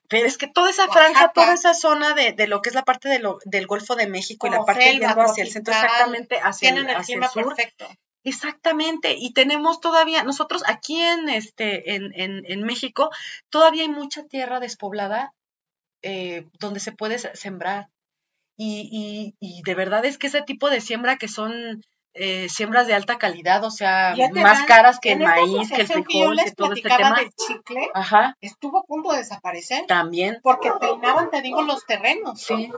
Pero 0.09 0.27
es 0.27 0.37
que 0.37 0.47
toda 0.47 0.69
esa 0.69 0.85
Oaxaca. 0.85 1.05
franja, 1.05 1.31
toda 1.33 1.53
esa 1.53 1.73
zona 1.73 2.13
de, 2.13 2.33
de 2.33 2.47
lo 2.47 2.61
que 2.61 2.69
es 2.69 2.75
la 2.75 2.83
parte 2.83 3.09
de 3.09 3.19
lo, 3.19 3.39
del 3.45 3.67
Golfo 3.67 3.95
de 3.95 4.07
México 4.07 4.47
y 4.47 4.49
la 4.51 4.57
Como 4.57 4.65
parte 4.67 4.83
selva 4.83 5.07
yendo 5.09 5.21
hacia 5.23 5.43
el 5.43 5.51
centro, 5.51 5.73
exactamente 5.73 6.39
hacia 6.39 6.69
Tienen 6.69 6.85
el, 6.85 6.89
el 6.91 7.01
hacia 7.01 7.15
el 7.17 7.23
sur, 7.29 7.47
perfecto. 7.47 7.87
Exactamente, 8.23 9.15
y 9.17 9.33
tenemos 9.33 9.79
todavía, 9.81 10.23
nosotros 10.23 10.63
aquí 10.67 11.01
en 11.01 11.27
este, 11.29 11.95
en, 11.95 12.11
en, 12.19 12.43
en 12.45 12.63
México, 12.63 13.09
todavía 13.49 13.81
hay 13.83 13.89
mucha 13.89 14.23
tierra 14.25 14.59
despoblada 14.59 15.33
eh, 16.03 16.47
donde 16.59 16.79
se 16.79 16.91
puede 16.91 17.17
sembrar. 17.17 17.89
Y, 18.57 18.89
y, 18.91 19.35
y, 19.39 19.61
de 19.63 19.75
verdad 19.75 20.05
es 20.05 20.17
que 20.19 20.27
ese 20.27 20.41
tipo 20.43 20.69
de 20.69 20.81
siembra 20.81 21.17
que 21.17 21.27
son 21.27 21.83
eh, 22.13 22.49
siembras 22.49 22.87
de 22.87 22.93
alta 22.93 23.17
calidad, 23.17 23.63
o 23.63 23.71
sea, 23.71 24.15
más 24.33 24.63
caras 24.63 24.99
que 24.99 25.13
el 25.13 25.19
maíz, 25.19 25.69
que 25.71 25.81
el 25.81 25.87
frijol, 25.87 26.37
que, 26.43 26.51
todo 26.51 26.73
este 26.73 26.89
tema. 26.89 27.15
De 27.15 27.29
chicle, 27.31 27.89
Ajá. 27.93 28.37
estuvo 28.41 28.79
a 28.79 28.83
punto 28.83 29.11
de 29.11 29.19
desaparecer. 29.19 29.85
También. 29.87 30.39
Porque 30.43 30.71
peinaban, 30.79 31.29
te 31.29 31.41
digo, 31.41 31.61
los 31.61 31.85
terrenos. 31.85 32.41
Sí. 32.41 32.71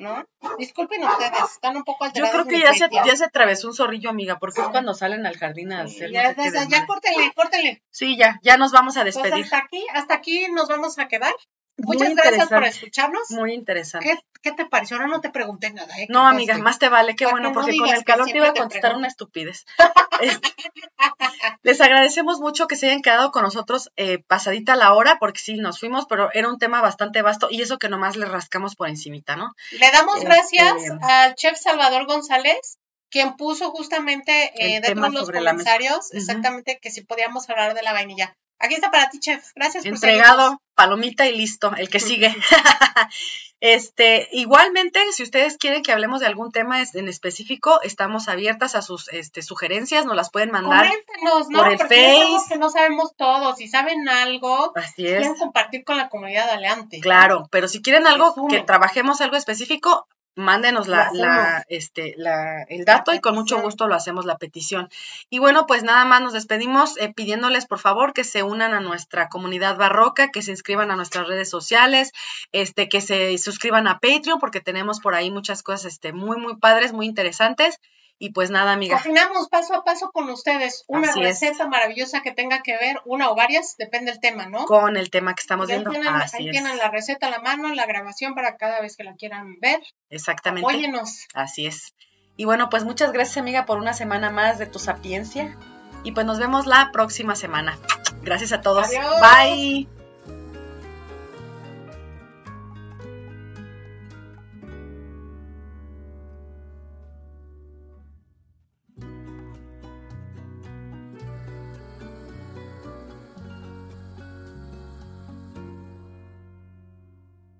¿no? 0.00 0.24
Disculpen 0.58 1.04
ustedes, 1.04 1.42
están 1.52 1.76
un 1.76 1.84
poco 1.84 2.04
alterados. 2.04 2.34
Yo 2.34 2.44
creo 2.44 2.58
que 2.58 2.64
ya 2.64 2.72
se, 2.72 2.88
ya 2.90 3.16
se 3.16 3.24
atravesó 3.24 3.68
un 3.68 3.74
zorrillo, 3.74 4.08
amiga, 4.08 4.38
porque 4.38 4.62
es 4.62 4.68
cuando 4.68 4.94
salen 4.94 5.26
al 5.26 5.36
jardín 5.36 5.72
a 5.72 5.82
hacer. 5.82 6.10
ya, 6.10 6.34
ya, 6.34 6.64
ya 6.66 6.86
córtenle, 6.86 7.32
córtenle. 7.34 7.82
Sí, 7.90 8.16
ya, 8.16 8.40
ya 8.42 8.56
nos 8.56 8.72
vamos 8.72 8.96
a 8.96 9.02
pues 9.02 9.14
despedir. 9.14 9.44
hasta 9.44 9.58
aquí, 9.58 9.86
hasta 9.92 10.14
aquí 10.14 10.46
nos 10.52 10.68
vamos 10.68 10.98
a 10.98 11.06
quedar. 11.06 11.34
Muchas 11.82 12.14
gracias 12.14 12.48
por 12.48 12.64
escucharnos. 12.64 13.30
Muy 13.30 13.54
interesante. 13.54 14.06
¿Qué, 14.06 14.18
¿Qué, 14.42 14.52
te 14.52 14.66
pareció? 14.66 14.96
Ahora 14.96 15.08
no 15.08 15.20
te 15.20 15.30
pregunté 15.30 15.70
nada. 15.72 15.92
¿eh? 15.98 16.06
No, 16.08 16.26
amiga, 16.26 16.56
más 16.58 16.78
te 16.78 16.88
vale, 16.88 17.14
qué 17.14 17.26
bueno, 17.26 17.52
porque 17.52 17.76
con 17.76 17.88
el 17.88 18.04
calor 18.04 18.26
te 18.26 18.36
iba 18.36 18.48
a 18.48 18.54
contestar 18.54 18.96
una 18.96 19.08
estupidez. 19.08 19.64
les 21.62 21.80
agradecemos 21.80 22.40
mucho 22.40 22.66
que 22.66 22.76
se 22.76 22.86
hayan 22.86 23.02
quedado 23.02 23.30
con 23.30 23.42
nosotros 23.42 23.90
eh, 23.96 24.18
pasadita 24.18 24.76
la 24.76 24.92
hora, 24.94 25.18
porque 25.18 25.38
sí, 25.38 25.54
nos 25.54 25.78
fuimos, 25.78 26.06
pero 26.06 26.30
era 26.32 26.48
un 26.48 26.58
tema 26.58 26.80
bastante 26.80 27.22
vasto 27.22 27.48
y 27.50 27.62
eso 27.62 27.78
que 27.78 27.88
nomás 27.88 28.16
le 28.16 28.26
rascamos 28.26 28.76
por 28.76 28.88
encimita, 28.88 29.36
¿no? 29.36 29.54
Le 29.72 29.90
damos 29.90 30.16
este, 30.16 30.26
gracias 30.26 30.74
al 31.02 31.34
chef 31.34 31.58
Salvador 31.58 32.06
González, 32.06 32.78
quien 33.10 33.36
puso 33.36 33.70
justamente 33.70 34.52
eh, 34.54 34.80
dentro 34.80 35.04
de 35.04 35.10
los 35.10 35.30
comentarios, 35.30 36.12
exactamente, 36.12 36.78
que 36.80 36.90
si 36.90 37.02
podíamos 37.02 37.48
hablar 37.50 37.74
de 37.74 37.82
la 37.82 37.92
vainilla. 37.92 38.36
Aquí 38.60 38.74
está 38.74 38.90
para 38.90 39.08
ti, 39.08 39.18
chef. 39.18 39.52
Gracias 39.54 39.84
por 39.84 39.94
Entregado, 39.94 40.60
palomita 40.74 41.26
y 41.26 41.34
listo, 41.34 41.72
el 41.78 41.88
que 41.88 41.98
sigue. 41.98 42.36
este, 43.60 44.28
igualmente, 44.32 45.00
si 45.12 45.22
ustedes 45.22 45.56
quieren 45.56 45.82
que 45.82 45.92
hablemos 45.92 46.20
de 46.20 46.26
algún 46.26 46.52
tema 46.52 46.82
en 46.82 47.08
específico, 47.08 47.80
estamos 47.82 48.28
abiertas 48.28 48.74
a 48.74 48.82
sus 48.82 49.08
este, 49.08 49.40
sugerencias, 49.40 50.04
nos 50.04 50.14
las 50.14 50.30
pueden 50.30 50.50
mandar 50.50 50.86
Coméntenos, 50.86 51.48
¿no? 51.48 51.58
por 51.58 51.72
el 51.72 51.78
Face. 51.78 52.48
que 52.50 52.58
no 52.58 52.68
sabemos 52.68 53.16
todo, 53.16 53.56
si 53.56 53.66
saben 53.66 54.06
algo, 54.10 54.72
Así 54.76 55.06
es. 55.06 55.20
quieren 55.20 55.36
compartir 55.36 55.82
con 55.82 55.96
la 55.96 56.10
comunidad 56.10 56.50
adelante. 56.50 57.00
Claro, 57.00 57.48
pero 57.50 57.66
si 57.66 57.80
quieren 57.80 58.06
algo 58.06 58.46
que 58.46 58.60
trabajemos 58.60 59.22
algo 59.22 59.36
específico, 59.36 60.06
mándenos 60.36 60.88
la, 60.88 61.10
la, 61.12 61.64
este, 61.68 62.14
la, 62.16 62.62
el 62.64 62.84
dato 62.84 63.12
y 63.12 63.20
con 63.20 63.34
mucho 63.34 63.60
gusto 63.60 63.86
lo 63.88 63.94
hacemos 63.94 64.24
la 64.24 64.38
petición. 64.38 64.88
Y 65.28 65.38
bueno, 65.38 65.66
pues 65.66 65.82
nada 65.82 66.04
más 66.04 66.22
nos 66.22 66.32
despedimos 66.32 66.96
eh, 66.98 67.12
pidiéndoles 67.14 67.66
por 67.66 67.78
favor 67.78 68.12
que 68.12 68.24
se 68.24 68.42
unan 68.42 68.72
a 68.72 68.80
nuestra 68.80 69.28
comunidad 69.28 69.76
barroca, 69.76 70.30
que 70.30 70.42
se 70.42 70.52
inscriban 70.52 70.90
a 70.90 70.96
nuestras 70.96 71.26
redes 71.26 71.50
sociales, 71.50 72.12
este, 72.52 72.88
que 72.88 73.00
se 73.00 73.36
suscriban 73.38 73.86
a 73.86 73.98
Patreon 73.98 74.38
porque 74.38 74.60
tenemos 74.60 75.00
por 75.00 75.14
ahí 75.14 75.30
muchas 75.30 75.62
cosas 75.62 75.92
este, 75.92 76.12
muy, 76.12 76.38
muy 76.38 76.56
padres, 76.56 76.92
muy 76.92 77.06
interesantes. 77.06 77.78
Y 78.22 78.32
pues 78.32 78.50
nada, 78.50 78.72
amiga. 78.72 78.98
Cocinamos 78.98 79.48
paso 79.48 79.74
a 79.74 79.82
paso 79.82 80.10
con 80.12 80.28
ustedes 80.28 80.84
una 80.88 81.10
receta 81.14 81.66
maravillosa 81.66 82.20
que 82.20 82.32
tenga 82.32 82.62
que 82.62 82.76
ver, 82.76 83.00
una 83.06 83.30
o 83.30 83.34
varias, 83.34 83.76
depende 83.78 84.10
del 84.12 84.20
tema, 84.20 84.44
¿no? 84.44 84.66
Con 84.66 84.98
el 84.98 85.08
tema 85.08 85.34
que 85.34 85.40
estamos 85.40 85.68
viendo. 85.68 85.90
ahí 85.90 86.50
tienen 86.50 86.76
la 86.76 86.90
receta 86.90 87.28
a 87.28 87.30
la 87.30 87.38
mano, 87.38 87.74
la 87.74 87.86
grabación 87.86 88.34
para 88.34 88.58
cada 88.58 88.82
vez 88.82 88.98
que 88.98 89.04
la 89.04 89.14
quieran 89.14 89.58
ver. 89.58 89.80
Exactamente. 90.10 90.68
Apóyenos. 90.68 91.28
Así 91.32 91.66
es. 91.66 91.94
Y 92.36 92.44
bueno, 92.44 92.68
pues 92.68 92.84
muchas 92.84 93.10
gracias, 93.10 93.38
amiga, 93.38 93.64
por 93.64 93.78
una 93.78 93.94
semana 93.94 94.28
más 94.28 94.58
de 94.58 94.66
tu 94.66 94.78
sapiencia. 94.78 95.56
Y 96.04 96.12
pues 96.12 96.26
nos 96.26 96.38
vemos 96.38 96.66
la 96.66 96.90
próxima 96.92 97.34
semana. 97.34 97.78
Gracias 98.20 98.52
a 98.52 98.60
todos. 98.60 98.86
Adiós. 98.86 99.16
Bye. 99.22 99.99